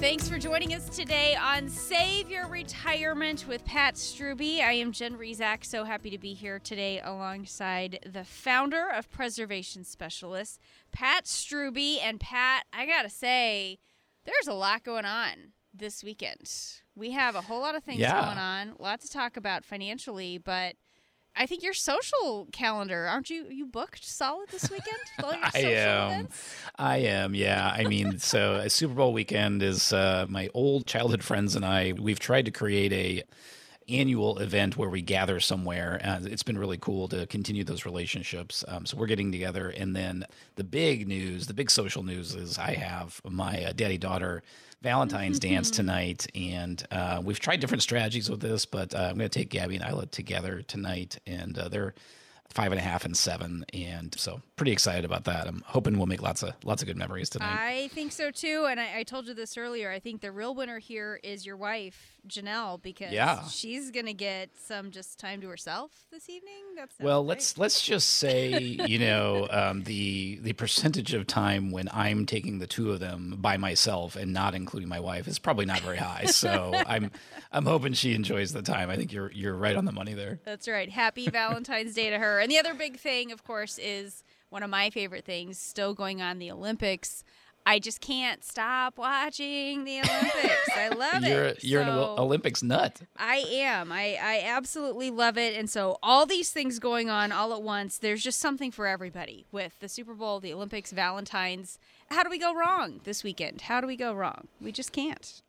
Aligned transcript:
Thanks 0.00 0.28
for 0.28 0.38
joining 0.38 0.74
us 0.74 0.88
today 0.88 1.34
on 1.36 1.68
Save 1.68 2.30
Your 2.30 2.46
Retirement 2.46 3.46
with 3.48 3.64
Pat 3.64 3.94
Strubbe. 3.94 4.60
I 4.62 4.72
am 4.74 4.92
Jen 4.92 5.16
Rizak, 5.18 5.64
so 5.64 5.82
happy 5.84 6.08
to 6.10 6.18
be 6.18 6.34
here 6.34 6.60
today 6.60 7.00
alongside 7.02 7.98
the 8.06 8.22
founder 8.24 8.88
of 8.88 9.10
Preservation 9.10 9.82
Specialists, 9.84 10.60
Pat 10.92 11.24
Strubbe. 11.24 11.98
And 12.00 12.20
Pat, 12.20 12.64
I 12.72 12.86
gotta 12.86 13.10
say, 13.10 13.78
there's 14.24 14.46
a 14.46 14.54
lot 14.54 14.84
going 14.84 15.04
on 15.04 15.52
this 15.74 16.04
weekend. 16.04 16.48
We 16.94 17.10
have 17.12 17.34
a 17.34 17.42
whole 17.42 17.60
lot 17.60 17.74
of 17.74 17.82
things 17.82 17.98
Yeah. 18.00 18.24
going 18.24 18.38
on, 18.38 18.76
a 18.78 18.82
lot 18.82 19.00
to 19.00 19.10
talk 19.10 19.36
about 19.36 19.64
financially, 19.64 20.38
but 20.38 20.76
I 21.36 21.46
think 21.46 21.62
your 21.62 21.74
social 21.74 22.48
calendar, 22.52 23.06
aren't 23.06 23.30
you? 23.30 23.46
You 23.48 23.66
booked 23.66 24.04
solid 24.04 24.48
this 24.50 24.70
weekend? 24.70 24.98
all 25.22 25.32
your 25.32 25.44
I 25.44 25.58
am. 25.58 26.10
events? 26.10 26.54
I 26.76 26.96
am, 26.98 27.34
yeah. 27.34 27.70
I 27.72 27.84
mean, 27.84 28.18
so 28.18 28.56
a 28.56 28.68
Super 28.70 28.94
Bowl 28.94 29.12
weekend 29.12 29.62
is 29.62 29.92
uh, 29.92 30.26
my 30.28 30.48
old 30.52 30.86
childhood 30.86 31.22
friends 31.22 31.54
and 31.54 31.64
I. 31.64 31.92
We've 31.96 32.18
tried 32.18 32.46
to 32.46 32.50
create 32.50 32.92
a 32.92 33.22
annual 33.88 34.38
event 34.38 34.76
where 34.76 34.90
we 34.90 35.00
gather 35.00 35.40
somewhere. 35.40 36.00
Uh, 36.04 36.20
it's 36.24 36.42
been 36.42 36.58
really 36.58 36.76
cool 36.76 37.08
to 37.08 37.26
continue 37.26 37.64
those 37.64 37.86
relationships. 37.86 38.64
Um, 38.68 38.84
so 38.84 38.96
we're 38.96 39.06
getting 39.06 39.32
together, 39.32 39.70
and 39.70 39.94
then 39.96 40.26
the 40.56 40.64
big 40.64 41.08
news, 41.08 41.46
the 41.46 41.54
big 41.54 41.70
social 41.70 42.02
news 42.02 42.34
is 42.34 42.58
I 42.58 42.74
have 42.74 43.20
my 43.24 43.64
uh, 43.64 43.72
daddy 43.72 43.96
daughter. 43.98 44.42
Valentine's 44.80 45.40
dance 45.40 45.70
tonight, 45.72 46.26
and 46.36 46.84
uh, 46.92 47.20
we've 47.24 47.40
tried 47.40 47.58
different 47.58 47.82
strategies 47.82 48.30
with 48.30 48.40
this, 48.40 48.64
but 48.64 48.94
uh, 48.94 48.98
I'm 49.10 49.18
going 49.18 49.28
to 49.28 49.38
take 49.38 49.50
Gabby 49.50 49.74
and 49.76 49.84
Isla 49.84 50.06
together 50.06 50.62
tonight, 50.62 51.18
and 51.26 51.58
uh, 51.58 51.68
they're 51.68 51.94
five 52.50 52.72
and 52.72 52.78
a 52.80 52.82
half 52.82 53.04
and 53.04 53.16
seven, 53.16 53.64
and 53.72 54.14
so 54.18 54.40
pretty 54.56 54.72
excited 54.72 55.04
about 55.04 55.24
that. 55.24 55.46
I'm 55.46 55.62
hoping 55.66 55.96
we'll 55.98 56.06
make 56.06 56.22
lots 56.22 56.42
of 56.42 56.54
lots 56.64 56.82
of 56.82 56.88
good 56.88 56.96
memories 56.96 57.28
tonight. 57.30 57.56
I 57.58 57.88
think 57.88 58.12
so 58.12 58.30
too. 58.30 58.66
And 58.68 58.80
I, 58.80 58.98
I 58.98 59.02
told 59.04 59.26
you 59.28 59.34
this 59.34 59.56
earlier. 59.56 59.90
I 59.90 59.98
think 60.00 60.20
the 60.20 60.32
real 60.32 60.54
winner 60.54 60.78
here 60.78 61.20
is 61.22 61.44
your 61.46 61.56
wife, 61.56 62.18
Janelle, 62.26 62.80
because 62.82 63.12
Yeah. 63.12 63.44
she's 63.46 63.90
going 63.90 64.06
to 64.06 64.14
get 64.14 64.50
some 64.58 64.90
just 64.90 65.18
time 65.20 65.40
to 65.42 65.48
herself 65.48 65.90
this 66.10 66.28
evening. 66.28 66.54
That's 66.76 66.94
well, 66.98 67.24
let's 67.24 67.58
let's 67.58 67.82
just 67.82 68.08
say 68.14 68.58
you 68.58 68.98
know 69.06 69.46
um, 69.50 69.82
the 69.84 70.38
the 70.42 70.52
percentage 70.54 71.14
of 71.14 71.26
time 71.26 71.70
when 71.70 71.88
I'm 71.92 72.26
taking 72.26 72.58
the 72.58 72.66
two 72.66 72.90
of 72.92 73.00
them 73.00 73.36
by 73.38 73.56
myself 73.56 74.16
and 74.16 74.32
not 74.32 74.54
including 74.54 74.88
my 74.88 75.00
wife 75.00 75.28
is 75.28 75.38
probably 75.38 75.66
not 75.66 75.80
very 75.80 75.96
high. 75.98 76.24
So 76.24 76.72
I'm 76.86 77.10
I'm 77.52 77.66
hoping 77.66 77.92
she 77.92 78.14
enjoys 78.14 78.52
the 78.52 78.62
time. 78.62 78.90
I 78.90 78.96
think 78.96 79.12
you're 79.12 79.30
you're 79.32 79.54
right 79.54 79.76
on 79.76 79.84
the 79.84 79.92
money 79.92 80.14
there. 80.14 80.40
That's 80.44 80.66
right. 80.66 80.90
Happy 80.90 81.28
Valentine's 81.30 81.94
Day 81.94 82.10
to 82.10 82.18
her. 82.18 82.37
And 82.40 82.50
the 82.50 82.58
other 82.58 82.74
big 82.74 82.98
thing, 82.98 83.32
of 83.32 83.44
course, 83.44 83.78
is 83.78 84.22
one 84.50 84.62
of 84.62 84.70
my 84.70 84.90
favorite 84.90 85.24
things 85.24 85.58
still 85.58 85.94
going 85.94 86.20
on 86.22 86.38
the 86.38 86.50
Olympics. 86.50 87.24
I 87.66 87.78
just 87.80 88.00
can't 88.00 88.42
stop 88.42 88.96
watching 88.96 89.84
the 89.84 89.98
Olympics. 89.98 90.68
I 90.74 90.88
love 90.96 91.22
You're 91.22 91.44
it. 91.44 91.62
you're 91.64 91.82
an 91.82 91.88
So- 91.88 92.04
Oli- 92.12 92.18
Olympics 92.20 92.62
nut. 92.62 93.02
I 93.18 93.44
am. 93.46 93.92
I, 93.92 94.16
I 94.22 94.42
absolutely 94.46 95.10
love 95.10 95.36
it. 95.36 95.54
And 95.54 95.68
so, 95.68 95.98
all 96.02 96.24
these 96.24 96.50
things 96.50 96.78
going 96.78 97.10
on 97.10 97.30
all 97.30 97.52
at 97.52 97.60
once, 97.62 97.98
there's 97.98 98.22
just 98.24 98.38
something 98.38 98.70
for 98.70 98.86
everybody 98.86 99.44
with 99.52 99.78
the 99.80 99.88
Super 99.88 100.14
Bowl, 100.14 100.40
the 100.40 100.52
Olympics, 100.54 100.92
Valentine's. 100.92 101.78
How 102.10 102.22
do 102.22 102.30
we 102.30 102.38
go 102.38 102.54
wrong 102.54 103.00
this 103.04 103.22
weekend? 103.22 103.62
How 103.62 103.82
do 103.82 103.86
we 103.86 103.96
go 103.96 104.14
wrong? 104.14 104.48
We 104.62 104.72
just 104.72 104.92
can't. 104.92 105.42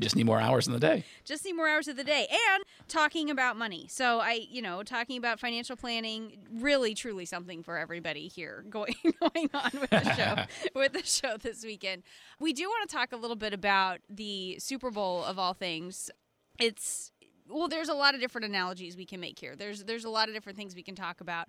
Just 0.00 0.14
need 0.14 0.26
more 0.26 0.40
hours 0.40 0.66
in 0.68 0.72
the 0.72 0.78
day. 0.78 1.04
Just 1.24 1.44
need 1.44 1.54
more 1.54 1.68
hours 1.68 1.88
of 1.88 1.96
the 1.96 2.04
day 2.04 2.28
and 2.30 2.62
talking 2.86 3.30
about 3.30 3.56
money. 3.56 3.86
So, 3.90 4.20
I, 4.20 4.46
you 4.48 4.62
know, 4.62 4.84
talking 4.84 5.18
about 5.18 5.40
financial 5.40 5.74
planning, 5.74 6.38
really, 6.52 6.94
truly 6.94 7.24
something 7.24 7.64
for 7.64 7.76
everybody 7.76 8.28
here 8.28 8.64
going, 8.70 8.94
going 9.02 9.50
on 9.52 9.70
with 9.80 9.90
the 9.90 10.14
show, 10.14 10.36
with 10.78 10.92
the 10.92 11.02
show 11.04 11.36
this 11.36 11.64
weekend. 11.64 12.04
We 12.38 12.52
do 12.52 12.64
want 12.68 12.88
to 12.88 12.94
talk 12.94 13.12
a 13.12 13.16
little 13.16 13.36
bit 13.36 13.52
about 13.52 13.98
the 14.08 14.58
Super 14.60 14.90
Bowl 14.90 15.24
of 15.24 15.38
all 15.38 15.52
things. 15.52 16.10
It's 16.60 17.10
well, 17.50 17.68
there's 17.68 17.88
a 17.88 17.94
lot 17.94 18.14
of 18.14 18.20
different 18.20 18.44
analogies 18.44 18.96
we 18.96 19.06
can 19.06 19.20
make 19.20 19.38
here. 19.38 19.56
There's 19.56 19.84
there's 19.84 20.04
a 20.04 20.10
lot 20.10 20.28
of 20.28 20.34
different 20.34 20.58
things 20.58 20.74
we 20.74 20.82
can 20.82 20.94
talk 20.94 21.20
about. 21.20 21.48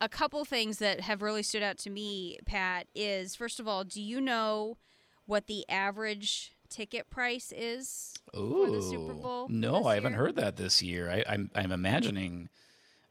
A 0.00 0.08
couple 0.08 0.44
things 0.44 0.78
that 0.78 1.00
have 1.00 1.20
really 1.22 1.42
stood 1.42 1.62
out 1.62 1.76
to 1.78 1.90
me, 1.90 2.38
Pat, 2.46 2.86
is 2.94 3.34
first 3.34 3.60
of 3.60 3.68
all, 3.68 3.84
do 3.84 4.00
you 4.00 4.20
know 4.20 4.78
what 5.26 5.46
the 5.46 5.68
average 5.68 6.52
ticket 6.70 7.10
price 7.10 7.52
is 7.56 8.14
for 8.32 8.70
the 8.70 8.82
Super 8.82 9.14
Bowl? 9.14 9.48
No, 9.48 9.84
I 9.84 9.94
haven't 9.94 10.12
year? 10.12 10.20
heard 10.20 10.36
that 10.36 10.56
this 10.56 10.82
year. 10.82 11.10
I, 11.10 11.24
I'm 11.28 11.50
I'm 11.54 11.72
imagining 11.72 12.48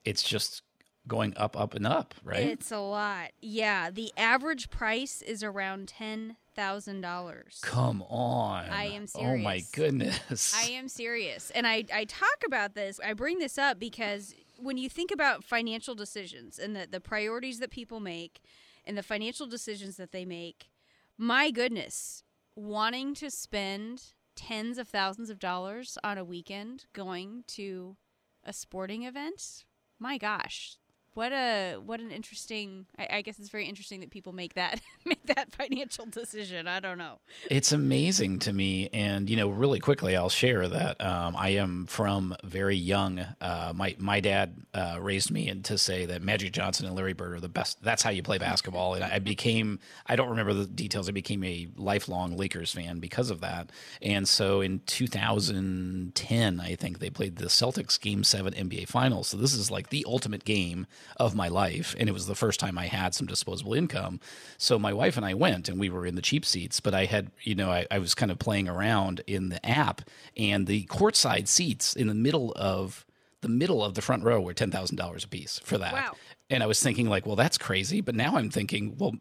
it's 0.05 0.23
just 0.23 0.63
going 1.07 1.33
up, 1.37 1.59
up, 1.59 1.73
and 1.73 1.85
up, 1.87 2.13
right? 2.23 2.45
It's 2.45 2.71
a 2.71 2.79
lot. 2.79 3.31
Yeah, 3.41 3.89
the 3.89 4.11
average 4.15 4.69
price 4.69 5.21
is 5.21 5.43
around 5.43 5.89
ten 5.89 6.37
thousand 6.55 7.01
dollars. 7.01 7.59
Come 7.61 8.01
on. 8.03 8.69
I 8.69 8.85
am 8.87 9.05
Oh 9.15 9.37
my 9.37 9.63
goodness. 9.71 10.53
I 10.55 10.71
am 10.71 10.87
serious. 10.87 11.51
And 11.51 11.65
I, 11.65 11.85
I 11.93 12.03
talk 12.05 12.43
about 12.45 12.75
this, 12.75 12.99
I 13.03 13.13
bring 13.13 13.39
this 13.39 13.57
up 13.57 13.79
because 13.79 14.35
when 14.57 14.77
you 14.77 14.89
think 14.89 15.09
about 15.09 15.43
financial 15.43 15.95
decisions 15.95 16.59
and 16.59 16.75
the, 16.75 16.85
the 16.89 16.99
priorities 16.99 17.59
that 17.59 17.71
people 17.71 18.01
make 18.01 18.41
and 18.85 18.97
the 18.97 19.03
financial 19.03 19.47
decisions 19.47 19.95
that 19.95 20.11
they 20.11 20.25
make, 20.25 20.69
my 21.17 21.49
goodness, 21.49 22.23
wanting 22.59 23.13
to 23.15 23.31
spend 23.31 24.13
tens 24.35 24.77
of 24.77 24.87
thousands 24.87 25.29
of 25.29 25.39
dollars 25.39 25.97
on 26.03 26.17
a 26.17 26.23
weekend 26.25 26.85
going 26.93 27.43
to 27.47 27.95
a 28.43 28.53
sporting 28.53 29.03
event, 29.03 29.65
my 29.99 30.17
gosh. 30.17 30.77
What 31.19 31.33
a 31.33 31.75
what 31.85 31.99
an 31.99 32.11
interesting 32.11 32.85
I, 32.97 33.07
I 33.17 33.21
guess 33.23 33.39
it's 33.39 33.49
very 33.49 33.65
interesting 33.65 33.99
that 33.99 34.09
people 34.09 34.31
make 34.31 34.53
that 34.53 34.79
make 35.05 35.25
that 35.25 35.51
financial 35.51 36.05
decision. 36.05 36.65
I 36.65 36.79
don't 36.79 36.97
know. 36.97 37.19
It's 37.51 37.73
amazing 37.73 38.39
to 38.39 38.53
me, 38.53 38.87
and 38.93 39.29
you 39.29 39.35
know, 39.35 39.49
really 39.49 39.81
quickly, 39.81 40.15
I'll 40.15 40.29
share 40.29 40.69
that 40.69 41.01
um, 41.05 41.35
I 41.35 41.49
am 41.49 41.87
from 41.87 42.37
very 42.45 42.77
young. 42.77 43.19
Uh, 43.41 43.73
my 43.75 43.97
my 43.99 44.21
dad 44.21 44.61
uh, 44.73 44.97
raised 45.01 45.29
me 45.29 45.49
and 45.49 45.65
to 45.65 45.77
say 45.77 46.05
that 46.05 46.21
Magic 46.21 46.53
Johnson 46.53 46.85
and 46.85 46.95
Larry 46.95 47.11
Bird 47.11 47.33
are 47.33 47.41
the 47.41 47.49
best. 47.49 47.83
That's 47.83 48.01
how 48.01 48.11
you 48.11 48.23
play 48.23 48.37
basketball, 48.37 48.93
and 48.93 49.03
I 49.03 49.19
became. 49.19 49.79
I 50.07 50.15
don't 50.15 50.29
remember 50.29 50.53
the 50.53 50.67
details. 50.67 51.09
I 51.09 51.11
became 51.11 51.43
a 51.43 51.67
lifelong 51.75 52.37
Lakers 52.37 52.71
fan 52.71 52.99
because 52.99 53.29
of 53.29 53.41
that. 53.41 53.71
And 54.01 54.25
so, 54.25 54.61
in 54.61 54.79
2010, 54.85 56.59
I 56.61 56.75
think 56.75 56.99
they 56.99 57.09
played 57.09 57.35
the 57.35 57.47
Celtics 57.47 57.99
Game 57.99 58.23
Seven 58.23 58.53
NBA 58.53 58.87
Finals. 58.87 59.27
So 59.27 59.35
this 59.35 59.53
is 59.53 59.69
like 59.69 59.89
the 59.89 60.05
ultimate 60.07 60.45
game 60.45 60.87
of 61.17 61.35
my 61.35 61.47
life, 61.47 61.95
and 61.99 62.07
it 62.09 62.11
was 62.11 62.25
the 62.27 62.35
first 62.35 62.59
time 62.59 62.77
I 62.77 62.87
had 62.87 63.13
some 63.13 63.27
disposable 63.27 63.73
income. 63.73 64.19
So 64.57 64.77
my 64.79 64.93
wife 64.93 65.17
and 65.17 65.25
I 65.25 65.33
went, 65.33 65.69
and 65.69 65.79
we 65.79 65.89
were 65.89 66.05
in 66.05 66.15
the 66.15 66.21
cheap 66.21 66.45
seats. 66.45 66.79
But 66.79 66.93
I 66.93 67.05
had, 67.05 67.31
you 67.43 67.55
know, 67.55 67.69
I, 67.71 67.85
I 67.91 67.99
was 67.99 68.15
kind 68.15 68.31
of 68.31 68.39
playing 68.39 68.67
around 68.67 69.21
in 69.27 69.49
the 69.49 69.65
app, 69.65 70.01
and 70.37 70.67
the 70.67 70.85
courtside 70.85 71.47
seats 71.47 71.95
in 71.95 72.07
the 72.07 72.13
middle 72.13 72.53
of 72.55 73.05
the 73.41 73.49
middle 73.49 73.83
of 73.83 73.93
the 73.95 74.01
front 74.01 74.23
row 74.23 74.39
were 74.41 74.53
ten 74.53 74.71
thousand 74.71 74.97
dollars 74.97 75.23
a 75.23 75.27
piece 75.27 75.59
for 75.63 75.77
that. 75.77 75.93
Wow. 75.93 76.13
And 76.49 76.63
I 76.63 76.65
was 76.65 76.81
thinking, 76.81 77.07
like, 77.07 77.25
well, 77.25 77.35
that's 77.35 77.57
crazy. 77.57 78.01
But 78.01 78.15
now 78.15 78.35
I'm 78.37 78.49
thinking, 78.49 78.95
well. 78.97 79.13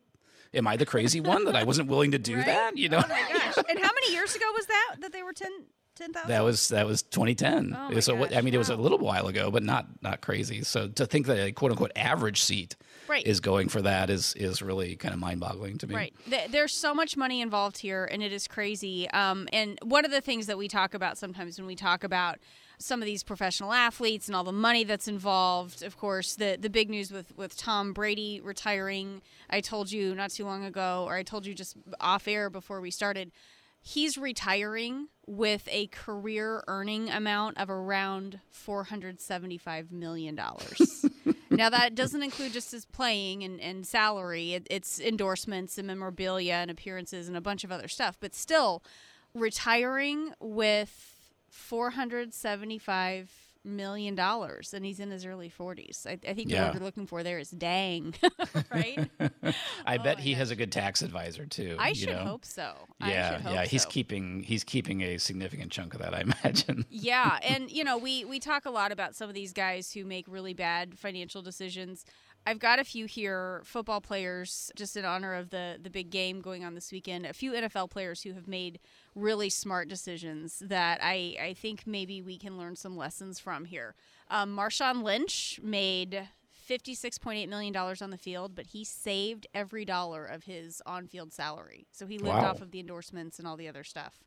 Am 0.55 0.67
I 0.67 0.79
the 0.79 0.87
crazy 0.87 1.21
one 1.21 1.45
that 1.45 1.55
I 1.55 1.65
wasn't 1.65 1.91
willing 1.91 2.13
to 2.13 2.19
do 2.19 2.35
Right? 2.37 2.47
that? 2.47 2.75
You 2.75 2.89
oh 2.89 2.93
know, 2.93 3.03
Oh 3.05 3.09
my 3.09 3.21
gosh! 3.31 3.59
And 3.69 3.79
how 3.79 3.91
many 3.93 4.15
years 4.15 4.35
ago 4.35 4.47
was 4.55 4.65
that 4.65 4.95
that 5.03 5.13
they 5.13 5.23
were 5.23 5.35
ten 5.35 5.53
ten 5.99 6.13
thousand? 6.13 6.31
That 6.31 6.45
was 6.45 6.69
that 6.69 6.87
was 6.87 7.03
2010. 7.03 7.77
Oh 7.79 8.01
so 8.01 8.15
what, 8.15 8.31
I 8.31 8.37
gosh, 8.37 8.45
mean, 8.45 8.55
it 8.55 8.59
was 8.59 8.71
a 8.71 8.77
little 8.77 8.99
while 8.99 9.27
ago, 9.27 9.51
but 9.51 9.63
not 9.63 9.87
not 10.03 10.21
crazy. 10.21 10.63
So 10.63 10.89
to 10.89 11.05
think 11.07 11.27
that 11.27 11.39
a 11.39 11.53
quote 11.53 11.73
unquote 11.73 11.93
average 11.97 12.41
seat 12.43 12.77
Right. 13.09 13.27
is 13.27 13.41
going 13.41 13.69
for 13.71 13.81
that 13.83 14.11
is 14.11 14.35
is 14.35 14.61
really 14.61 14.95
kind 14.97 15.15
of 15.15 15.21
mind 15.21 15.41
boggling 15.41 15.79
to 15.79 15.87
me. 15.87 15.95
Right. 15.95 16.15
There's 16.51 16.75
so 16.75 16.93
much 16.95 17.17
money 17.17 17.41
involved 17.41 17.79
here, 17.79 18.05
and 18.11 18.23
it 18.23 18.33
is 18.33 18.47
crazy. 18.47 19.09
Um, 19.11 19.49
and 19.53 19.79
one 19.83 20.05
of 20.05 20.11
the 20.11 20.21
things 20.21 20.47
that 20.47 20.59
we 20.59 20.69
talk 20.69 20.93
about 20.93 21.17
sometimes 21.17 21.59
when 21.59 21.67
we 21.67 21.75
talk 21.75 22.05
about 22.05 22.39
some 22.81 23.01
of 23.03 23.07
these 23.07 23.25
professional 23.25 23.73
athletes 23.73 24.29
and 24.29 24.37
all 24.37 24.45
the 24.45 24.53
money 24.53 24.85
that's 24.85 25.09
involved, 25.09 25.83
of 25.83 25.97
course, 25.97 26.37
the 26.37 26.59
the 26.61 26.69
big 26.69 26.91
news 26.91 27.11
with 27.11 27.35
with 27.37 27.57
Tom 27.57 27.95
Brady 27.95 28.41
retiring. 28.43 29.23
I 29.49 29.63
told 29.63 29.91
you 29.91 30.15
not 30.15 30.31
too 30.31 30.45
long 30.45 30.65
ago, 30.65 31.05
or 31.09 31.15
I 31.15 31.23
told 31.23 31.47
you 31.47 31.55
just 31.55 31.77
off 32.01 32.29
air 32.29 32.51
before 32.51 32.81
we 32.83 32.91
started. 32.91 33.33
He's 33.89 34.19
retiring 34.19 35.09
with 35.27 35.67
a 35.73 35.87
career 35.87 36.63
earning 36.69 37.09
amount 37.09 37.57
of 37.57 37.71
around 37.71 38.39
$475 38.55 39.91
million. 39.91 40.35
now, 41.51 41.71
that 41.71 41.95
doesn't 41.95 42.23
include 42.23 42.53
just 42.53 42.71
his 42.73 42.85
playing 42.85 43.45
and, 43.45 43.59
and 43.59 43.87
salary, 43.87 44.53
it, 44.53 44.67
it's 44.69 45.01
endorsements 45.01 45.79
and 45.79 45.87
memorabilia 45.87 46.53
and 46.53 46.71
appearances 46.71 47.29
and 47.29 47.37
a 47.39 47.41
bunch 47.41 47.65
of 47.65 47.73
other 47.73 47.89
stuff. 47.89 48.19
But 48.21 48.35
still, 48.35 48.83
retiring 49.33 50.35
with 50.39 51.17
$475 51.51 53.29
million 53.69 54.15
dollars 54.15 54.73
and 54.75 54.85
he's 54.85 54.99
in 55.01 55.11
his 55.11 55.25
early 55.27 55.51
40s. 55.51 56.07
I, 56.07 56.19
I 56.29 56.35
think 56.35 56.49
the 56.49 56.55
Yeah. 56.55 56.65
word 56.73 56.81
we're 56.81 56.87
looking 56.87 57.07
for 57.07 57.23
there 57.23 57.39
is 57.39 57.51
dang, 57.51 58.15
right? 58.73 59.11
I 59.87 59.99
Oh 59.99 60.03
bet 60.03 60.19
he 60.21 60.35
has 60.35 60.51
a 60.51 60.57
good 60.57 60.73
tax 60.73 61.03
advisor 61.03 61.47
too. 61.47 61.77
I 61.79 61.93
should 61.93 62.11
know? 62.11 62.25
hope 62.25 62.45
so. 62.45 62.87
Yeah, 63.01 63.39
hope 63.41 63.53
yeah, 63.53 63.65
he's 63.65 63.83
so. 63.83 63.89
keeping 63.89 64.43
he's 64.43 64.65
keeping 64.65 65.03
a 65.03 65.19
significant 65.19 65.71
chunk 65.71 65.95
of 65.95 66.01
that, 66.01 66.15
I 66.15 66.21
imagine. 66.45 66.85
Yeah, 66.91 67.39
and 67.43 67.71
you 67.71 67.85
know, 67.85 67.99
we 67.99 68.25
we 68.25 68.41
talk 68.41 68.65
a 68.67 68.71
lot 68.71 68.93
about 68.93 69.15
some 69.15 69.29
of 69.29 69.35
these 69.35 69.53
guys 69.53 69.93
who 69.93 70.05
make 70.05 70.27
really 70.29 70.55
bad 70.55 70.99
financial 70.99 71.43
decisions. 71.43 72.05
I've 72.47 72.61
got 72.61 72.79
a 72.79 72.85
few 72.85 73.05
here, 73.07 73.61
football 73.65 74.01
players, 74.01 74.71
just 74.77 74.97
in 74.97 75.05
honor 75.05 75.35
of 75.35 75.51
the 75.51 75.79
the 75.83 75.91
big 75.91 76.11
game 76.11 76.41
going 76.41 76.65
on 76.65 76.75
this 76.75 76.91
weekend. 76.93 77.27
A 77.27 77.33
few 77.35 77.53
NFL 77.53 77.91
players 77.91 78.23
who 78.23 78.33
have 78.33 78.49
made 78.49 78.79
really 79.19 79.51
smart 79.51 79.89
decisions 79.89 80.61
that 80.61 81.01
I 81.03 81.37
I 81.41 81.55
think 81.55 81.87
maybe 81.87 82.23
we 82.23 82.39
can 82.39 82.57
learn 82.59 82.77
some 82.77 82.97
lessons 82.97 83.39
from 83.39 83.65
here. 83.67 83.95
Um, 84.31 84.57
Marshawn 84.57 85.03
Lynch 85.03 85.61
made. 85.63 86.29
$56.8 86.69 87.49
million 87.49 87.75
on 87.75 88.11
the 88.11 88.19
field, 88.19 88.55
but 88.55 88.67
he 88.67 88.85
saved 88.85 89.47
every 89.55 89.87
dollar 89.87 90.27
of 90.27 90.45
his 90.45 90.83
on 90.85 91.07
field 91.07 91.33
salary. 91.33 91.87
So 91.93 92.07
he 92.07 92.19
lived 92.19 92.37
Wow. 92.43 92.51
off 92.51 92.61
of 92.61 92.73
the 92.73 92.81
endorsements 92.81 93.39
and 93.39 93.49
all 93.49 93.57
the 93.57 93.69
other 93.69 93.83
stuff. 93.85 94.21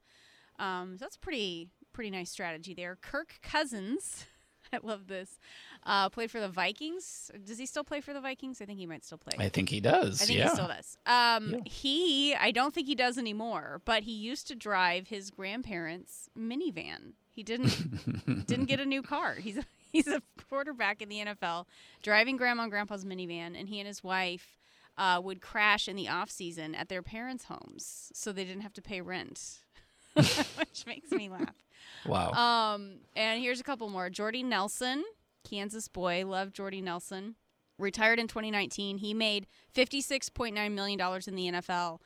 Um, 0.58 0.98
so 0.98 1.06
that's 1.06 1.18
pretty 1.18 1.70
pretty 1.94 2.10
nice 2.10 2.32
strategy 2.32 2.74
there. 2.74 2.98
Kirk 3.00 3.36
Cousins, 3.44 4.26
I 4.74 4.80
love 4.82 5.06
this. 5.06 5.38
Uh, 5.84 6.10
played 6.10 6.30
for 6.30 6.40
the 6.40 6.48
Vikings. 6.48 7.32
Does 7.44 7.58
he 7.58 7.66
still 7.66 7.84
play 7.84 8.02
for 8.02 8.14
the 8.14 8.22
Vikings? 8.22 8.62
I 8.62 8.66
think 8.66 8.78
he 8.78 8.86
might 8.86 9.04
still 9.04 9.18
play. 9.18 9.34
I 9.44 9.50
think 9.50 9.70
he 9.70 9.80
does. 9.80 10.22
I 10.22 10.26
think 10.26 10.38
yeah. 10.38 10.50
he 10.50 10.50
still 10.52 10.68
does. 10.68 10.98
Um, 11.08 11.50
Yeah. 11.50 11.60
He, 11.66 12.36
I 12.36 12.52
don't 12.52 12.74
think 12.74 12.86
he 12.86 12.94
does 12.94 13.18
anymore, 13.18 13.82
but 13.84 14.04
he 14.04 14.12
used 14.12 14.48
to 14.50 14.56
drive 14.56 15.08
his 15.08 15.32
grandparents' 15.32 16.30
minivan. 16.38 17.14
He 17.32 17.44
didn't 17.44 18.46
didn't 18.46 18.66
get 18.66 18.80
a 18.80 18.86
new 18.86 19.02
car. 19.02 19.36
He's 19.36 19.58
a, 19.58 19.66
he's 19.92 20.08
a 20.08 20.22
quarterback 20.50 21.02
in 21.02 21.10
the 21.10 21.18
NFL, 21.26 21.66
driving 22.04 22.38
grandma 22.38 22.64
and 22.64 22.72
grandpa's 22.72 23.06
minivan, 23.06 23.60
and 23.60 23.70
he 23.70 23.80
and 23.80 23.88
his 23.88 24.04
wife 24.04 24.60
uh, 24.98 25.20
would 25.24 25.42
crash 25.42 25.88
in 25.88 25.96
the 25.96 26.08
off 26.08 26.30
season 26.30 26.76
at 26.76 26.90
their 26.90 27.02
parents' 27.02 27.46
homes, 27.46 28.12
so 28.14 28.32
they 28.32 28.44
didn't 28.44 28.62
have 28.62 28.74
to 28.74 28.82
pay 28.82 29.02
rent, 29.02 29.60
which 30.14 30.86
makes 30.86 31.12
me 31.12 31.30
laugh. 31.30 31.56
wow. 32.06 32.32
Um, 32.32 33.00
and 33.16 33.42
here's 33.42 33.60
a 33.60 33.64
couple 33.64 33.90
more. 33.90 34.10
Jordy 34.10 34.44
Nelson, 34.44 35.04
Kansas 35.44 35.88
boy, 35.88 36.26
love 36.26 36.54
Jordy 36.54 36.82
Nelson. 36.82 37.36
Retired 37.78 38.20
in 38.20 38.28
2019. 38.28 38.98
He 38.98 39.14
made 39.14 39.48
56.9 39.76 40.72
million 40.72 41.00
dollars 41.00 41.28
in 41.28 41.36
the 41.36 41.52
NFL. 41.52 42.00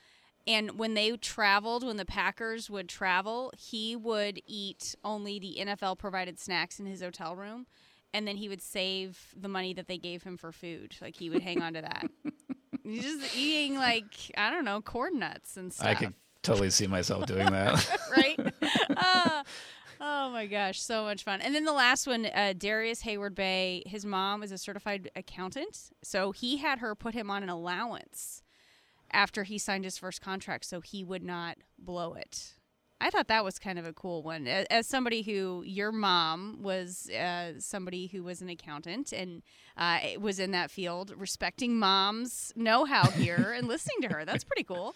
And 0.47 0.77
when 0.77 0.93
they 0.93 1.11
traveled, 1.17 1.83
when 1.83 1.97
the 1.97 2.05
Packers 2.05 2.69
would 2.69 2.87
travel, 2.87 3.51
he 3.57 3.95
would 3.95 4.41
eat 4.45 4.95
only 5.03 5.39
the 5.39 5.57
NFL 5.59 5.97
provided 5.97 6.39
snacks 6.39 6.79
in 6.79 6.85
his 6.85 7.01
hotel 7.01 7.35
room, 7.35 7.65
and 8.13 8.27
then 8.27 8.37
he 8.37 8.47
would 8.47 8.61
save 8.61 9.33
the 9.35 9.47
money 9.49 9.73
that 9.73 9.87
they 9.87 9.97
gave 9.97 10.23
him 10.23 10.37
for 10.37 10.51
food. 10.51 10.95
Like 11.01 11.15
he 11.15 11.29
would 11.29 11.41
hang 11.41 11.61
on 11.61 11.73
to 11.73 11.81
that. 11.81 12.05
He's 12.83 13.01
just 13.01 13.35
eating 13.35 13.75
like 13.75 14.31
I 14.37 14.51
don't 14.51 14.65
know 14.65 14.81
corn 14.81 15.17
nuts 15.17 15.57
and 15.57 15.73
stuff 15.73 15.87
I 15.87 15.95
could 15.95 16.13
totally 16.43 16.69
see 16.69 16.85
myself 16.85 17.25
doing 17.25 17.49
that. 17.49 17.99
right? 18.15 18.53
Ah, 18.95 19.43
oh 20.01 20.29
my 20.29 20.45
gosh, 20.45 20.81
so 20.81 21.03
much 21.03 21.23
fun. 21.23 21.41
And 21.41 21.53
then 21.53 21.65
the 21.65 21.73
last 21.73 22.07
one, 22.07 22.25
uh, 22.25 22.53
Darrius 22.57 23.03
Heyward-Bey. 23.03 23.83
His 23.85 24.05
mom 24.05 24.43
is 24.43 24.51
a 24.51 24.57
certified 24.57 25.09
accountant, 25.15 25.91
so 26.03 26.31
he 26.31 26.57
had 26.57 26.79
her 26.79 26.95
put 26.95 27.13
him 27.13 27.29
on 27.29 27.43
an 27.43 27.49
allowance 27.49 28.43
after 29.11 29.43
he 29.43 29.57
signed 29.57 29.85
his 29.85 29.97
first 29.97 30.21
contract, 30.21 30.65
so 30.65 30.81
he 30.81 31.03
would 31.03 31.23
not 31.23 31.57
blow 31.77 32.13
it. 32.13 32.53
I 32.99 33.09
thought 33.09 33.27
that 33.27 33.43
was 33.43 33.59
kind 33.59 33.77
of 33.77 33.85
a 33.85 33.93
cool 33.93 34.23
one. 34.23 34.47
As 34.47 34.87
somebody 34.87 35.21
who, 35.21 35.63
your 35.65 35.91
mom 35.91 36.59
was 36.61 37.09
uh, 37.09 37.59
somebody 37.59 38.07
who 38.07 38.23
was 38.23 38.41
an 38.41 38.49
accountant 38.49 39.11
and 39.11 39.43
uh, 39.77 39.99
was 40.19 40.39
in 40.39 40.51
that 40.51 40.71
field, 40.71 41.13
respecting 41.15 41.77
mom's 41.77 42.53
know 42.55 42.85
how 42.85 43.09
here 43.11 43.53
and 43.55 43.67
listening 43.67 44.01
to 44.01 44.07
her. 44.07 44.25
That's 44.25 44.45
pretty 44.45 44.63
cool. 44.63 44.95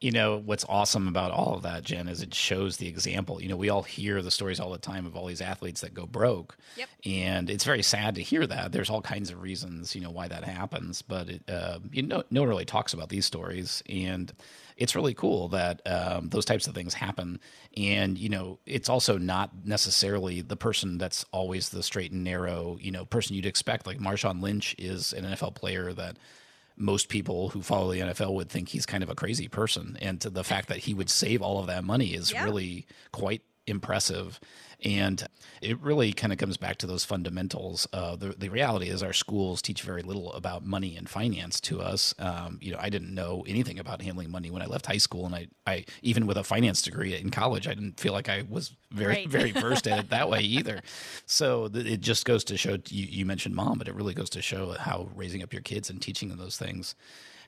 You 0.00 0.12
know, 0.12 0.36
what's 0.36 0.64
awesome 0.68 1.08
about 1.08 1.32
all 1.32 1.54
of 1.54 1.62
that, 1.62 1.82
Jen, 1.82 2.06
is 2.06 2.22
it 2.22 2.32
shows 2.32 2.76
the 2.76 2.86
example. 2.86 3.42
You 3.42 3.48
know, 3.48 3.56
we 3.56 3.68
all 3.68 3.82
hear 3.82 4.22
the 4.22 4.30
stories 4.30 4.60
all 4.60 4.70
the 4.70 4.78
time 4.78 5.06
of 5.06 5.16
all 5.16 5.26
these 5.26 5.40
athletes 5.40 5.80
that 5.80 5.92
go 5.92 6.06
broke. 6.06 6.56
Yep. 6.76 6.88
And 7.04 7.50
it's 7.50 7.64
very 7.64 7.82
sad 7.82 8.14
to 8.14 8.22
hear 8.22 8.46
that. 8.46 8.70
There's 8.70 8.90
all 8.90 9.02
kinds 9.02 9.30
of 9.30 9.42
reasons, 9.42 9.96
you 9.96 10.00
know, 10.00 10.10
why 10.10 10.28
that 10.28 10.44
happens. 10.44 11.02
But, 11.02 11.28
it, 11.28 11.42
uh, 11.50 11.80
you 11.90 12.02
know, 12.02 12.22
no 12.30 12.42
one 12.42 12.48
really 12.48 12.64
talks 12.64 12.92
about 12.92 13.08
these 13.08 13.26
stories. 13.26 13.82
And 13.88 14.32
it's 14.76 14.94
really 14.94 15.14
cool 15.14 15.48
that 15.48 15.82
um, 15.84 16.28
those 16.28 16.44
types 16.44 16.68
of 16.68 16.74
things 16.74 16.94
happen. 16.94 17.40
And, 17.76 18.16
you 18.16 18.28
know, 18.28 18.60
it's 18.64 18.88
also 18.88 19.18
not 19.18 19.50
necessarily 19.64 20.40
the 20.40 20.56
person 20.56 20.98
that's 20.98 21.24
always 21.32 21.70
the 21.70 21.82
straight 21.82 22.12
and 22.12 22.22
narrow, 22.22 22.78
you 22.80 22.92
know, 22.92 23.04
person 23.04 23.34
you'd 23.34 23.46
expect. 23.46 23.86
Like 23.86 23.98
Marshawn 23.98 24.40
Lynch 24.40 24.76
is 24.78 25.12
an 25.12 25.24
NFL 25.24 25.56
player 25.56 25.92
that 25.94 26.16
most 26.78 27.08
people 27.08 27.50
who 27.50 27.62
follow 27.62 27.92
the 27.92 28.00
NFL 28.00 28.34
would 28.34 28.48
think 28.48 28.68
he's 28.68 28.86
kind 28.86 29.02
of 29.02 29.10
a 29.10 29.14
crazy 29.14 29.48
person. 29.48 29.96
And 30.00 30.20
to 30.20 30.30
the 30.30 30.44
fact 30.44 30.68
that 30.68 30.78
he 30.78 30.94
would 30.94 31.10
save 31.10 31.42
all 31.42 31.58
of 31.58 31.66
that 31.66 31.84
money 31.84 32.14
is 32.14 32.32
Yeah. 32.32 32.44
really 32.44 32.86
quite 33.12 33.42
impressive. 33.66 34.40
And 34.84 35.26
it 35.60 35.80
really 35.80 36.12
kind 36.12 36.32
of 36.32 36.38
comes 36.38 36.56
back 36.56 36.76
to 36.78 36.86
those 36.86 37.04
fundamentals. 37.04 37.88
Uh, 37.92 38.14
the, 38.14 38.28
the 38.28 38.48
reality 38.48 38.88
is, 38.88 39.02
our 39.02 39.12
schools 39.12 39.60
teach 39.60 39.82
very 39.82 40.02
little 40.02 40.32
about 40.34 40.64
money 40.64 40.96
and 40.96 41.08
finance 41.08 41.60
to 41.62 41.80
us. 41.80 42.14
Um, 42.20 42.58
you 42.62 42.70
know, 42.70 42.78
I 42.80 42.88
didn't 42.88 43.12
know 43.12 43.44
anything 43.48 43.80
about 43.80 44.02
handling 44.02 44.30
money 44.30 44.50
when 44.52 44.62
I 44.62 44.66
left 44.66 44.86
high 44.86 44.98
school, 44.98 45.26
and 45.26 45.34
I, 45.34 45.48
I 45.66 45.84
even 46.02 46.26
with 46.26 46.36
a 46.36 46.44
finance 46.44 46.80
degree 46.82 47.16
in 47.16 47.30
college, 47.30 47.66
I 47.66 47.74
didn't 47.74 47.98
feel 47.98 48.12
like 48.12 48.28
I 48.28 48.44
was 48.48 48.76
very, 48.92 49.14
Right. 49.14 49.28
very 49.28 49.50
versed 49.50 49.88
at 49.88 49.98
it 49.98 50.10
that 50.10 50.30
way 50.30 50.40
either. 50.42 50.80
So 51.26 51.66
th- 51.68 51.84
it 51.86 52.00
just 52.00 52.24
goes 52.24 52.44
to 52.44 52.56
show. 52.56 52.78
You, 52.88 53.06
you 53.10 53.26
mentioned 53.26 53.56
mom, 53.56 53.78
but 53.78 53.88
it 53.88 53.94
really 53.94 54.14
goes 54.14 54.30
to 54.30 54.42
show 54.42 54.72
how 54.78 55.08
raising 55.16 55.42
up 55.42 55.52
your 55.52 55.62
kids 55.62 55.90
and 55.90 56.00
teaching 56.00 56.28
them 56.28 56.38
those 56.38 56.56
things 56.56 56.94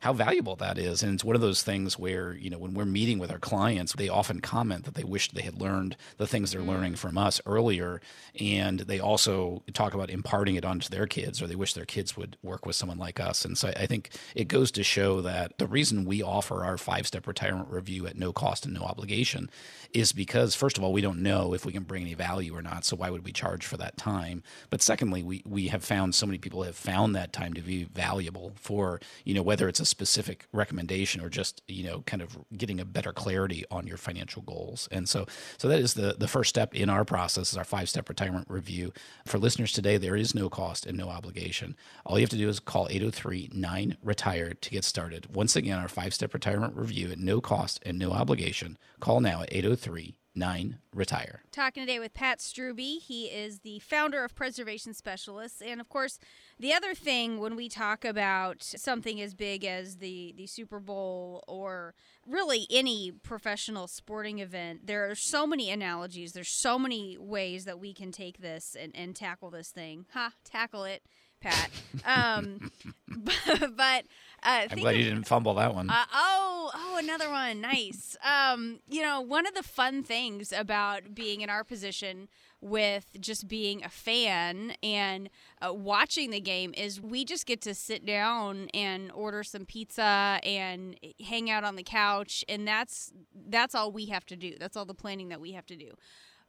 how 0.01 0.15
valuable 0.15 0.57
that 0.57 0.79
is. 0.79 1.03
And 1.03 1.15
it's 1.15 1.25
one 1.25 1.37
of 1.37 1.43
those 1.43 1.63
things 1.63 1.99
where, 1.99 2.33
you 2.33 2.49
know, 2.49 2.59
when 2.59 2.73
we're 2.73 2.87
meeting 2.87 3.19
with 3.19 3.31
our 3.31 3.39
clients, 3.39 3.93
they 3.93 4.09
often 4.09 4.41
comment 4.41 4.85
that 4.85 4.95
they 4.95 5.05
wish 5.05 5.31
they 5.31 5.43
had 5.43 5.61
learned 5.61 5.97
the 6.17 6.27
things 6.27 6.53
they're 6.53 6.63
mm. 6.63 6.69
learning 6.69 6.97
from 6.97 7.19
us 7.19 7.41
earlier. 7.45 8.01
And 8.39 8.81
they 8.81 8.99
also 8.99 9.63
talk 9.75 9.93
about 9.93 10.09
imparting 10.09 10.55
it 10.57 10.65
onto 10.65 10.89
their 10.89 11.07
kids, 11.07 11.43
or 11.43 11.47
they 11.47 11.55
wish 11.55 11.75
their 11.75 11.85
kids 11.85 12.17
would 12.17 12.39
work 12.43 12.65
with 12.65 12.77
someone 12.77 12.99
like 12.99 13.21
us. 13.21 13.45
And 13.45 13.59
so 13.59 13.69
I 13.69 13.85
think 13.85 14.11
it 14.35 14.49
goes 14.49 14.71
to 14.73 14.83
show 14.83 15.21
that 15.21 15.59
the 15.59 15.67
reason 15.67 16.07
we 16.07 16.23
offer 16.23 16.65
our 16.65 16.79
five 16.79 17.07
step 17.07 17.27
retirement 17.27 17.69
review 17.69 18.07
at 18.07 18.17
no 18.17 18.33
cost 18.33 18.65
and 18.65 18.75
no 18.75 18.83
obligation 18.83 19.51
is 19.93 20.13
because, 20.13 20.55
first 20.55 20.79
of 20.79 20.85
all, 20.85 20.93
we 20.95 21.03
don't 21.03 21.23
know 21.23 21.53
if 21.53 21.67
we 21.67 21.73
can 21.73 21.83
bring 21.83 22.03
any 22.03 22.15
value 22.15 22.57
or 22.57 22.63
not. 22.63 22.87
So 22.87 22.97
why 22.97 23.11
would 23.11 23.25
we 23.25 23.33
charge 23.33 23.67
for 23.67 23.77
that 23.77 23.99
time? 23.99 24.43
But 24.71 24.81
secondly, 24.81 25.23
we, 25.23 25.43
we 25.45 25.69
have 25.69 25.85
found 25.85 26.15
so 26.15 26.25
many 26.27 26.39
people 26.39 26.63
have 26.63 26.77
found 26.77 27.15
that 27.17 27.35
time 27.35 27.53
to 27.55 27.61
be 27.61 27.85
valuable 27.85 28.53
for, 28.57 29.01
you 29.25 29.35
know, 29.35 29.43
whether 29.43 29.69
it's 29.69 29.81
a 29.81 29.90
specific 29.91 30.47
recommendation 30.53 31.21
or 31.21 31.29
just, 31.29 31.63
you 31.69 31.85
know, 31.85 32.03
kind 32.03 32.23
of 32.23 32.39
getting 32.57 32.81
a 32.81 32.85
better 32.85 33.13
clarity 33.13 33.65
on 33.71 33.87
your 33.87 33.97
financial 33.97 34.43
goals. 34.43 34.89
And 34.91 35.09
so, 35.09 35.27
so 35.59 35.69
that 35.69 35.81
is 35.81 35.95
the, 35.95 36.15
the 36.19 36.29
first 36.29 36.51
step 36.51 36.75
in 36.75 36.89
our 36.89 37.05
process 37.05 37.53
is 37.53 37.59
our 37.59 37.65
five 37.65 37.89
step 37.89 38.09
retirement 38.09 38.47
review. 38.49 38.93
For 39.27 39.39
listeners 39.39 39.73
today, 39.73 39.97
there 39.97 40.17
is 40.17 40.35
no 40.35 40.49
cost 40.49 40.87
and 40.87 40.97
no 40.97 41.09
obligation. 41.09 41.77
All 42.07 42.19
you 42.19 42.23
have 42.23 42.31
to 42.31 42.37
do 42.37 42.49
is 42.49 42.61
call 42.61 42.87
803 42.89 43.51
9 43.53 43.97
retire 44.03 44.55
to 44.55 44.71
get 44.71 44.85
started. 44.85 45.35
Once 45.35 45.57
again, 45.57 45.79
our 45.79 45.89
five 45.89 46.15
step 46.15 46.33
retirement 46.33 46.77
review 46.77 47.11
at 47.11 47.19
no 47.19 47.41
cost 47.41 47.81
and 47.85 47.99
no 47.99 48.13
obligation. 48.13 48.79
Call 49.01 49.21
now 49.21 49.43
at 49.43 49.53
803 49.53 50.15
9 50.35 50.79
retire. 50.95 51.43
Talking 51.51 51.83
today 51.83 51.99
with 51.99 52.15
Pat 52.15 52.39
Strubbe. 52.39 53.01
He 53.01 53.27
is 53.27 53.61
the 53.61 53.79
founder 53.81 54.25
of 54.25 54.35
Preservation 54.35 54.95
Specialists. 54.95 55.61
And 55.61 55.81
of 55.81 55.89
course, 55.89 56.19
the 56.59 56.73
other 56.73 56.95
thing 56.95 57.41
when 57.41 57.57
we 57.57 57.69
talk 57.69 58.05
about 58.05 58.63
something 58.63 59.21
as 59.21 59.35
big 59.35 59.65
as 59.65 59.97
the, 59.97 60.35
the 60.37 60.47
Super 60.47 60.79
Bowl 60.79 61.45
or 61.49 61.95
really 62.27 62.67
any 62.71 63.11
professional 63.11 63.89
sporting 63.89 64.39
event, 64.39 64.87
there 64.87 65.11
are 65.11 65.15
so 65.15 65.47
many 65.47 65.71
analogies. 65.71 66.33
There's 66.33 66.61
so 66.61 66.79
many 66.79 67.17
ways 67.19 67.65
that 67.65 67.81
we 67.81 67.93
can 67.93 68.13
take 68.13 68.39
this 68.39 68.77
and, 68.79 68.95
and 68.95 69.17
tackle 69.17 69.51
this 69.51 69.71
thing. 69.71 70.07
Ha, 70.13 70.33
tackle 70.45 70.85
it. 70.85 71.03
Pat. 71.41 71.71
Um, 72.05 72.71
but, 73.09 73.77
but 73.77 74.05
uh, 74.43 74.67
I'm 74.71 74.79
glad 74.79 74.97
you 74.97 75.05
didn't 75.05 75.25
fumble 75.25 75.55
that 75.55 75.75
one. 75.75 75.91
Uh, 75.91 76.05
oh, 76.15 76.71
oh, 76.75 76.97
another 76.99 77.31
one. 77.31 77.61
Nice. 77.61 78.17
Um, 78.25 78.81
you 78.89 79.03
know, 79.03 79.21
one 79.21 79.47
of 79.47 79.55
the 79.55 79.63
fun 79.63 80.03
things 80.03 80.53
about 80.53 81.15
being 81.15 81.41
in 81.43 81.51
our 81.51 81.65
position 81.65 82.29
with 82.63 83.17
just 83.21 83.49
being 83.49 83.83
a 83.83 83.89
fan 83.89 84.75
and 84.83 85.31
uh, 85.67 85.73
watching 85.73 86.31
the 86.31 86.41
game 86.41 86.75
is 86.77 87.01
we 87.01 87.25
just 87.25 87.47
get 87.47 87.61
to 87.63 87.75
sit 87.75 88.05
down 88.05 88.69
and 88.75 89.11
order 89.13 89.43
some 89.43 89.65
pizza 89.65 90.39
and 90.43 90.99
hang 91.27 91.51
out 91.51 91.65
on 91.65 91.77
the 91.77 91.83
couch 91.83 92.45
and 92.51 92.69
that's 92.69 93.13
that's 93.49 93.75
all 93.75 93.91
we 93.91 94.07
have 94.07 94.27
to 94.27 94.37
do. 94.37 94.55
That's 94.59 94.77
all 94.77 94.85
the 94.85 94.95
planning 94.95 95.29
that 95.31 95.41
we 95.41 95.53
have 95.53 95.67
to 95.67 95.77
do 95.77 95.93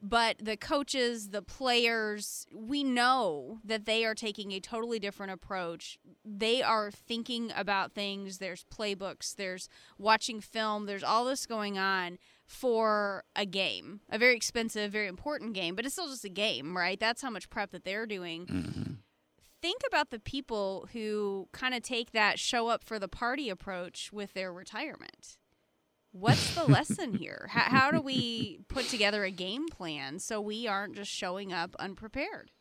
but 0.01 0.37
the 0.39 0.57
coaches, 0.57 1.29
the 1.29 1.43
players, 1.43 2.47
we 2.51 2.83
know 2.83 3.59
that 3.63 3.85
they 3.85 4.03
are 4.03 4.15
taking 4.15 4.51
a 4.51 4.59
totally 4.59 4.97
different 4.97 5.31
approach. 5.31 5.99
They 6.25 6.63
are 6.63 6.89
thinking 6.89 7.51
about 7.55 7.93
things. 7.93 8.39
There's 8.39 8.65
playbooks, 8.65 9.35
there's 9.35 9.69
watching 9.99 10.41
film, 10.41 10.87
there's 10.87 11.03
all 11.03 11.25
this 11.25 11.45
going 11.45 11.77
on 11.77 12.17
for 12.47 13.23
a 13.35 13.45
game, 13.45 14.01
a 14.09 14.17
very 14.17 14.35
expensive, 14.35 14.91
very 14.91 15.07
important 15.07 15.53
game, 15.53 15.75
but 15.75 15.85
it's 15.85 15.93
still 15.93 16.09
just 16.09 16.25
a 16.25 16.29
game, 16.29 16.75
right? 16.75 16.99
That's 16.99 17.21
how 17.21 17.29
much 17.29 17.49
prep 17.49 17.71
that 17.71 17.85
they're 17.85 18.07
doing. 18.07 18.47
Mm-hmm. 18.47 18.93
Think 19.61 19.81
about 19.87 20.09
the 20.09 20.19
people 20.19 20.89
who 20.93 21.47
kind 21.51 21.75
of 21.75 21.83
take 21.83 22.11
that 22.11 22.39
show 22.39 22.67
up 22.67 22.83
for 22.83 22.97
the 22.97 23.07
party 23.07 23.49
approach 23.49 24.11
with 24.11 24.33
their 24.33 24.51
retirement 24.51 25.37
what's 26.11 26.55
the 26.55 26.63
lesson 26.67 27.13
here? 27.13 27.47
How, 27.49 27.61
how 27.61 27.91
do 27.91 28.01
we 28.01 28.59
put 28.67 28.87
together 28.87 29.23
a 29.23 29.31
game 29.31 29.67
plan 29.69 30.19
so 30.19 30.41
we 30.41 30.67
aren't 30.67 30.95
just 30.95 31.11
showing 31.11 31.53
up 31.53 31.75
unprepared? 31.79 32.51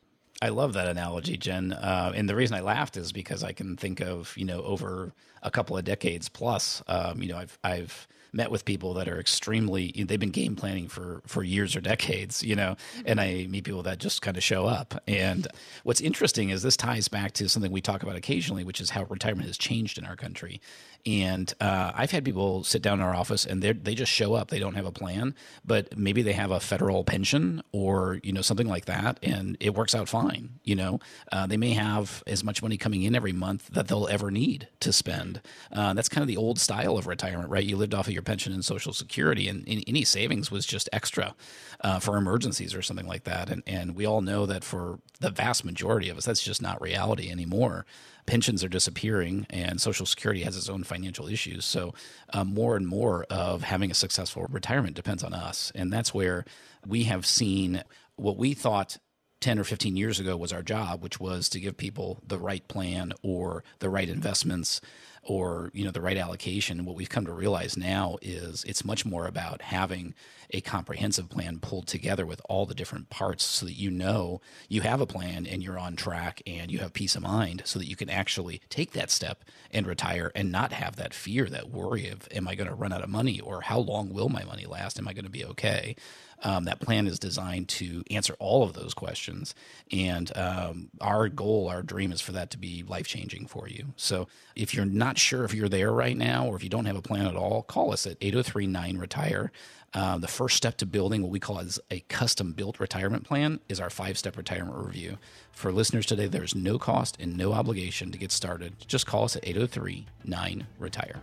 I 0.42 0.48
love 0.48 0.72
that 0.72 0.88
analogy, 0.88 1.36
Jen. 1.36 1.72
Uh, 1.72 2.12
and 2.14 2.28
the 2.28 2.34
reason 2.34 2.56
I 2.56 2.60
laughed 2.60 2.96
is 2.96 3.12
because 3.12 3.44
I 3.44 3.52
can 3.52 3.76
think 3.76 4.00
of, 4.00 4.32
you 4.36 4.46
know, 4.46 4.62
over 4.62 5.12
a 5.42 5.50
couple 5.50 5.76
of 5.76 5.84
decades 5.84 6.28
plus, 6.28 6.82
um, 6.88 7.20
you 7.20 7.28
know, 7.28 7.36
I've, 7.36 7.58
I've, 7.62 8.08
met 8.32 8.50
with 8.50 8.64
people 8.64 8.94
that 8.94 9.08
are 9.08 9.18
extremely 9.18 9.92
they've 10.06 10.20
been 10.20 10.30
game 10.30 10.54
planning 10.54 10.88
for 10.88 11.20
for 11.26 11.42
years 11.42 11.74
or 11.74 11.80
decades 11.80 12.42
you 12.42 12.54
know 12.54 12.76
and 13.04 13.20
i 13.20 13.46
meet 13.48 13.64
people 13.64 13.82
that 13.82 13.98
just 13.98 14.22
kind 14.22 14.36
of 14.36 14.42
show 14.42 14.66
up 14.66 14.94
and 15.08 15.48
what's 15.82 16.00
interesting 16.00 16.50
is 16.50 16.62
this 16.62 16.76
ties 16.76 17.08
back 17.08 17.32
to 17.32 17.48
something 17.48 17.72
we 17.72 17.80
talk 17.80 18.02
about 18.02 18.16
occasionally 18.16 18.62
which 18.62 18.80
is 18.80 18.90
how 18.90 19.04
retirement 19.04 19.46
has 19.46 19.58
changed 19.58 19.98
in 19.98 20.04
our 20.04 20.16
country 20.16 20.60
and 21.06 21.52
uh, 21.60 21.92
I've 21.94 22.10
had 22.10 22.24
people 22.24 22.64
sit 22.64 22.82
down 22.82 23.00
in 23.00 23.06
our 23.06 23.14
office 23.14 23.46
and 23.46 23.62
they 23.62 23.72
they 23.72 23.94
just 23.94 24.12
show 24.12 24.34
up. 24.34 24.48
They 24.48 24.58
don't 24.58 24.74
have 24.74 24.86
a 24.86 24.92
plan, 24.92 25.34
but 25.64 25.96
maybe 25.96 26.22
they 26.22 26.32
have 26.32 26.50
a 26.50 26.60
federal 26.60 27.04
pension 27.04 27.62
or 27.72 28.20
you 28.22 28.32
know 28.32 28.42
something 28.42 28.68
like 28.68 28.86
that, 28.86 29.18
and 29.22 29.56
it 29.60 29.74
works 29.74 29.94
out 29.94 30.08
fine. 30.08 30.60
You 30.64 30.76
know, 30.76 31.00
uh, 31.32 31.46
they 31.46 31.56
may 31.56 31.70
have 31.70 32.22
as 32.26 32.44
much 32.44 32.62
money 32.62 32.76
coming 32.76 33.02
in 33.02 33.14
every 33.14 33.32
month 33.32 33.68
that 33.68 33.88
they'll 33.88 34.08
ever 34.08 34.30
need 34.30 34.68
to 34.80 34.92
spend. 34.92 35.40
Uh, 35.72 35.94
that's 35.94 36.08
kind 36.08 36.22
of 36.22 36.28
the 36.28 36.36
old 36.36 36.58
style 36.58 36.96
of 36.96 37.06
retirement, 37.06 37.50
right? 37.50 37.64
You 37.64 37.76
lived 37.76 37.94
off 37.94 38.06
of 38.06 38.12
your 38.12 38.22
pension 38.22 38.52
and 38.52 38.64
Social 38.64 38.92
Security, 38.92 39.48
and, 39.48 39.66
and 39.68 39.82
any 39.86 40.04
savings 40.04 40.50
was 40.50 40.66
just 40.66 40.88
extra 40.92 41.34
uh, 41.80 41.98
for 41.98 42.16
emergencies 42.16 42.74
or 42.74 42.82
something 42.82 43.06
like 43.06 43.24
that. 43.24 43.50
And 43.50 43.62
and 43.66 43.94
we 43.94 44.06
all 44.06 44.20
know 44.20 44.46
that 44.46 44.64
for 44.64 44.98
the 45.20 45.30
vast 45.30 45.64
majority 45.64 46.08
of 46.08 46.18
us, 46.18 46.24
that's 46.24 46.42
just 46.42 46.62
not 46.62 46.80
reality 46.80 47.30
anymore 47.30 47.86
pensions 48.26 48.62
are 48.62 48.68
disappearing 48.68 49.46
and 49.50 49.80
Social 49.80 50.06
Security 50.06 50.42
has 50.42 50.56
its 50.56 50.68
own 50.68 50.84
financial 50.84 51.26
issues. 51.26 51.64
So, 51.64 51.94
um, 52.32 52.52
more 52.54 52.76
and 52.76 52.86
more 52.86 53.24
of 53.24 53.62
having 53.62 53.90
a 53.90 53.94
successful 53.94 54.46
retirement 54.50 54.96
depends 54.96 55.22
on 55.22 55.34
us. 55.34 55.72
And 55.74 55.92
that's 55.92 56.14
where 56.14 56.44
we 56.86 57.04
have 57.04 57.26
seen 57.26 57.82
what 58.16 58.36
we 58.36 58.54
thought 58.54 58.98
10 59.40 59.58
or 59.58 59.64
15 59.64 59.96
years 59.96 60.20
ago 60.20 60.36
was 60.36 60.52
our 60.52 60.62
job, 60.62 61.02
which 61.02 61.18
was 61.18 61.48
to 61.48 61.60
give 61.60 61.76
people 61.76 62.22
the 62.26 62.38
right 62.38 62.66
plan 62.68 63.12
or 63.22 63.64
the 63.78 63.88
right 63.88 64.08
investments 64.08 64.80
or 65.22 65.70
you 65.74 65.84
know 65.84 65.90
the 65.90 66.00
right 66.00 66.16
allocation. 66.16 66.84
What 66.84 66.96
we've 66.96 67.08
come 67.08 67.26
to 67.26 67.32
realize 67.32 67.76
now 67.76 68.16
is 68.22 68.64
it's 68.64 68.84
much 68.84 69.04
more 69.04 69.26
about 69.26 69.62
having 69.62 70.14
a 70.52 70.60
comprehensive 70.60 71.28
plan 71.28 71.58
pulled 71.60 71.86
together 71.86 72.26
with 72.26 72.40
all 72.48 72.66
the 72.66 72.74
different 72.74 73.10
parts 73.10 73.44
so 73.44 73.66
that 73.66 73.74
you 73.74 73.90
know 73.90 74.40
you 74.68 74.80
have 74.80 75.00
a 75.00 75.06
plan 75.06 75.46
and 75.46 75.62
you're 75.62 75.78
on 75.78 75.94
track 75.94 76.42
and 76.46 76.70
you 76.70 76.78
have 76.78 76.92
peace 76.92 77.14
of 77.14 77.22
mind 77.22 77.62
so 77.64 77.78
that 77.78 77.88
you 77.88 77.96
can 77.96 78.10
actually 78.10 78.60
take 78.68 78.92
that 78.92 79.10
step 79.10 79.44
and 79.70 79.86
retire 79.86 80.32
and 80.34 80.50
not 80.50 80.72
have 80.72 80.96
that 80.96 81.14
fear 81.14 81.46
that 81.46 81.70
worry 81.70 82.08
of 82.08 82.26
am 82.32 82.48
i 82.48 82.54
going 82.54 82.68
to 82.68 82.74
run 82.74 82.92
out 82.92 83.02
of 83.02 83.08
money 83.08 83.38
or 83.40 83.60
how 83.60 83.78
long 83.78 84.12
will 84.12 84.28
my 84.28 84.42
money 84.44 84.66
last? 84.66 84.98
Am 84.98 85.06
i 85.06 85.12
going 85.12 85.24
to 85.24 85.30
be 85.30 85.44
okay 85.44 85.94
um, 86.42 86.64
that 86.64 86.80
plan 86.80 87.06
is 87.06 87.18
designed 87.18 87.68
to 87.68 88.02
answer 88.10 88.34
all 88.38 88.62
of 88.62 88.72
those 88.72 88.94
questions. 88.94 89.54
And 89.92 90.36
um, 90.36 90.90
our 91.00 91.28
goal, 91.28 91.68
our 91.68 91.82
dream 91.82 92.12
is 92.12 92.20
for 92.20 92.32
that 92.32 92.50
to 92.50 92.58
be 92.58 92.82
life 92.86 93.06
changing 93.06 93.46
for 93.46 93.68
you. 93.68 93.92
So 93.96 94.28
if 94.56 94.74
you're 94.74 94.84
not 94.84 95.18
sure 95.18 95.44
if 95.44 95.54
you're 95.54 95.68
there 95.68 95.92
right 95.92 96.16
now 96.16 96.46
or 96.46 96.56
if 96.56 96.62
you 96.62 96.70
don't 96.70 96.86
have 96.86 96.96
a 96.96 97.02
plan 97.02 97.26
at 97.26 97.36
all, 97.36 97.62
call 97.62 97.92
us 97.92 98.06
at 98.06 98.16
803 98.20 98.66
9 98.66 98.98
Retire. 98.98 99.52
Uh, 99.92 100.18
the 100.18 100.28
first 100.28 100.56
step 100.56 100.76
to 100.76 100.86
building 100.86 101.20
what 101.20 101.32
we 101.32 101.40
call 101.40 101.58
as 101.58 101.80
a 101.90 102.00
custom 102.00 102.52
built 102.52 102.78
retirement 102.78 103.24
plan 103.24 103.58
is 103.68 103.80
our 103.80 103.90
five 103.90 104.16
step 104.16 104.36
retirement 104.36 104.76
review. 104.76 105.18
For 105.50 105.72
listeners 105.72 106.06
today, 106.06 106.28
there's 106.28 106.54
no 106.54 106.78
cost 106.78 107.16
and 107.18 107.36
no 107.36 107.52
obligation 107.52 108.12
to 108.12 108.18
get 108.18 108.30
started. 108.30 108.74
Just 108.86 109.06
call 109.06 109.24
us 109.24 109.36
at 109.36 109.46
803 109.46 110.06
9 110.24 110.66
Retire. 110.78 111.16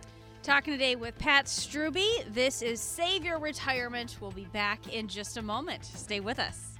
Talking 0.48 0.72
today 0.72 0.96
with 0.96 1.18
Pat 1.18 1.44
Strubbe. 1.44 2.24
This 2.32 2.62
is 2.62 2.80
Save 2.80 3.22
Your 3.22 3.38
Retirement. 3.38 4.16
We'll 4.18 4.30
be 4.30 4.46
back 4.46 4.94
in 4.94 5.06
just 5.06 5.36
a 5.36 5.42
moment. 5.42 5.84
Stay 5.84 6.20
with 6.20 6.38
us. 6.38 6.77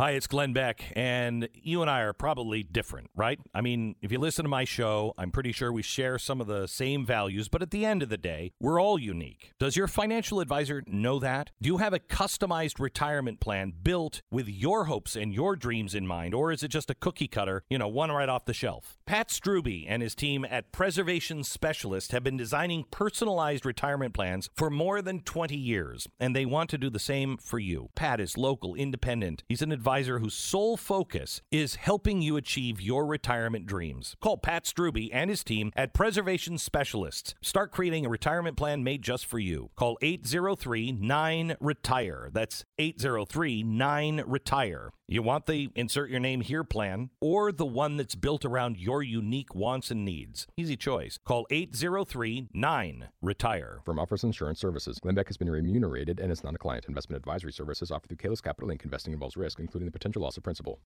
Hi, 0.00 0.12
it's 0.12 0.26
Glenn 0.26 0.54
Beck, 0.54 0.94
and 0.96 1.46
you 1.52 1.82
and 1.82 1.90
I 1.90 2.00
are 2.00 2.14
probably 2.14 2.62
different, 2.62 3.10
right? 3.14 3.38
I 3.54 3.60
mean, 3.60 3.96
if 4.00 4.10
you 4.10 4.18
listen 4.18 4.46
to 4.46 4.48
my 4.48 4.64
show, 4.64 5.12
I'm 5.18 5.30
pretty 5.30 5.52
sure 5.52 5.70
we 5.70 5.82
share 5.82 6.18
some 6.18 6.40
of 6.40 6.46
the 6.46 6.66
same 6.68 7.04
values, 7.04 7.50
but 7.50 7.60
at 7.60 7.70
the 7.70 7.84
end 7.84 8.02
of 8.02 8.08
the 8.08 8.16
day, 8.16 8.52
we're 8.58 8.80
all 8.80 8.98
unique. 8.98 9.52
Does 9.58 9.76
your 9.76 9.88
financial 9.88 10.40
advisor 10.40 10.82
know 10.86 11.18
that? 11.18 11.50
Do 11.60 11.66
you 11.66 11.76
have 11.76 11.92
a 11.92 11.98
customized 11.98 12.80
retirement 12.80 13.40
plan 13.40 13.74
built 13.82 14.22
with 14.30 14.48
your 14.48 14.86
hopes 14.86 15.16
and 15.16 15.34
your 15.34 15.54
dreams 15.54 15.94
in 15.94 16.06
mind, 16.06 16.32
or 16.32 16.50
is 16.50 16.62
it 16.62 16.68
just 16.68 16.88
a 16.88 16.94
cookie 16.94 17.28
cutter, 17.28 17.64
you 17.68 17.76
know, 17.76 17.86
one 17.86 18.10
right 18.10 18.30
off 18.30 18.46
the 18.46 18.54
shelf? 18.54 18.96
Pat 19.04 19.28
Strubbe 19.28 19.84
and 19.86 20.00
his 20.00 20.14
team 20.14 20.46
at 20.48 20.72
Preservation 20.72 21.44
Specialist 21.44 22.12
have 22.12 22.24
been 22.24 22.38
designing 22.38 22.86
personalized 22.90 23.66
retirement 23.66 24.14
plans 24.14 24.48
for 24.54 24.70
more 24.70 25.02
than 25.02 25.20
20 25.20 25.58
years, 25.58 26.08
and 26.18 26.34
they 26.34 26.46
want 26.46 26.70
to 26.70 26.78
do 26.78 26.88
the 26.88 26.98
same 26.98 27.36
for 27.36 27.58
you. 27.58 27.90
Pat 27.94 28.18
is 28.18 28.38
local, 28.38 28.74
independent. 28.74 29.44
He's 29.46 29.60
an 29.60 29.72
advisor 29.72 29.89
advisor 29.90 30.20
whose 30.20 30.34
sole 30.34 30.76
focus 30.76 31.42
is 31.50 31.74
helping 31.74 32.22
you 32.22 32.36
achieve 32.36 32.80
your 32.80 33.04
retirement 33.04 33.66
dreams. 33.66 34.14
Call 34.20 34.36
Pat 34.36 34.64
Strubbe 34.64 35.10
and 35.12 35.28
his 35.28 35.42
team 35.42 35.72
at 35.74 35.92
Preservation 35.92 36.58
Specialists. 36.58 37.34
Start 37.42 37.72
creating 37.72 38.06
a 38.06 38.08
retirement 38.08 38.56
plan 38.56 38.84
made 38.84 39.02
just 39.02 39.26
for 39.26 39.40
you. 39.40 39.70
Call 39.74 39.98
803 40.00 40.92
9 40.92 41.56
Retire. 41.58 42.30
That's 42.32 42.64
803 42.78 43.64
9 43.64 44.22
Retire. 44.26 44.92
You 45.12 45.22
want 45.22 45.46
the 45.46 45.70
insert 45.74 46.08
your 46.08 46.20
name 46.20 46.40
here 46.40 46.62
plan 46.62 47.10
or 47.20 47.50
the 47.50 47.66
one 47.66 47.96
that's 47.96 48.14
built 48.14 48.44
around 48.44 48.76
your 48.76 49.02
unique 49.02 49.56
wants 49.56 49.90
and 49.90 50.04
needs. 50.04 50.46
Easy 50.56 50.76
choice. 50.76 51.18
Call 51.24 51.48
803 51.50 52.46
9 52.54 53.08
Retire. 53.20 53.80
From 53.84 53.98
Offers 53.98 54.22
Insurance 54.22 54.60
Services, 54.60 55.00
Glenn 55.00 55.16
Beck 55.16 55.26
has 55.26 55.36
been 55.36 55.50
remunerated 55.50 56.20
and 56.20 56.30
is 56.30 56.44
not 56.44 56.54
a 56.54 56.58
client. 56.58 56.84
Investment 56.86 57.18
advisory 57.18 57.52
services 57.52 57.90
offered 57.90 58.06
through 58.06 58.18
Kalos 58.18 58.40
Capital 58.40 58.70
Inc. 58.70 58.84
Investing 58.84 59.12
involves 59.12 59.36
risk, 59.36 59.58
including 59.58 59.86
the 59.86 59.90
potential 59.90 60.22
loss 60.22 60.36
of 60.36 60.44
principal. 60.44 60.78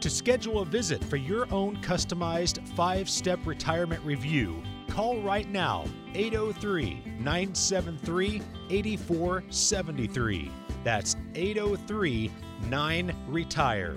To 0.00 0.08
schedule 0.08 0.60
a 0.60 0.64
visit 0.64 1.04
for 1.04 1.16
your 1.16 1.46
own 1.52 1.76
customized 1.82 2.66
five 2.74 3.10
step 3.10 3.38
retirement 3.44 4.02
review, 4.02 4.62
call 4.88 5.20
right 5.20 5.48
now 5.50 5.84
803 6.14 7.02
973 7.18 8.42
8473. 8.70 10.50
That's 10.84 11.16
803 11.34 12.30
9 12.68 13.16
Retire. 13.28 13.96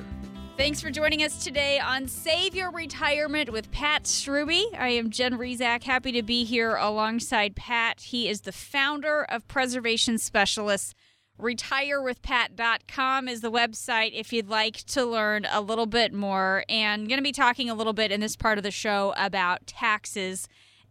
Thanks 0.57 0.81
for 0.81 0.89
joining 0.89 1.21
us 1.21 1.43
today 1.43 1.77
on 1.77 2.07
Save 2.07 2.55
Your 2.55 2.71
Retirement 2.71 3.51
with 3.51 3.69
Pat 3.71 4.05
Strubbe. 4.05 4.73
I 4.75 4.89
am 4.89 5.11
Jen 5.11 5.37
Rizak, 5.37 5.83
happy 5.83 6.11
to 6.13 6.23
be 6.23 6.45
here 6.45 6.75
alongside 6.75 7.55
Pat. 7.55 8.01
He 8.01 8.27
is 8.27 8.41
the 8.41 8.51
founder 8.51 9.23
of 9.29 9.47
Preservation 9.47 10.17
Specialists. 10.17 10.95
RetireWithPat.com 11.39 13.27
is 13.27 13.41
the 13.41 13.51
website 13.51 14.11
if 14.15 14.33
you'd 14.33 14.49
like 14.49 14.77
to 14.85 15.05
learn 15.05 15.45
a 15.51 15.61
little 15.61 15.85
bit 15.85 16.11
more. 16.11 16.63
And 16.67 17.07
going 17.07 17.19
to 17.19 17.23
be 17.23 17.31
talking 17.31 17.69
a 17.69 17.75
little 17.75 17.93
bit 17.93 18.11
in 18.11 18.19
this 18.19 18.35
part 18.35 18.57
of 18.57 18.63
the 18.63 18.71
show 18.71 19.13
about 19.15 19.67
taxes 19.67 20.47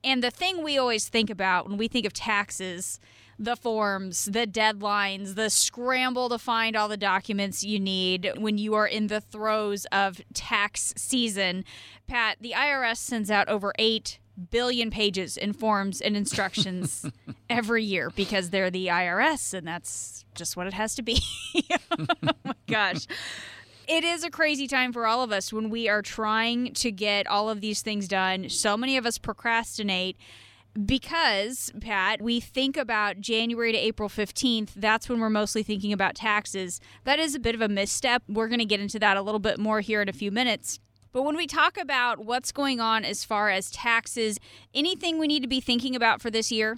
and 0.06 0.22
the 0.22 0.30
thing 0.30 0.62
we 0.62 0.78
always 0.78 1.08
think 1.08 1.30
about 1.30 1.68
when 1.68 1.76
we 1.76 1.88
think 1.88 2.06
of 2.06 2.12
taxes, 2.12 3.00
the 3.40 3.56
forms, 3.56 4.26
the 4.26 4.46
deadlines, 4.46 5.34
the 5.34 5.50
scramble 5.50 6.28
to 6.28 6.38
find 6.38 6.76
all 6.76 6.86
the 6.88 6.96
documents 6.96 7.64
you 7.64 7.80
need 7.80 8.30
when 8.36 8.56
you 8.56 8.74
are 8.74 8.86
in 8.86 9.08
the 9.08 9.20
throes 9.20 9.84
of 9.86 10.20
tax 10.32 10.94
season. 10.96 11.64
Pat, 12.06 12.36
the 12.40 12.52
IRS 12.56 12.98
sends 12.98 13.32
out 13.32 13.48
over 13.48 13.72
8 13.80 14.20
billion 14.50 14.90
pages 14.90 15.36
in 15.36 15.52
forms 15.52 16.00
and 16.00 16.16
instructions 16.16 17.04
every 17.50 17.82
year 17.82 18.10
because 18.14 18.50
they're 18.50 18.70
the 18.70 18.86
IRS 18.86 19.52
and 19.54 19.66
that's 19.66 20.24
just 20.36 20.56
what 20.56 20.68
it 20.68 20.72
has 20.72 20.94
to 20.94 21.02
be. 21.02 21.20
oh 21.98 22.06
my 22.22 22.54
gosh. 22.68 23.06
It 23.88 24.02
is 24.02 24.24
a 24.24 24.30
crazy 24.30 24.66
time 24.66 24.92
for 24.92 25.06
all 25.06 25.22
of 25.22 25.30
us 25.30 25.52
when 25.52 25.70
we 25.70 25.88
are 25.88 26.02
trying 26.02 26.74
to 26.74 26.90
get 26.90 27.28
all 27.28 27.48
of 27.48 27.60
these 27.60 27.82
things 27.82 28.08
done. 28.08 28.48
So 28.48 28.76
many 28.76 28.96
of 28.96 29.06
us 29.06 29.16
procrastinate 29.16 30.16
because, 30.84 31.70
Pat, 31.80 32.20
we 32.20 32.40
think 32.40 32.76
about 32.76 33.20
January 33.20 33.70
to 33.70 33.78
April 33.78 34.08
15th. 34.08 34.70
That's 34.74 35.08
when 35.08 35.20
we're 35.20 35.30
mostly 35.30 35.62
thinking 35.62 35.92
about 35.92 36.16
taxes. 36.16 36.80
That 37.04 37.20
is 37.20 37.36
a 37.36 37.38
bit 37.38 37.54
of 37.54 37.60
a 37.60 37.68
misstep. 37.68 38.24
We're 38.28 38.48
going 38.48 38.58
to 38.58 38.64
get 38.64 38.80
into 38.80 38.98
that 38.98 39.16
a 39.16 39.22
little 39.22 39.38
bit 39.38 39.56
more 39.56 39.80
here 39.80 40.02
in 40.02 40.08
a 40.08 40.12
few 40.12 40.32
minutes. 40.32 40.80
But 41.12 41.22
when 41.22 41.36
we 41.36 41.46
talk 41.46 41.78
about 41.78 42.18
what's 42.18 42.50
going 42.50 42.80
on 42.80 43.04
as 43.04 43.22
far 43.22 43.50
as 43.50 43.70
taxes, 43.70 44.40
anything 44.74 45.16
we 45.16 45.28
need 45.28 45.42
to 45.42 45.48
be 45.48 45.60
thinking 45.60 45.94
about 45.94 46.20
for 46.20 46.30
this 46.30 46.50
year? 46.50 46.76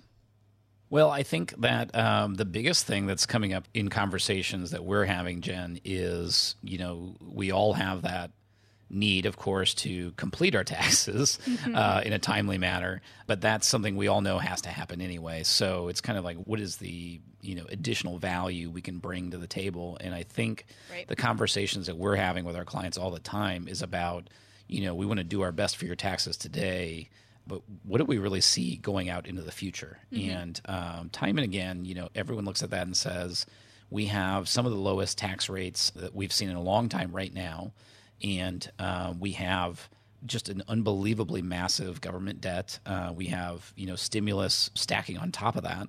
Well, 0.91 1.11
I 1.11 1.23
think 1.23 1.55
that 1.61 1.95
um, 1.95 2.35
the 2.35 2.45
biggest 2.45 2.87
thing 2.87 3.07
that's 3.07 3.27
coming 3.27 3.53
up 3.53 3.69
in 3.75 3.89
conversations 3.91 4.71
that 4.71 4.85
we're 4.85 5.05
having, 5.05 5.43
Jen, 5.43 5.81
is 5.85 6.57
you 6.63 6.79
know, 6.79 7.15
we 7.21 7.53
all 7.53 7.75
have 7.75 8.03
that 8.03 8.31
need, 8.91 9.27
of 9.27 9.37
course, 9.37 9.75
to 9.75 10.13
complete 10.13 10.55
our 10.55 10.65
taxes 10.65 11.39
mm-hmm. 11.45 11.75
uh, 11.75 12.01
in 12.05 12.13
a 12.13 12.19
timely 12.19 12.59
manner. 12.59 13.03
But 13.27 13.41
that's 13.41 13.67
something 13.67 13.97
we 13.97 14.09
all 14.09 14.21
know 14.21 14.39
has 14.39 14.63
to 14.63 14.71
happen 14.71 15.01
anyway. 15.01 15.43
So 15.43 15.89
it's 15.89 16.01
kind 16.01 16.19
of 16.19 16.25
like, 16.25 16.39
what 16.39 16.61
is 16.61 16.77
the 16.77 17.21
you 17.41 17.55
know 17.55 17.67
additional 17.69 18.19
value 18.19 18.71
we 18.71 18.81
can 18.81 18.99
bring 18.99 19.31
to 19.33 19.39
the 19.39 19.47
table? 19.47 19.99
And 20.01 20.15
I 20.15 20.23
think 20.23 20.67
right. 20.91 21.07
the 21.07 21.17
conversations 21.17 21.87
that 21.87 21.97
we're 21.97 22.17
having 22.17 22.45
with 22.45 22.57
our 22.57 22.65
clients 22.65 22.99
all 22.99 23.11
the 23.11 23.21
time 23.21 23.69
is 23.69 23.83
about, 23.83 24.29
you 24.67 24.83
know, 24.83 24.95
we 24.95 25.07
want 25.07 25.19
to 25.19 25.25
do 25.25 25.43
our 25.43 25.53
best 25.53 25.77
for 25.77 25.85
your 25.85 25.97
taxes 25.97 26.37
today. 26.37 27.09
But 27.49 27.63
what 27.83 27.99
do 27.99 28.05
we 28.05 28.19
really 28.19 28.41
see 28.41 28.77
going 28.77 29.09
out 29.09 29.27
into 29.27 29.43
the 29.43 29.51
future? 29.51 29.99
Mm-hmm. 30.13 30.31
And 30.31 30.61
um, 30.67 31.09
time 31.11 31.39
and 31.39 31.45
again, 31.45 31.85
you 31.85 31.95
know, 31.95 32.11
everyone 32.15 32.45
looks 32.45 32.63
at 32.63 32.71
that 32.71 32.87
and 32.87 32.97
says, 32.97 33.47
we 33.91 34.05
have 34.07 34.49
some 34.49 34.67
of 34.67 34.73
the 34.73 34.79
lowest 34.79 35.19
tax 35.19 35.49
rates 35.49 35.91
that 35.97 36.15
we've 36.15 36.33
seen 36.33 36.51
in 36.51 36.57
a 36.57 36.63
long 36.63 36.89
time 36.89 37.11
right 37.11 37.33
now 37.33 37.73
and 38.23 38.71
uh, 38.79 39.15
we 39.19 39.33
have 39.33 39.89
just 40.27 40.49
an 40.49 40.63
unbelievably 40.69 41.43
massive 41.43 42.01
government 42.01 42.41
debt. 42.41 42.79
Uh, 42.85 43.13
we 43.15 43.27
have 43.27 43.73
you 43.77 43.87
know 43.87 43.97
stimulus 43.97 44.71
stacking 44.75 45.19
on 45.19 45.31
top 45.31 45.57
of 45.57 45.63
that, 45.63 45.89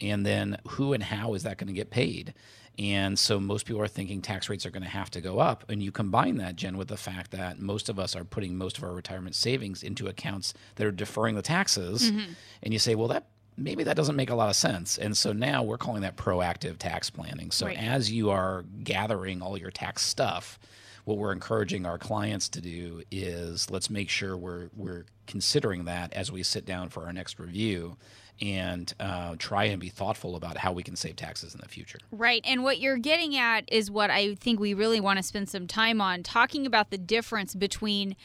and 0.00 0.24
then 0.24 0.58
who 0.68 0.92
and 0.92 1.02
how 1.02 1.34
is 1.34 1.42
that 1.44 1.58
going 1.58 1.68
to 1.68 1.72
get 1.72 1.90
paid? 1.90 2.34
And 2.80 3.18
so 3.18 3.38
most 3.38 3.66
people 3.66 3.82
are 3.82 3.88
thinking 3.88 4.22
tax 4.22 4.48
rates 4.48 4.64
are 4.64 4.70
going 4.70 4.82
to 4.82 4.88
have 4.88 5.10
to 5.10 5.20
go 5.20 5.38
up. 5.38 5.64
And 5.68 5.82
you 5.82 5.92
combine 5.92 6.38
that, 6.38 6.56
Jen, 6.56 6.78
with 6.78 6.88
the 6.88 6.96
fact 6.96 7.30
that 7.32 7.60
most 7.60 7.90
of 7.90 7.98
us 7.98 8.16
are 8.16 8.24
putting 8.24 8.56
most 8.56 8.78
of 8.78 8.84
our 8.84 8.92
retirement 8.92 9.34
savings 9.34 9.82
into 9.82 10.08
accounts 10.08 10.54
that 10.76 10.86
are 10.86 10.90
deferring 10.90 11.34
the 11.34 11.42
taxes. 11.42 12.10
Mm-hmm. 12.10 12.32
And 12.62 12.72
you 12.72 12.78
say, 12.78 12.94
well, 12.94 13.08
that 13.08 13.26
maybe 13.58 13.84
that 13.84 13.96
doesn't 13.96 14.16
make 14.16 14.30
a 14.30 14.34
lot 14.34 14.48
of 14.48 14.56
sense. 14.56 14.96
And 14.96 15.14
so 15.14 15.34
now 15.34 15.62
we're 15.62 15.76
calling 15.76 16.00
that 16.02 16.16
proactive 16.16 16.78
tax 16.78 17.10
planning. 17.10 17.50
So 17.50 17.66
right. 17.66 17.76
as 17.76 18.10
you 18.10 18.30
are 18.30 18.64
gathering 18.82 19.42
all 19.42 19.58
your 19.58 19.70
tax 19.70 20.00
stuff, 20.00 20.58
what 21.04 21.18
we're 21.18 21.32
encouraging 21.32 21.84
our 21.84 21.98
clients 21.98 22.48
to 22.48 22.62
do 22.62 23.02
is 23.10 23.70
let's 23.70 23.90
make 23.90 24.08
sure 24.08 24.38
we're 24.38 24.70
we're 24.74 25.04
considering 25.26 25.84
that 25.84 26.14
as 26.14 26.32
we 26.32 26.42
sit 26.42 26.64
down 26.64 26.88
for 26.88 27.04
our 27.04 27.12
next 27.12 27.38
review 27.38 27.98
and 28.40 28.92
uh, 28.98 29.36
try 29.38 29.64
and 29.64 29.80
be 29.80 29.88
thoughtful 29.88 30.36
about 30.36 30.56
how 30.56 30.72
we 30.72 30.82
can 30.82 30.96
save 30.96 31.16
taxes 31.16 31.54
in 31.54 31.60
the 31.60 31.68
future. 31.68 31.98
Right. 32.10 32.42
And 32.44 32.62
what 32.62 32.78
you're 32.78 32.96
getting 32.96 33.36
at 33.36 33.64
is 33.70 33.90
what 33.90 34.10
I 34.10 34.34
think 34.34 34.58
we 34.60 34.74
really 34.74 35.00
want 35.00 35.18
to 35.18 35.22
spend 35.22 35.48
some 35.48 35.66
time 35.66 36.00
on 36.00 36.22
talking 36.22 36.66
about 36.66 36.90
the 36.90 36.98
difference 36.98 37.54
between 37.54 38.16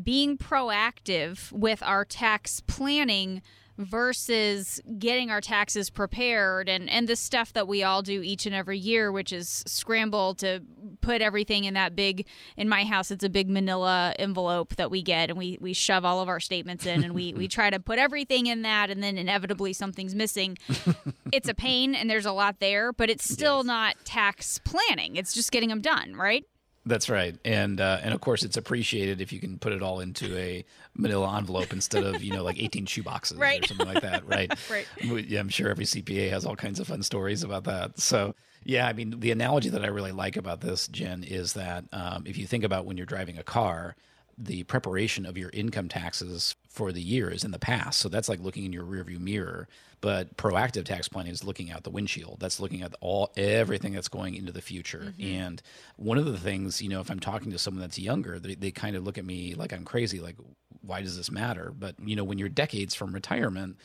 being 0.00 0.38
proactive 0.38 1.50
with 1.52 1.82
our 1.82 2.04
tax 2.04 2.60
planning 2.60 3.42
versus 3.80 4.80
getting 4.98 5.30
our 5.30 5.40
taxes 5.40 5.88
prepared 5.88 6.68
and, 6.68 6.88
and 6.90 7.08
the 7.08 7.16
stuff 7.16 7.52
that 7.54 7.66
we 7.66 7.82
all 7.82 8.02
do 8.02 8.20
each 8.22 8.44
and 8.44 8.54
every 8.54 8.78
year, 8.78 9.10
which 9.10 9.32
is 9.32 9.64
scramble 9.66 10.34
to 10.34 10.62
put 11.00 11.22
everything 11.22 11.64
in 11.64 11.74
that 11.74 11.94
big, 11.96 12.26
in 12.56 12.68
my 12.68 12.84
house, 12.84 13.10
it's 13.10 13.24
a 13.24 13.28
big 13.28 13.48
manila 13.48 14.14
envelope 14.18 14.76
that 14.76 14.90
we 14.90 15.02
get 15.02 15.30
and 15.30 15.38
we, 15.38 15.58
we 15.60 15.72
shove 15.72 16.04
all 16.04 16.20
of 16.20 16.28
our 16.28 16.40
statements 16.40 16.86
in 16.86 17.04
and 17.04 17.14
we, 17.14 17.32
we 17.34 17.48
try 17.60 17.70
to 17.70 17.80
put 17.80 17.98
everything 17.98 18.46
in 18.46 18.62
that 18.62 18.90
and 18.90 19.02
then 19.02 19.18
inevitably 19.18 19.72
something's 19.72 20.14
missing. 20.14 20.56
it's 21.32 21.48
a 21.48 21.54
pain 21.54 21.94
and 21.94 22.08
there's 22.08 22.26
a 22.26 22.32
lot 22.32 22.60
there, 22.60 22.92
but 22.92 23.10
it's 23.10 23.28
still 23.28 23.58
yes. 23.58 23.66
not 23.66 23.96
tax 24.04 24.58
planning. 24.58 25.16
It's 25.16 25.32
just 25.32 25.52
getting 25.52 25.68
them 25.68 25.80
done, 25.80 26.14
right? 26.14 26.44
That's 26.86 27.10
right, 27.10 27.36
and 27.44 27.78
uh, 27.78 27.98
and 28.02 28.14
of 28.14 28.22
course 28.22 28.42
it's 28.42 28.56
appreciated 28.56 29.20
if 29.20 29.34
you 29.34 29.38
can 29.38 29.58
put 29.58 29.74
it 29.74 29.82
all 29.82 30.00
into 30.00 30.34
a 30.34 30.64
Manila 30.94 31.36
envelope 31.36 31.74
instead 31.74 32.04
of 32.04 32.22
you 32.22 32.32
know 32.32 32.42
like 32.42 32.58
eighteen 32.58 32.86
shoeboxes 32.86 33.38
right. 33.38 33.62
or 33.62 33.66
something 33.66 33.86
like 33.86 34.00
that, 34.00 34.26
right? 34.26 34.50
right. 34.70 34.86
Yeah, 35.02 35.40
I'm 35.40 35.50
sure 35.50 35.68
every 35.68 35.84
CPA 35.84 36.30
has 36.30 36.46
all 36.46 36.56
kinds 36.56 36.80
of 36.80 36.86
fun 36.86 37.02
stories 37.02 37.42
about 37.42 37.64
that. 37.64 38.00
So 38.00 38.34
yeah, 38.64 38.86
I 38.86 38.92
mean 38.92 39.20
the 39.20 39.30
analogy 39.30 39.68
that 39.70 39.84
I 39.84 39.88
really 39.88 40.12
like 40.12 40.36
about 40.36 40.60
this, 40.60 40.88
Jen, 40.88 41.24
is 41.24 41.54
that 41.54 41.84
um, 41.92 42.24
if 42.26 42.36
you 42.36 42.46
think 42.46 42.64
about 42.64 42.84
when 42.84 42.96
you're 42.96 43.06
driving 43.06 43.38
a 43.38 43.42
car, 43.42 43.96
the 44.36 44.62
preparation 44.64 45.26
of 45.26 45.36
your 45.36 45.50
income 45.50 45.88
taxes 45.88 46.56
for 46.68 46.92
the 46.92 47.02
year 47.02 47.30
is 47.30 47.44
in 47.44 47.50
the 47.50 47.58
past. 47.58 47.98
So 47.98 48.08
that's 48.08 48.28
like 48.28 48.40
looking 48.40 48.64
in 48.64 48.72
your 48.72 48.84
rearview 48.84 49.18
mirror. 49.18 49.68
But 50.00 50.34
proactive 50.38 50.84
tax 50.84 51.08
planning 51.08 51.32
is 51.32 51.44
looking 51.44 51.70
out 51.70 51.84
the 51.84 51.90
windshield. 51.90 52.38
That's 52.40 52.58
looking 52.58 52.80
at 52.80 52.94
all 53.02 53.30
everything 53.36 53.92
that's 53.92 54.08
going 54.08 54.34
into 54.34 54.50
the 54.50 54.62
future. 54.62 55.12
Mm-hmm. 55.18 55.22
And 55.22 55.62
one 55.96 56.16
of 56.16 56.24
the 56.24 56.38
things, 56.38 56.80
you 56.80 56.88
know, 56.88 57.00
if 57.00 57.10
I'm 57.10 57.20
talking 57.20 57.52
to 57.52 57.58
someone 57.58 57.82
that's 57.82 57.98
younger, 57.98 58.38
they, 58.38 58.54
they 58.54 58.70
kind 58.70 58.96
of 58.96 59.04
look 59.04 59.18
at 59.18 59.26
me 59.26 59.54
like 59.54 59.74
I'm 59.74 59.84
crazy, 59.84 60.20
like, 60.20 60.36
why 60.80 61.02
does 61.02 61.18
this 61.18 61.30
matter? 61.30 61.74
But, 61.78 61.96
you 62.02 62.16
know, 62.16 62.24
when 62.24 62.38
you're 62.38 62.48
decades 62.48 62.94
from 62.94 63.12
retirement, 63.12 63.76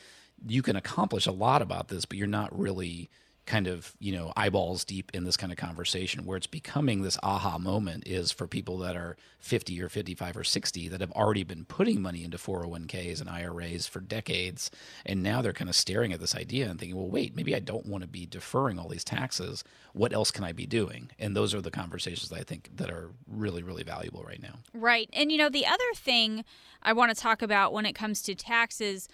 you 0.46 0.62
can 0.62 0.76
accomplish 0.76 1.26
a 1.26 1.32
lot 1.32 1.60
about 1.60 1.88
this, 1.88 2.06
but 2.06 2.16
you're 2.16 2.26
not 2.26 2.58
really– 2.58 3.10
kind 3.46 3.68
of 3.68 3.94
you 4.00 4.12
know 4.12 4.32
eyeballs 4.36 4.84
deep 4.84 5.10
in 5.14 5.24
this 5.24 5.36
kind 5.36 5.52
of 5.52 5.58
conversation 5.58 6.24
where 6.24 6.36
it's 6.36 6.46
becoming 6.46 7.02
this 7.02 7.18
aha 7.22 7.58
moment 7.58 8.06
is 8.06 8.32
for 8.32 8.46
people 8.46 8.78
that 8.78 8.96
are 8.96 9.16
50 9.38 9.80
or 9.80 9.88
55 9.88 10.36
or 10.36 10.44
60 10.44 10.88
that 10.88 11.00
have 11.00 11.12
already 11.12 11.44
been 11.44 11.64
putting 11.64 12.02
money 12.02 12.24
into 12.24 12.36
401ks 12.36 13.20
and 13.20 13.30
IRAs 13.30 13.86
for 13.86 14.00
decades. 14.00 14.70
And 15.04 15.22
now 15.22 15.40
they're 15.40 15.52
kind 15.52 15.70
of 15.70 15.76
staring 15.76 16.12
at 16.12 16.20
this 16.20 16.34
idea 16.34 16.68
and 16.68 16.78
thinking 16.78 16.96
well 16.96 17.08
wait 17.08 17.36
maybe 17.36 17.54
I 17.54 17.60
don't 17.60 17.86
want 17.86 18.02
to 18.02 18.08
be 18.08 18.26
deferring 18.26 18.78
all 18.78 18.88
these 18.88 19.04
taxes. 19.04 19.62
What 19.92 20.12
else 20.12 20.30
can 20.30 20.44
I 20.44 20.52
be 20.52 20.66
doing? 20.66 21.10
And 21.18 21.36
those 21.36 21.54
are 21.54 21.60
the 21.60 21.70
conversations 21.70 22.28
that 22.30 22.40
I 22.40 22.42
think 22.42 22.70
that 22.76 22.90
are 22.90 23.10
really 23.28 23.62
really 23.62 23.84
valuable 23.84 24.24
right 24.24 24.42
now. 24.42 24.58
Right. 24.74 25.08
And 25.12 25.30
you 25.30 25.38
know 25.38 25.48
the 25.48 25.66
other 25.66 25.94
thing 25.94 26.44
I 26.82 26.92
want 26.92 27.14
to 27.14 27.20
talk 27.20 27.42
about 27.42 27.72
when 27.72 27.86
it 27.86 27.94
comes 27.94 28.22
to 28.22 28.34
taxes 28.34 29.08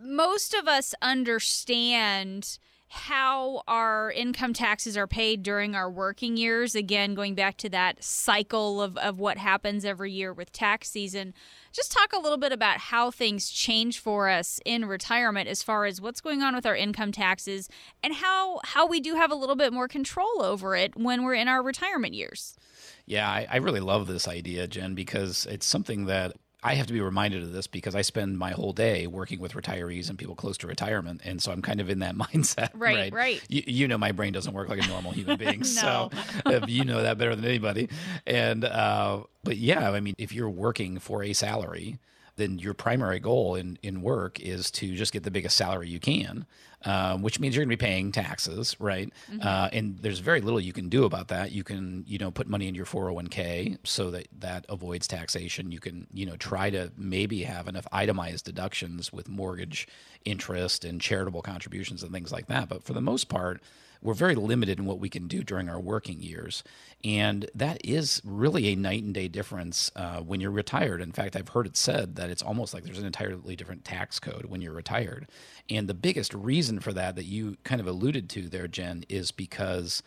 most 0.00 0.54
of 0.54 0.68
us 0.68 0.94
understand 1.02 2.58
how 2.88 3.62
our 3.68 4.10
income 4.10 4.52
taxes 4.54 4.96
are 4.96 5.06
paid 5.06 5.42
during 5.42 5.74
our 5.74 5.90
working 5.90 6.36
years. 6.36 6.74
Again, 6.74 7.14
going 7.14 7.34
back 7.34 7.56
to 7.58 7.68
that 7.68 8.02
cycle 8.02 8.80
of, 8.80 8.96
of 8.96 9.18
what 9.18 9.36
happens 9.36 9.84
every 9.84 10.10
year 10.10 10.32
with 10.32 10.52
tax 10.52 10.90
season. 10.90 11.34
Just 11.72 11.92
talk 11.92 12.12
a 12.12 12.18
little 12.18 12.38
bit 12.38 12.50
about 12.50 12.78
how 12.78 13.10
things 13.10 13.50
change 13.50 13.98
for 13.98 14.28
us 14.28 14.58
in 14.64 14.86
retirement 14.86 15.48
as 15.48 15.62
far 15.62 15.84
as 15.84 16.00
what's 16.00 16.22
going 16.22 16.42
on 16.42 16.54
with 16.54 16.64
our 16.64 16.74
income 16.74 17.12
taxes 17.12 17.68
and 18.02 18.14
how 18.14 18.60
how 18.64 18.86
we 18.86 19.00
do 19.00 19.14
have 19.14 19.30
a 19.30 19.34
little 19.34 19.56
bit 19.56 19.72
more 19.72 19.86
control 19.86 20.42
over 20.42 20.74
it 20.74 20.96
when 20.96 21.24
we're 21.24 21.34
in 21.34 21.46
our 21.46 21.62
retirement 21.62 22.14
years. 22.14 22.56
Yeah, 23.04 23.28
I, 23.28 23.46
I 23.50 23.56
really 23.58 23.80
love 23.80 24.06
this 24.06 24.26
idea, 24.26 24.66
Jen, 24.66 24.94
because 24.94 25.46
it's 25.46 25.66
something 25.66 26.06
that 26.06 26.32
I 26.62 26.74
have 26.74 26.88
to 26.88 26.92
be 26.92 27.00
reminded 27.00 27.42
of 27.42 27.52
this 27.52 27.68
because 27.68 27.94
I 27.94 28.02
spend 28.02 28.36
my 28.36 28.50
whole 28.50 28.72
day 28.72 29.06
working 29.06 29.38
with 29.38 29.52
retirees 29.52 30.08
and 30.08 30.18
people 30.18 30.34
close 30.34 30.58
to 30.58 30.66
retirement, 30.66 31.20
and 31.24 31.40
so 31.40 31.52
I'm 31.52 31.62
kind 31.62 31.80
of 31.80 31.88
in 31.88 32.00
that 32.00 32.16
mindset. 32.16 32.70
Right, 32.74 32.96
right. 32.96 33.12
right. 33.12 33.42
You, 33.48 33.62
you, 33.66 33.88
know, 33.88 33.98
my 33.98 34.12
brain 34.12 34.32
doesn't 34.32 34.52
work 34.52 34.68
like 34.68 34.82
a 34.82 34.88
normal 34.88 35.12
human 35.12 35.36
being, 35.38 35.60
no. 35.60 35.64
so 36.46 36.64
you 36.66 36.84
know 36.84 37.02
that 37.02 37.16
better 37.18 37.36
than 37.36 37.44
anybody. 37.44 37.88
And 38.26 38.64
uh, 38.64 39.22
but 39.44 39.56
yeah, 39.56 39.90
I 39.90 40.00
mean, 40.00 40.14
if 40.18 40.32
you're 40.32 40.50
working 40.50 40.98
for 40.98 41.22
a 41.22 41.32
salary, 41.32 41.98
then 42.38 42.58
your 42.58 42.72
primary 42.72 43.20
goal 43.20 43.54
in, 43.54 43.78
in 43.82 44.00
work 44.00 44.40
is 44.40 44.70
to 44.70 44.94
just 44.94 45.12
get 45.12 45.24
the 45.24 45.30
biggest 45.30 45.56
salary 45.56 45.88
you 45.88 46.00
can, 46.00 46.46
um, 46.84 47.22
which 47.22 47.38
means 47.40 47.54
you're 47.54 47.64
going 47.64 47.76
to 47.76 47.76
be 47.76 47.86
paying 47.86 48.12
taxes, 48.12 48.76
right? 48.80 49.12
Mm-hmm. 49.30 49.46
Uh, 49.46 49.68
and 49.72 49.98
there's 49.98 50.20
very 50.20 50.40
little 50.40 50.60
you 50.60 50.72
can 50.72 50.88
do 50.88 51.04
about 51.04 51.28
that. 51.28 51.52
You 51.52 51.64
can, 51.64 52.04
you 52.06 52.16
know, 52.16 52.30
put 52.30 52.46
money 52.46 52.68
in 52.68 52.74
your 52.74 52.86
401k 52.86 53.78
so 53.84 54.10
that 54.12 54.28
that 54.38 54.64
avoids 54.68 55.06
taxation. 55.08 55.72
You 55.72 55.80
can, 55.80 56.06
you 56.14 56.24
know, 56.24 56.36
try 56.36 56.70
to 56.70 56.92
maybe 56.96 57.42
have 57.42 57.68
enough 57.68 57.86
itemized 57.92 58.44
deductions 58.44 59.12
with 59.12 59.28
mortgage 59.28 59.88
interest 60.24 60.84
and 60.84 61.00
charitable 61.00 61.42
contributions 61.42 62.02
and 62.02 62.12
things 62.12 62.32
like 62.32 62.46
that. 62.46 62.68
But 62.68 62.84
for 62.84 62.92
the 62.92 63.00
most 63.00 63.28
part, 63.28 63.60
we're 64.02 64.14
very 64.14 64.34
limited 64.34 64.78
in 64.78 64.86
what 64.86 64.98
we 64.98 65.08
can 65.08 65.28
do 65.28 65.42
during 65.42 65.68
our 65.68 65.80
working 65.80 66.20
years. 66.20 66.62
And 67.04 67.48
that 67.54 67.80
is 67.84 68.20
really 68.24 68.68
a 68.68 68.76
night 68.76 69.02
and 69.02 69.14
day 69.14 69.28
difference 69.28 69.90
uh, 69.96 70.20
when 70.20 70.40
you're 70.40 70.50
retired. 70.50 71.00
In 71.00 71.12
fact, 71.12 71.36
I've 71.36 71.48
heard 71.48 71.66
it 71.66 71.76
said 71.76 72.16
that 72.16 72.30
it's 72.30 72.42
almost 72.42 72.74
like 72.74 72.84
there's 72.84 72.98
an 72.98 73.06
entirely 73.06 73.56
different 73.56 73.84
tax 73.84 74.18
code 74.18 74.46
when 74.46 74.60
you're 74.60 74.72
retired. 74.72 75.28
And 75.70 75.88
the 75.88 75.94
biggest 75.94 76.34
reason 76.34 76.80
for 76.80 76.92
that, 76.92 77.16
that 77.16 77.24
you 77.24 77.56
kind 77.64 77.80
of 77.80 77.86
alluded 77.86 78.28
to 78.30 78.48
there, 78.48 78.68
Jen, 78.68 79.04
is 79.08 79.30
because. 79.30 80.02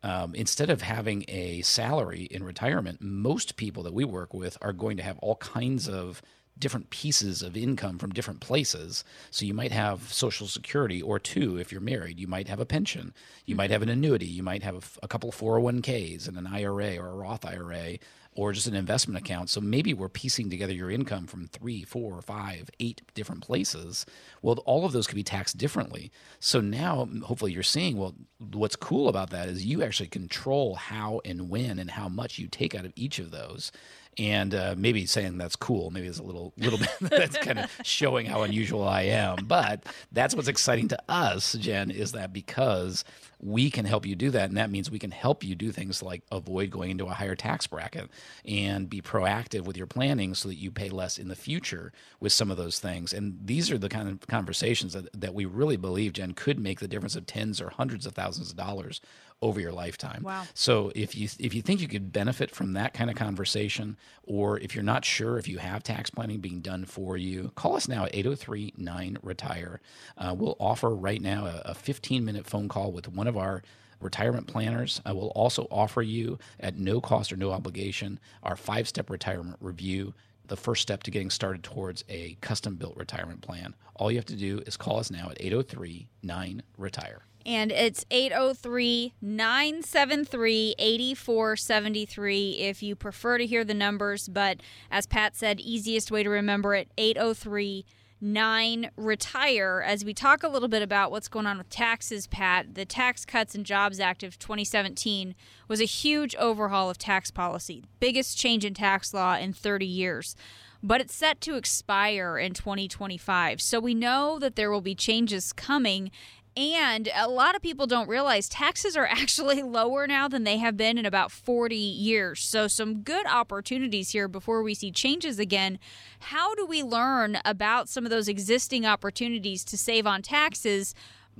Um, 0.00 0.36
instead 0.36 0.70
of 0.70 0.80
having 0.80 1.24
a 1.26 1.60
salary 1.62 2.28
in 2.30 2.44
retirement, 2.44 3.02
most 3.02 3.56
people 3.56 3.82
that 3.82 3.92
we 3.92 4.04
work 4.04 4.32
with 4.32 4.56
are 4.62 4.72
going 4.72 4.96
to 4.98 5.02
have 5.02 5.18
all 5.18 5.34
kinds 5.34 5.88
of 5.88 6.22
different 6.60 6.90
pieces 6.90 7.42
of 7.42 7.56
income 7.56 7.98
from 7.98 8.12
different 8.12 8.40
places. 8.40 9.04
So 9.30 9.44
you 9.44 9.54
might 9.54 9.72
have 9.72 10.12
Social 10.12 10.46
Security, 10.46 11.00
or 11.00 11.18
two, 11.18 11.56
if 11.58 11.72
you're 11.72 11.80
married. 11.80 12.18
You 12.18 12.26
might 12.26 12.48
have 12.48 12.60
a 12.60 12.66
pension. 12.66 13.14
You 13.46 13.56
might 13.56 13.70
have 13.70 13.82
an 13.82 13.88
mm-hmm. 13.88 13.98
annuity. 13.98 14.26
You 14.26 14.42
might 14.42 14.62
have 14.62 14.98
a 15.02 15.08
couple 15.08 15.30
401ks 15.32 16.28
and 16.28 16.36
an 16.36 16.46
IRA 16.46 16.96
or 16.96 17.08
a 17.08 17.16
Roth 17.16 17.44
IRA 17.44 17.98
or 18.34 18.52
just 18.52 18.66
an 18.66 18.74
investment 18.74 19.18
account. 19.18 19.50
So 19.50 19.60
maybe 19.60 19.92
we're 19.92 20.08
piecing 20.08 20.48
together 20.50 20.72
your 20.72 20.90
income 20.90 21.26
from 21.26 21.46
three, 21.46 21.82
four, 21.82 22.20
five, 22.22 22.70
eight 22.78 23.02
different 23.14 23.42
places. 23.42 24.06
Well, 24.42 24.58
all 24.64 24.84
of 24.84 24.92
those 24.92 25.06
could 25.06 25.16
be 25.16 25.24
taxed 25.24 25.58
differently. 25.58 26.12
So 26.38 26.60
now, 26.60 27.08
hopefully, 27.24 27.52
you're 27.52 27.62
seeing, 27.62 27.96
well, 27.96 28.14
what's 28.52 28.76
cool 28.76 29.08
about 29.08 29.30
that 29.30 29.48
is 29.48 29.64
you 29.64 29.82
actually 29.82 30.08
control 30.08 30.76
how 30.76 31.20
and 31.24 31.50
when 31.50 31.78
and 31.78 31.90
how 31.90 32.08
much 32.08 32.38
you 32.38 32.46
take 32.46 32.74
out 32.74 32.84
of 32.84 32.92
each 32.94 33.18
of 33.18 33.30
those 33.30 33.72
and 34.18 34.54
uh, 34.54 34.74
maybe 34.76 35.06
saying 35.06 35.38
that's 35.38 35.56
cool 35.56 35.90
maybe 35.90 36.06
it's 36.06 36.18
a 36.18 36.22
little 36.22 36.52
little 36.56 36.78
bit 37.00 37.10
that's 37.10 37.38
kind 37.38 37.58
of 37.58 37.70
showing 37.84 38.26
how 38.26 38.42
unusual 38.42 38.86
i 38.86 39.02
am 39.02 39.36
but 39.46 39.84
that's 40.12 40.34
what's 40.34 40.48
exciting 40.48 40.88
to 40.88 40.98
us 41.08 41.52
jen 41.54 41.90
is 41.90 42.12
that 42.12 42.32
because 42.32 43.04
we 43.40 43.70
can 43.70 43.84
help 43.84 44.04
you 44.04 44.16
do 44.16 44.30
that 44.30 44.48
and 44.48 44.58
that 44.58 44.70
means 44.70 44.90
we 44.90 44.98
can 44.98 45.12
help 45.12 45.44
you 45.44 45.54
do 45.54 45.70
things 45.70 46.02
like 46.02 46.22
avoid 46.32 46.70
going 46.70 46.90
into 46.90 47.06
a 47.06 47.12
higher 47.12 47.36
tax 47.36 47.66
bracket 47.66 48.10
and 48.44 48.88
be 48.88 49.00
proactive 49.00 49.62
with 49.62 49.76
your 49.76 49.86
planning 49.86 50.34
so 50.34 50.48
that 50.48 50.56
you 50.56 50.70
pay 50.70 50.88
less 50.88 51.18
in 51.18 51.28
the 51.28 51.36
future 51.36 51.92
with 52.20 52.32
some 52.32 52.50
of 52.50 52.56
those 52.56 52.78
things 52.78 53.12
and 53.12 53.38
these 53.44 53.70
are 53.70 53.78
the 53.78 53.88
kind 53.88 54.08
of 54.08 54.26
conversations 54.26 54.92
that, 54.92 55.08
that 55.18 55.34
we 55.34 55.44
really 55.44 55.76
believe 55.76 56.12
jen 56.12 56.32
could 56.32 56.58
make 56.58 56.80
the 56.80 56.88
difference 56.88 57.16
of 57.16 57.26
tens 57.26 57.60
or 57.60 57.70
hundreds 57.70 58.06
of 58.06 58.14
thousands 58.14 58.50
of 58.50 58.56
dollars 58.56 59.00
over 59.40 59.60
your 59.60 59.72
lifetime. 59.72 60.22
Wow. 60.24 60.44
So 60.54 60.90
if 60.94 61.14
you 61.14 61.28
if 61.38 61.54
you 61.54 61.62
think 61.62 61.80
you 61.80 61.88
could 61.88 62.12
benefit 62.12 62.50
from 62.50 62.72
that 62.72 62.92
kind 62.92 63.08
of 63.08 63.16
conversation 63.16 63.96
or 64.24 64.58
if 64.58 64.74
you're 64.74 64.84
not 64.84 65.04
sure 65.04 65.38
if 65.38 65.46
you 65.48 65.58
have 65.58 65.82
tax 65.82 66.10
planning 66.10 66.40
being 66.40 66.60
done 66.60 66.84
for 66.84 67.16
you, 67.16 67.52
call 67.54 67.76
us 67.76 67.88
now 67.88 68.04
at 68.04 68.12
803-9 68.12 69.78
Uh, 70.16 70.34
we'll 70.36 70.56
offer 70.58 70.90
right 70.94 71.22
now 71.22 71.46
a, 71.46 71.62
a 71.66 71.74
15 71.74 72.24
minute 72.24 72.46
phone 72.46 72.68
call 72.68 72.90
with 72.90 73.08
one 73.08 73.28
of 73.28 73.36
our 73.36 73.62
retirement 74.00 74.46
planners. 74.46 75.00
I 75.04 75.12
will 75.12 75.28
also 75.28 75.66
offer 75.70 76.02
you 76.02 76.38
at 76.60 76.78
no 76.78 77.00
cost 77.00 77.32
or 77.32 77.36
no 77.36 77.50
obligation 77.50 78.18
our 78.42 78.56
five 78.56 78.88
step 78.88 79.10
retirement 79.10 79.56
review 79.60 80.14
the 80.46 80.56
first 80.56 80.80
step 80.82 81.02
to 81.02 81.10
getting 81.10 81.30
started 81.30 81.62
towards 81.62 82.04
a 82.08 82.36
custom 82.40 82.76
built 82.76 82.96
retirement 82.96 83.42
plan. 83.42 83.74
All 83.96 84.10
you 84.10 84.16
have 84.16 84.24
to 84.26 84.36
do 84.36 84.62
is 84.66 84.76
call 84.76 84.98
us 84.98 85.10
now 85.10 85.28
at 85.30 85.36
803 85.40 86.08
9 86.22 86.62
Retire 86.76 87.22
and 87.48 87.72
it's 87.72 88.04
803 88.10 89.14
973 89.22 90.74
8473 90.78 92.50
if 92.58 92.82
you 92.82 92.94
prefer 92.94 93.38
to 93.38 93.46
hear 93.46 93.64
the 93.64 93.72
numbers. 93.72 94.28
But 94.28 94.60
as 94.90 95.06
Pat 95.06 95.34
said, 95.34 95.58
easiest 95.58 96.10
way 96.10 96.22
to 96.22 96.28
remember 96.28 96.74
it 96.74 96.90
803 96.98 97.86
9 98.20 98.90
retire 98.96 99.82
as 99.86 100.04
we 100.04 100.12
talk 100.12 100.42
a 100.42 100.48
little 100.48 100.68
bit 100.68 100.82
about 100.82 101.10
what's 101.12 101.28
going 101.28 101.46
on 101.46 101.56
with 101.56 101.70
taxes 101.70 102.26
pat 102.26 102.74
the 102.74 102.84
tax 102.84 103.24
cuts 103.24 103.54
and 103.54 103.64
jobs 103.64 104.00
act 104.00 104.24
of 104.24 104.38
2017 104.40 105.36
was 105.68 105.80
a 105.80 105.84
huge 105.84 106.34
overhaul 106.36 106.90
of 106.90 106.98
tax 106.98 107.30
policy 107.30 107.84
biggest 108.00 108.36
change 108.36 108.64
in 108.64 108.74
tax 108.74 109.14
law 109.14 109.36
in 109.36 109.52
30 109.52 109.86
years. 109.86 110.34
But 110.80 111.00
it's 111.00 111.14
set 111.14 111.40
to 111.40 111.56
expire 111.56 112.38
in 112.38 112.54
2025 112.54 113.60
so 113.60 113.80
we 113.80 113.94
know 113.94 114.38
that 114.38 114.54
there 114.54 114.70
will 114.70 114.80
be 114.80 114.94
changes 114.94 115.52
coming 115.52 116.10
and 116.58 117.08
a 117.14 117.28
lot 117.28 117.54
of 117.54 117.62
people 117.62 117.86
don't 117.86 118.08
realize 118.08 118.48
taxes 118.48 118.96
are 118.96 119.06
actually 119.10 119.62
lower 119.62 120.06
now 120.06 120.26
than 120.26 120.42
they 120.42 120.58
have 120.58 120.76
been 120.76 120.98
in 120.98 121.06
about 121.06 121.30
40 121.30 121.76
years. 121.76 122.40
So, 122.40 122.66
some 122.66 123.02
good 123.02 123.26
opportunities 123.26 124.10
here 124.10 124.26
before 124.26 124.62
we 124.62 124.74
see 124.74 124.90
changes 124.90 125.38
again. 125.38 125.78
How 126.18 126.56
do 126.56 126.66
we 126.66 126.82
learn 126.82 127.38
about 127.44 127.88
some 127.88 128.04
of 128.04 128.10
those 128.10 128.28
existing 128.28 128.84
opportunities 128.84 129.64
to 129.66 129.78
save 129.78 130.06
on 130.06 130.20
taxes 130.20 130.94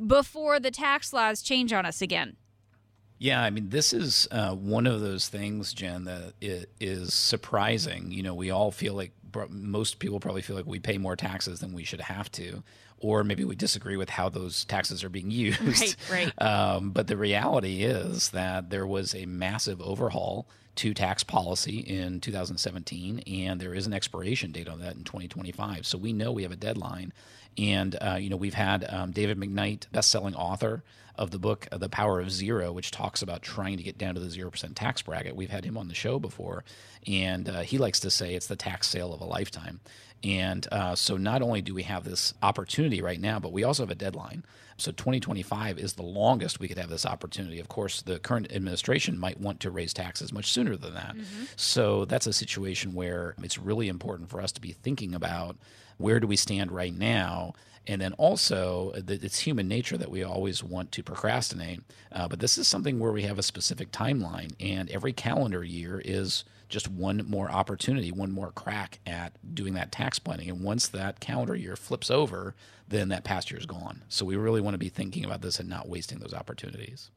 before 0.06 0.60
the 0.60 0.70
tax 0.70 1.12
laws 1.12 1.42
change 1.42 1.72
on 1.72 1.84
us 1.84 2.00
again? 2.00 2.36
Yeah, 3.18 3.42
I 3.42 3.50
mean, 3.50 3.70
this 3.70 3.92
is 3.92 4.28
uh, 4.30 4.54
one 4.54 4.86
of 4.86 5.00
those 5.00 5.28
things, 5.28 5.72
Jen, 5.72 6.04
that 6.04 6.34
is 6.40 7.12
surprising. 7.12 8.12
You 8.12 8.22
know, 8.22 8.34
we 8.34 8.50
all 8.50 8.70
feel 8.70 8.94
like 8.94 9.12
most 9.50 9.98
people 9.98 10.20
probably 10.20 10.42
feel 10.42 10.56
like 10.56 10.66
we 10.66 10.78
pay 10.78 10.98
more 10.98 11.16
taxes 11.16 11.60
than 11.60 11.72
we 11.72 11.84
should 11.84 12.00
have 12.00 12.30
to 12.32 12.62
or 13.00 13.24
maybe 13.24 13.44
we 13.44 13.54
disagree 13.54 13.96
with 13.96 14.10
how 14.10 14.28
those 14.28 14.64
taxes 14.64 15.04
are 15.04 15.08
being 15.08 15.30
used. 15.30 15.96
Right, 16.10 16.32
right. 16.38 16.42
Um, 16.42 16.90
but 16.90 17.06
the 17.06 17.16
reality 17.16 17.84
is 17.84 18.30
that 18.30 18.70
there 18.70 18.86
was 18.86 19.14
a 19.14 19.26
massive 19.26 19.80
overhaul 19.80 20.48
to 20.76 20.94
tax 20.94 21.24
policy 21.24 21.78
in 21.78 22.20
2017, 22.20 23.20
and 23.20 23.60
there 23.60 23.74
is 23.74 23.86
an 23.86 23.92
expiration 23.92 24.52
date 24.52 24.68
on 24.68 24.80
that 24.80 24.94
in 24.94 25.02
2025. 25.04 25.86
So 25.86 25.98
we 25.98 26.12
know 26.12 26.30
we 26.30 26.44
have 26.44 26.52
a 26.52 26.56
deadline. 26.56 27.12
And, 27.56 27.96
uh, 28.00 28.14
you 28.20 28.30
know, 28.30 28.36
we've 28.36 28.54
had 28.54 28.86
um, 28.88 29.10
David 29.10 29.38
McKnight, 29.38 29.90
best-selling 29.90 30.36
author 30.36 30.84
of 31.18 31.30
the 31.30 31.38
book 31.38 31.66
The 31.70 31.88
Power 31.88 32.20
of 32.20 32.30
Zero, 32.30 32.72
which 32.72 32.90
talks 32.90 33.20
about 33.20 33.42
trying 33.42 33.76
to 33.76 33.82
get 33.82 33.98
down 33.98 34.14
to 34.14 34.20
the 34.20 34.28
0% 34.28 34.74
tax 34.74 35.02
bracket. 35.02 35.36
We've 35.36 35.50
had 35.50 35.64
him 35.64 35.76
on 35.76 35.88
the 35.88 35.94
show 35.94 36.18
before, 36.18 36.64
and 37.06 37.48
uh, 37.48 37.60
he 37.60 37.76
likes 37.76 38.00
to 38.00 38.10
say 38.10 38.34
it's 38.34 38.46
the 38.46 38.56
tax 38.56 38.88
sale 38.88 39.12
of 39.12 39.20
a 39.20 39.24
lifetime. 39.24 39.80
And 40.24 40.66
uh, 40.72 40.94
so 40.94 41.16
not 41.16 41.42
only 41.42 41.60
do 41.60 41.74
we 41.74 41.84
have 41.84 42.04
this 42.04 42.34
opportunity 42.42 43.02
right 43.02 43.20
now, 43.20 43.38
but 43.38 43.52
we 43.52 43.64
also 43.64 43.82
have 43.82 43.90
a 43.90 43.94
deadline. 43.94 44.44
So 44.76 44.92
2025 44.92 45.78
is 45.78 45.94
the 45.94 46.02
longest 46.02 46.60
we 46.60 46.68
could 46.68 46.78
have 46.78 46.88
this 46.88 47.06
opportunity. 47.06 47.58
Of 47.58 47.68
course, 47.68 48.02
the 48.02 48.18
current 48.18 48.52
administration 48.52 49.18
might 49.18 49.40
want 49.40 49.60
to 49.60 49.70
raise 49.70 49.92
taxes 49.92 50.32
much 50.32 50.52
sooner 50.52 50.76
than 50.76 50.94
that. 50.94 51.16
Mm-hmm. 51.16 51.44
So 51.56 52.04
that's 52.04 52.26
a 52.26 52.32
situation 52.32 52.94
where 52.94 53.34
it's 53.42 53.58
really 53.58 53.88
important 53.88 54.30
for 54.30 54.40
us 54.40 54.52
to 54.52 54.60
be 54.60 54.72
thinking 54.72 55.14
about 55.14 55.56
where 55.98 56.20
do 56.20 56.28
we 56.28 56.36
stand 56.36 56.70
right 56.70 56.94
now 56.94 57.54
and 57.88 58.00
then 58.00 58.12
also 58.14 58.92
it's 58.94 59.40
human 59.40 59.66
nature 59.66 59.96
that 59.96 60.10
we 60.10 60.22
always 60.22 60.62
want 60.62 60.92
to 60.92 61.02
procrastinate 61.02 61.80
uh, 62.12 62.28
but 62.28 62.38
this 62.38 62.56
is 62.58 62.68
something 62.68 62.98
where 62.98 63.12
we 63.12 63.22
have 63.22 63.38
a 63.38 63.42
specific 63.42 63.90
timeline 63.90 64.52
and 64.60 64.90
every 64.90 65.12
calendar 65.12 65.64
year 65.64 66.00
is 66.04 66.44
just 66.68 66.88
one 66.88 67.24
more 67.28 67.50
opportunity, 67.50 68.12
one 68.12 68.30
more 68.30 68.52
crack 68.52 68.98
at 69.06 69.32
doing 69.54 69.74
that 69.74 69.90
tax 69.90 70.18
planning. 70.18 70.50
And 70.50 70.62
once 70.62 70.88
that 70.88 71.20
calendar 71.20 71.54
year 71.54 71.76
flips 71.76 72.10
over, 72.10 72.54
then 72.86 73.08
that 73.08 73.24
past 73.24 73.50
year 73.50 73.58
is 73.58 73.66
gone. 73.66 74.04
So 74.08 74.24
we 74.24 74.36
really 74.36 74.60
want 74.60 74.74
to 74.74 74.78
be 74.78 74.88
thinking 74.88 75.24
about 75.24 75.42
this 75.42 75.58
and 75.58 75.68
not 75.68 75.88
wasting 75.88 76.18
those 76.18 76.34
opportunities. 76.34 77.10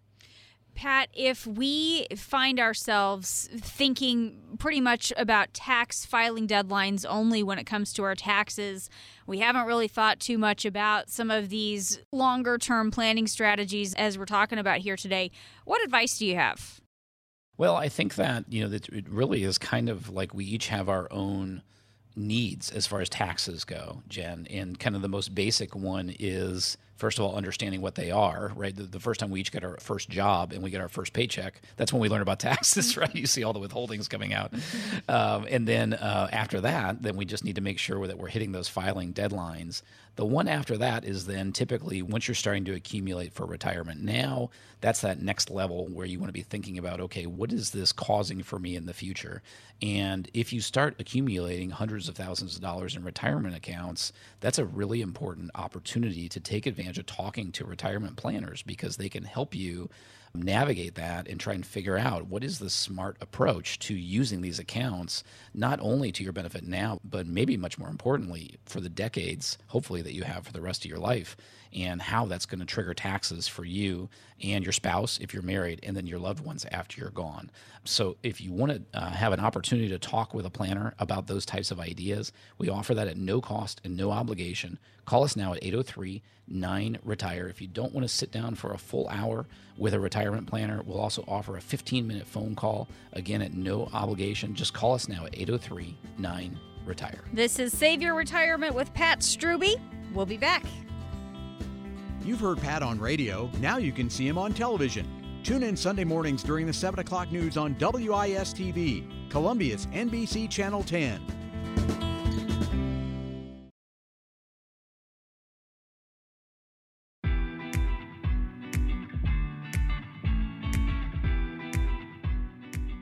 Pat, 0.75 1.09
if 1.13 1.45
we 1.45 2.07
find 2.15 2.59
ourselves 2.59 3.49
thinking 3.57 4.57
pretty 4.57 4.81
much 4.81 5.11
about 5.17 5.53
tax 5.53 6.05
filing 6.05 6.47
deadlines 6.47 7.05
only 7.07 7.43
when 7.43 7.59
it 7.59 7.65
comes 7.65 7.93
to 7.93 8.03
our 8.03 8.15
taxes, 8.15 8.89
we 9.27 9.39
haven't 9.39 9.67
really 9.67 9.87
thought 9.87 10.19
too 10.19 10.37
much 10.37 10.65
about 10.65 11.09
some 11.09 11.29
of 11.29 11.49
these 11.49 11.99
longer 12.11 12.57
term 12.57 12.89
planning 12.91 13.27
strategies 13.27 13.93
as 13.95 14.17
we're 14.17 14.25
talking 14.25 14.57
about 14.57 14.79
here 14.79 14.95
today. 14.95 15.31
What 15.65 15.83
advice 15.83 16.17
do 16.17 16.25
you 16.25 16.35
have? 16.35 16.81
Well, 17.57 17.75
I 17.75 17.89
think 17.89 18.15
that 18.15 18.45
you 18.49 18.67
know 18.67 18.73
it 18.73 19.07
really 19.09 19.43
is 19.43 19.57
kind 19.57 19.89
of 19.89 20.09
like 20.09 20.33
we 20.33 20.45
each 20.45 20.69
have 20.69 20.89
our 20.89 21.07
own 21.11 21.61
needs 22.15 22.71
as 22.71 22.87
far 22.87 23.01
as 23.01 23.09
taxes 23.09 23.63
go, 23.63 24.03
Jen. 24.07 24.47
And 24.49 24.79
kind 24.79 24.95
of 24.95 25.01
the 25.01 25.09
most 25.09 25.35
basic 25.35 25.75
one 25.75 26.13
is 26.19 26.77
first 27.01 27.17
of 27.17 27.25
all 27.25 27.35
understanding 27.35 27.81
what 27.81 27.95
they 27.95 28.11
are 28.11 28.51
right? 28.55 28.75
The, 28.75 28.83
the, 28.83 28.99
first 28.99 29.19
time 29.19 29.31
we 29.31 29.41
each 29.41 29.51
get 29.51 29.63
our 29.63 29.77
first 29.79 30.07
job 30.07 30.53
and 30.53 30.61
we 30.61 30.69
get 30.69 30.81
our 30.81 30.87
first 30.87 31.13
paycheck 31.13 31.59
that's 31.75 31.91
when 31.91 31.99
we 31.99 32.09
learn 32.09 32.21
about 32.21 32.39
taxes 32.39 32.95
right? 33.01 33.13
You 33.13 33.25
see 33.25 33.43
all 33.43 33.53
the 33.53 33.59
withholdings 33.59 34.07
coming 34.07 34.33
out. 34.33 34.53
Um, 35.09 35.47
and 35.49 35.67
then 35.67 35.93
uh, 35.93 36.29
after 36.31 36.61
that 36.61 37.01
then 37.01 37.17
we 37.17 37.25
just 37.25 37.43
need 37.43 37.55
to 37.55 37.61
make 37.61 37.79
sure 37.79 38.05
that 38.05 38.19
we're 38.19 38.27
hitting 38.27 38.51
those 38.51 38.69
filing 38.69 39.13
deadlines 39.13 39.81
the 40.21 40.25
one 40.25 40.47
after 40.47 40.77
that 40.77 41.03
is 41.03 41.25
then 41.25 41.51
typically 41.51 42.03
once 42.03 42.27
you're 42.27 42.35
starting 42.35 42.63
to 42.63 42.75
accumulate 42.75 43.33
for 43.33 43.43
retirement 43.43 44.03
now 44.03 44.51
that's 44.79 45.01
that 45.01 45.19
next 45.19 45.49
level 45.49 45.87
where 45.87 46.05
you 46.05 46.19
want 46.19 46.29
to 46.29 46.31
be 46.31 46.43
thinking 46.43 46.77
about 46.77 47.01
okay 47.01 47.25
what 47.25 47.51
is 47.51 47.71
this 47.71 47.91
causing 47.91 48.43
for 48.43 48.59
me 48.59 48.75
in 48.75 48.85
the 48.85 48.93
future? 48.93 49.41
And 49.81 50.29
if 50.35 50.53
you 50.53 50.61
start 50.61 50.95
accumulating 50.99 51.71
hundreds 51.71 52.07
of 52.07 52.13
thousands 52.13 52.55
of 52.55 52.61
dollars 52.61 52.95
in 52.95 53.03
retirement 53.03 53.55
accounts 53.55 54.13
that's 54.41 54.59
a 54.59 54.65
really 54.65 55.01
important 55.01 55.49
opportunity 55.55 56.29
to 56.29 56.39
take 56.39 56.67
advantage 56.67 56.99
of 56.99 57.07
talking 57.07 57.51
to 57.53 57.65
retirement 57.65 58.15
planners 58.15 58.61
because 58.61 58.97
they 58.97 59.09
can 59.09 59.23
help 59.23 59.55
you 59.55 59.89
navigate 60.33 60.95
that 60.95 61.27
and 61.27 61.39
try 61.39 61.53
and 61.53 61.65
figure 61.65 61.97
out 61.97 62.27
what 62.27 62.43
is 62.43 62.59
the 62.59 62.69
smart 62.69 63.17
approach 63.21 63.79
to 63.79 63.93
using 63.93 64.41
these 64.41 64.59
accounts, 64.59 65.23
not 65.53 65.79
only 65.81 66.11
to 66.11 66.23
your 66.23 66.33
benefit 66.33 66.67
now, 66.67 66.99
but 67.03 67.27
maybe 67.27 67.57
much 67.57 67.77
more 67.77 67.89
importantly 67.89 68.55
for 68.65 68.79
the 68.79 68.89
decades, 68.89 69.57
hopefully, 69.67 70.01
that 70.01 70.13
you 70.13 70.23
have 70.23 70.45
for 70.45 70.53
the 70.53 70.61
rest 70.61 70.85
of 70.85 70.89
your 70.89 70.99
life, 70.99 71.35
and 71.73 72.01
how 72.01 72.25
that's 72.25 72.45
going 72.45 72.59
to 72.59 72.65
trigger 72.65 72.93
taxes 72.93 73.47
for 73.47 73.63
you 73.63 74.09
and 74.43 74.63
your 74.63 74.73
spouse 74.73 75.19
if 75.21 75.33
you're 75.33 75.43
married, 75.43 75.79
and 75.83 75.95
then 75.95 76.07
your 76.07 76.19
loved 76.19 76.43
ones 76.43 76.65
after 76.71 76.99
you're 76.99 77.11
gone. 77.11 77.49
So, 77.83 78.17
if 78.23 78.41
you 78.41 78.51
want 78.51 78.71
to 78.71 78.99
uh, 78.99 79.09
have 79.11 79.33
an 79.33 79.39
opportunity 79.39 79.89
to 79.89 79.99
talk 79.99 80.33
with 80.33 80.45
a 80.45 80.49
planner 80.49 80.93
about 80.99 81.27
those 81.27 81.45
types 81.45 81.71
of 81.71 81.79
ideas, 81.79 82.31
we 82.57 82.69
offer 82.69 82.93
that 82.93 83.07
at 83.07 83.17
no 83.17 83.41
cost 83.41 83.81
and 83.83 83.97
no 83.97 84.11
obligation. 84.11 84.77
Call 85.05 85.23
us 85.23 85.35
now 85.35 85.53
at 85.53 85.63
803 85.63 86.21
9 86.47 86.99
Retire. 87.03 87.47
If 87.47 87.61
you 87.61 87.67
don't 87.67 87.93
want 87.93 88.07
to 88.07 88.13
sit 88.13 88.31
down 88.31 88.55
for 88.55 88.73
a 88.73 88.77
full 88.77 89.07
hour 89.09 89.45
with 89.77 89.93
a 89.93 89.99
retirement 89.99 90.47
planner, 90.47 90.81
we'll 90.85 90.99
also 90.99 91.23
offer 91.27 91.57
a 91.57 91.61
15 91.61 92.05
minute 92.05 92.27
phone 92.27 92.55
call, 92.55 92.87
again 93.13 93.41
at 93.41 93.53
no 93.53 93.89
obligation. 93.93 94.53
Just 94.53 94.73
call 94.73 94.93
us 94.93 95.07
now 95.07 95.25
at 95.25 95.37
803 95.37 95.97
9 96.17 96.59
retire. 96.85 97.23
This 97.33 97.59
is 97.59 97.75
Save 97.75 98.01
Your 98.01 98.15
Retirement 98.15 98.75
with 98.75 98.93
Pat 98.93 99.19
Strubbe. 99.19 99.79
We'll 100.13 100.25
be 100.25 100.37
back. 100.37 100.63
You've 102.23 102.39
heard 102.39 102.61
Pat 102.61 102.83
on 102.83 102.99
radio. 102.99 103.49
Now 103.59 103.77
you 103.77 103.91
can 103.91 104.09
see 104.09 104.27
him 104.27 104.37
on 104.37 104.53
television. 104.53 105.07
Tune 105.43 105.63
in 105.63 105.75
Sunday 105.75 106.03
mornings 106.03 106.43
during 106.43 106.67
the 106.67 106.73
7 106.73 106.99
o'clock 106.99 107.31
news 107.31 107.57
on 107.57 107.75
WIS 107.79 108.53
TV, 108.53 109.05
Columbia's 109.29 109.87
NBC 109.87 110.49
Channel 110.49 110.83
10. 110.83 111.19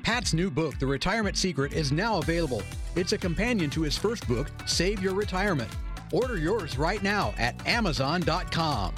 Pat's 0.03 0.34
new 0.34 0.49
book, 0.49 0.79
The 0.79 0.88
Retirement 0.88 1.38
Secret, 1.38 1.73
is 1.73 1.91
now 1.91 2.17
available. 2.17 2.62
It's 2.95 3.13
a 3.13 3.17
companion 3.17 3.69
to 3.69 3.82
his 3.84 3.97
first 3.97 4.27
book, 4.27 4.49
Save 4.65 5.01
Your 5.01 5.13
Retirement. 5.13 5.69
Order 6.11 6.37
yours 6.37 6.77
right 6.77 7.01
now 7.03 7.33
at 7.37 7.67
Amazon.com. 7.67 8.95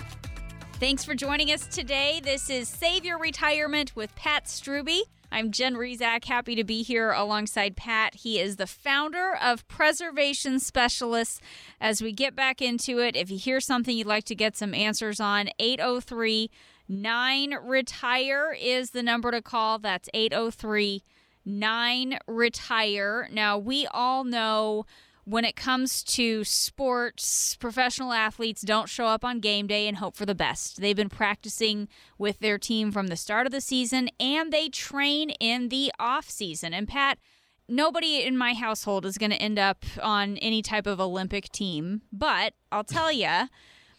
Thanks 0.74 1.04
for 1.04 1.13
joining 1.13 1.52
us 1.52 1.67
today. 1.67 2.21
This 2.24 2.50
is 2.50 2.67
Save 2.67 3.06
Your 3.06 3.19
Retirement 3.19 3.95
with 3.95 4.15
Pat 4.15 4.45
Strubbe. 4.45 5.02
I'm 5.34 5.52
Jen 5.52 5.76
Rizak, 5.76 6.26
happy 6.26 6.56
to 6.56 6.63
be 6.63 6.84
here 6.84 7.12
alongside 7.12 7.78
Pat. 7.78 8.15
He 8.15 8.39
is 8.39 8.58
the 8.58 8.67
founder 8.67 9.36
of 9.41 9.65
Preservation 9.67 10.60
Specialists. 10.60 11.39
As 11.80 12.02
we 12.02 12.12
get 12.12 12.36
back 12.36 12.62
into 12.62 13.00
it, 13.00 13.15
if 13.15 13.32
you 13.32 13.38
hear 13.38 13.62
something 13.62 13.95
you'd 13.95 14.08
like 14.08 14.26
to 14.26 14.36
get 14.36 14.58
some 14.58 14.74
answers 14.74 15.19
on, 15.19 15.50
803 15.60 16.50
9 16.89 17.56
Retire 17.63 18.54
is 18.60 18.89
the 18.89 19.04
number 19.04 19.32
to 19.32 19.41
call. 19.41 19.80
That's 19.80 20.10
803 20.13 21.04
9 21.45 22.17
Retire. 22.28 23.30
Now, 23.32 23.58
we 23.58 23.88
all 23.88 24.26
know 24.26 24.86
when 25.26 25.46
it 25.46 25.56
comes 25.56 26.04
to 26.04 26.44
sports, 26.44 27.56
professional 27.58 28.14
athletes 28.14 28.62
don't 28.62 28.90
show 28.90 29.06
up 29.06 29.24
on 29.24 29.40
game 29.40 29.68
day 29.68 29.88
and 29.88 29.98
hope 29.98 30.16
for 30.16 30.26
the 30.26 30.36
best. 30.36 30.82
They've 30.82 30.96
been 30.96 31.10
practicing 31.10 31.88
with 32.18 32.40
their 32.40 32.58
team 32.58 32.92
from 32.92 33.08
the 33.08 33.16
start 33.16 33.46
of 33.46 33.52
the 33.52 33.62
season 33.62 34.10
and 34.20 34.52
they 34.52 34.70
train 34.70 35.32
in 35.32 35.70
the 35.70 35.92
off 36.00 36.30
season. 36.30 36.74
And 36.74 36.88
Pat, 36.88 37.20
nobody 37.68 38.24
in 38.24 38.38
my 38.38 38.54
household 38.54 39.06
is 39.06 39.18
going 39.18 39.32
to 39.32 39.42
end 39.42 39.60
up 39.60 39.86
on 40.02 40.38
any 40.38 40.62
type 40.62 40.88
of 40.88 41.00
Olympic 41.00 41.52
team, 41.52 42.02
but 42.12 42.54
I'll 42.72 42.84
tell 42.84 43.12
you, 43.12 43.48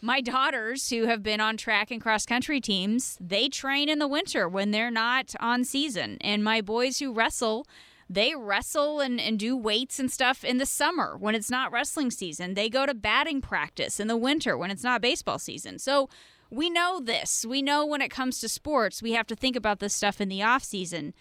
my 0.05 0.21
daughters 0.21 0.91
who 0.91 1.05
have 1.05 1.23
been 1.23 1.41
on 1.41 1.57
track 1.57 1.93
and 1.93 2.01
cross 2.03 2.27
country 2.27 2.61
teams, 2.61 3.17
they 3.21 3.49
train 3.49 3.89
in 3.89 4.01
the 4.01 4.09
winter 4.09 4.49
when 4.49 4.73
they're 4.73 4.91
not 4.91 5.33
on 5.39 5.63
season. 5.63 6.19
And 6.21 6.43
my 6.43 6.61
boys 6.61 6.99
who 6.99 7.13
wrestle, 7.13 7.67
they 8.12 8.35
wrestle 8.35 9.01
and, 9.01 9.20
and 9.20 9.38
do 9.38 9.57
weights 9.57 9.98
and 9.98 10.11
stuff 10.11 10.44
in 10.44 10.59
the 10.59 10.66
summer 10.66 11.16
when 11.16 11.35
it's 11.35 11.51
not 11.51 11.72
wrestling 11.72 12.11
season. 12.11 12.55
They 12.55 12.68
go 12.68 12.85
to 12.85 12.94
batting 12.94 13.40
practice 13.40 13.98
in 13.98 14.09
the 14.09 14.16
winter 14.16 14.57
when 14.57 14.70
it's 14.70 14.85
not 14.85 15.01
baseball 15.01 15.38
season. 15.38 15.79
So 15.79 16.09
we 16.51 16.68
know 16.68 17.01
this. 17.01 17.46
We 17.48 17.62
know 17.62 17.87
when 17.87 18.03
it 18.03 18.11
comes 18.11 18.38
to 18.40 18.48
sports, 18.48 19.03
we 19.03 19.12
have 19.12 19.27
to 19.29 19.37
think 19.37 19.57
about 19.57 19.79
this 19.79 19.94
stuff 19.94 20.20
in 20.20 20.29
the 20.29 20.42
off 20.42 20.62
season. 20.62 21.14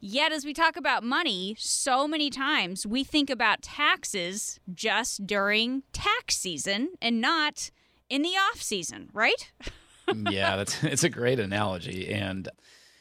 Yet, 0.00 0.32
as 0.32 0.44
we 0.44 0.52
talk 0.52 0.76
about 0.76 1.02
money, 1.02 1.56
so 1.58 2.06
many 2.06 2.28
times 2.28 2.86
we 2.86 3.04
think 3.04 3.30
about 3.30 3.62
taxes 3.62 4.60
just 4.74 5.26
during 5.26 5.82
tax 5.94 6.36
season 6.36 6.90
and 7.00 7.22
not 7.22 7.70
in 8.10 8.20
the 8.20 8.28
off 8.28 8.60
season, 8.60 9.08
right? 9.14 9.50
yeah, 10.30 10.56
that's 10.56 10.84
it's 10.84 11.04
a 11.04 11.08
great 11.08 11.40
analogy, 11.40 12.12
and 12.12 12.50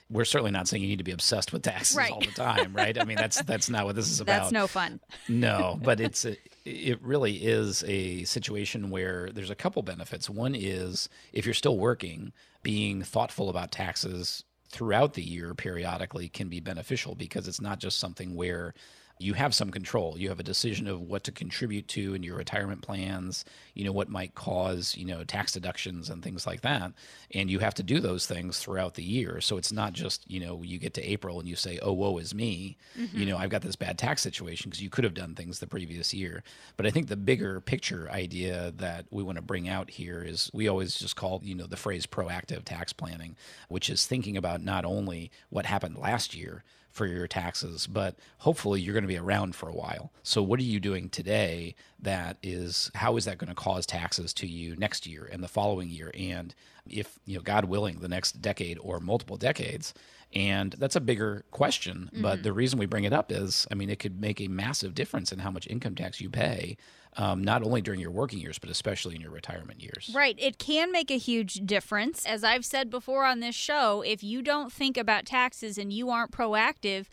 we're 0.10 0.26
certainly 0.26 0.52
not 0.52 0.68
saying 0.68 0.84
you 0.84 0.89
need 0.89 0.98
to 1.00 1.04
be 1.04 1.12
obsessed 1.12 1.52
with 1.54 1.63
taxes 1.63 1.96
Right. 1.98 2.12
all 2.12 2.20
the 2.20 2.28
time, 2.36 2.74
right? 2.74 3.00
I 3.00 3.04
mean, 3.06 3.18
that's 3.18 3.42
that's 3.44 3.70
not 3.70 3.86
what 3.86 3.96
this 3.96 4.10
is 4.12 4.20
about. 4.20 4.42
That's 4.42 4.52
no 4.52 4.68
fun. 4.68 5.00
no, 5.28 5.80
but 5.84 6.00
it's 6.00 6.26
a, 6.26 6.38
it 6.66 7.02
really 7.02 7.36
is 7.38 7.84
a 7.88 8.24
situation 8.24 8.89
where 8.89 9.30
there's 9.34 9.50
a 9.50 9.56
couple 9.56 9.82
benefits. 9.82 10.30
One 10.30 10.56
is 10.56 11.10
if 11.34 11.46
you're 11.46 11.54
still 11.54 11.78
working, 11.78 12.32
being 12.62 13.02
thoughtful 13.02 13.50
about 13.50 13.72
taxes 13.72 14.44
throughout 14.70 15.13
the 15.13 15.22
year 15.24 15.54
periodically 15.54 16.30
can 16.30 16.50
be 16.50 16.60
beneficial 16.60 17.16
because 17.16 17.48
it's 17.48 17.62
not 17.62 17.80
just 17.80 18.00
something 18.00 18.34
where 18.36 18.74
you 19.19 19.34
have 19.34 19.54
some 19.54 19.71
control. 19.71 20.17
You 20.17 20.30
have 20.30 20.39
a 20.39 20.43
decision 20.43 20.88
of 20.88 21.02
what 21.02 21.23
to 21.26 21.32
contribute 21.32 21.88
to 21.89 22.13
in 22.13 22.23
your 22.23 22.36
retirement 22.36 22.82
plans, 22.82 23.45
you 23.73 23.86
know, 23.86 23.91
what 23.91 24.10
might 24.10 24.36
cause, 24.36 24.95
you 24.97 25.06
know, 25.06 25.23
tax 25.23 25.54
deductions 25.54 26.10
and 26.10 26.23
things 26.23 26.47
like 26.47 26.62
that. 26.62 26.93
And 27.34 27.49
you 27.49 27.60
have 27.60 27.76
to 27.76 27.84
do 27.84 27.99
those 27.99 28.26
things 28.26 28.60
throughout 28.60 28.95
the 28.95 29.04
year. 29.04 29.39
So 29.39 29.58
it's 29.58 29.71
not 29.71 29.93
just, 29.93 30.30
you 30.30 30.39
know, 30.39 30.62
you 30.63 30.80
get 30.80 30.93
to 30.95 31.04
April 31.04 31.39
and 31.39 31.47
you 31.47 31.56
say, 31.56 31.80
oh, 31.82 31.93
woe 31.93 32.17
is 32.17 32.34
me. 32.34 32.78
Mm-hmm. 32.99 33.17
You 33.17 33.26
know, 33.28 33.38
I've 33.38 33.49
got 33.49 33.62
this 33.62 33.76
bad 33.76 33.97
tax 33.97 34.21
situation 34.21 34.69
because 34.69 34.82
you 34.82 34.89
could 34.89 35.04
have 35.04 35.13
done 35.13 35.36
things 35.36 35.60
the 35.60 35.67
previous 35.67 36.13
year. 36.13 36.43
But 36.76 36.86
I 36.86 36.89
think 36.89 37.08
the 37.08 37.15
bigger 37.15 37.62
picture 37.62 38.10
idea 38.12 38.73
that 38.78 39.06
we 39.12 39.23
want 39.23 39.38
to 39.38 39.43
bring 39.43 39.69
out 39.69 39.91
here 39.91 40.23
is 40.23 40.49
we 40.54 40.67
always 40.67 40.95
just 40.95 41.15
call, 41.15 41.39
you 41.43 41.56
know, 41.56 41.67
the 41.67 41.78
phrase 41.78 42.06
proactive 42.06 42.65
tax 42.65 42.93
planning, 42.93 43.36
which 43.69 43.89
is 43.89 44.06
thinking 44.06 44.36
about 44.38 44.62
not 44.62 44.86
only 44.86 45.32
what 45.49 45.65
happened 45.65 45.97
last 45.97 46.36
year, 46.36 46.63
for 46.93 47.08
your 47.08 47.27
taxes, 47.27 47.88
but 47.88 48.15
hopefully 48.38 48.79
you're 48.79 48.93
going 48.93 49.03
to 49.03 49.08
be 49.08 49.17
around 49.17 49.56
for 49.56 49.67
a 49.67 49.73
while. 49.73 50.12
So 50.21 50.43
what 50.43 50.60
are 50.60 50.63
you 50.63 50.79
doing 50.79 51.10
today 51.10 51.75
that 51.99 52.38
is 52.43 52.91
how 52.93 53.17
is 53.17 53.25
that 53.25 53.39
going 53.39 53.49
to 53.49 53.56
cause 53.56 53.88
taxes 53.88 54.32
to 54.36 54.47
you 54.47 54.75
next 54.75 55.08
year 55.08 55.27
and 55.29 55.43
the 55.43 55.47
following 55.47 55.89
year 55.89 56.12
and 56.13 56.53
if, 56.88 57.17
you 57.25 57.36
know, 57.36 57.41
God 57.41 57.65
willing, 57.65 57.99
the 57.99 58.08
next 58.08 58.43
decade 58.43 58.77
or 58.79 58.99
multiple 58.99 59.38
decades? 59.38 59.95
And 60.36 60.73
that's 60.73 60.95
a 60.95 61.01
bigger 61.01 61.45
question, 61.49 62.10
but 62.13 62.36
mm-hmm. 62.36 62.43
the 62.43 62.53
reason 62.53 62.77
we 62.77 62.86
bring 62.86 63.06
it 63.06 63.13
up 63.13 63.32
is 63.32 63.67
I 63.71 63.75
mean 63.75 63.89
it 63.89 63.99
could 63.99 64.21
make 64.21 64.39
a 64.39 64.47
massive 64.47 64.93
difference 64.93 65.32
in 65.32 65.39
how 65.39 65.49
much 65.49 65.67
income 65.67 65.95
tax 65.95 66.21
you 66.21 66.29
pay. 66.29 66.77
Um, 67.15 67.43
not 67.43 67.63
only 67.63 67.82
during 67.82 67.99
your 67.99 68.12
working 68.12 68.39
years, 68.39 68.58
but 68.58 68.69
especially 68.69 69.15
in 69.15 69.21
your 69.21 69.32
retirement 69.32 69.82
years. 69.82 70.12
Right. 70.15 70.36
It 70.39 70.58
can 70.58 70.91
make 70.91 71.12
a 71.12 71.17
huge 71.17 71.62
difference. 71.65 72.26
As 72.26 72.43
I've 72.43 72.65
said 72.65 72.89
before 72.89 73.26
on 73.26 73.39
this 73.39 73.56
show, 73.56 74.02
if 74.02 74.23
you 74.23 74.41
don't 74.41 74.71
think 74.71 74.97
about 74.97 75.26
taxes 75.26 75.78
and 75.78 75.93
you 75.93 76.10
aren't 76.10 76.32
proactive, 76.32 77.06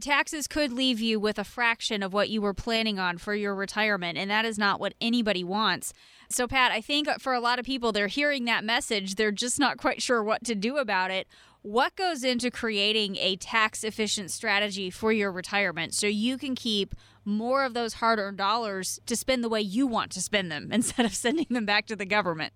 taxes 0.00 0.46
could 0.46 0.72
leave 0.72 1.00
you 1.00 1.18
with 1.18 1.38
a 1.38 1.44
fraction 1.44 2.02
of 2.02 2.12
what 2.12 2.28
you 2.28 2.40
were 2.40 2.54
planning 2.54 2.98
on 2.98 3.18
for 3.18 3.34
your 3.34 3.54
retirement. 3.54 4.18
And 4.18 4.30
that 4.30 4.44
is 4.44 4.58
not 4.58 4.80
what 4.80 4.94
anybody 5.00 5.42
wants. 5.42 5.92
So, 6.30 6.46
Pat, 6.46 6.72
I 6.72 6.80
think 6.80 7.08
for 7.20 7.32
a 7.32 7.40
lot 7.40 7.58
of 7.58 7.64
people, 7.64 7.90
they're 7.90 8.06
hearing 8.06 8.44
that 8.44 8.64
message, 8.64 9.14
they're 9.14 9.32
just 9.32 9.58
not 9.58 9.78
quite 9.78 10.02
sure 10.02 10.22
what 10.22 10.44
to 10.44 10.54
do 10.54 10.76
about 10.76 11.10
it. 11.10 11.26
What 11.62 11.96
goes 11.96 12.22
into 12.22 12.50
creating 12.50 13.16
a 13.16 13.36
tax 13.36 13.82
efficient 13.82 14.30
strategy 14.30 14.90
for 14.90 15.10
your 15.10 15.32
retirement 15.32 15.92
so 15.92 16.06
you 16.06 16.38
can 16.38 16.54
keep 16.54 16.94
more 17.28 17.64
of 17.64 17.74
those 17.74 17.94
hard 17.94 18.18
earned 18.18 18.38
dollars 18.38 18.98
to 19.06 19.14
spend 19.14 19.44
the 19.44 19.48
way 19.48 19.60
you 19.60 19.86
want 19.86 20.10
to 20.12 20.20
spend 20.20 20.50
them 20.50 20.68
instead 20.72 21.06
of 21.06 21.14
sending 21.14 21.46
them 21.50 21.66
back 21.66 21.86
to 21.86 21.96
the 21.96 22.06
government? 22.06 22.52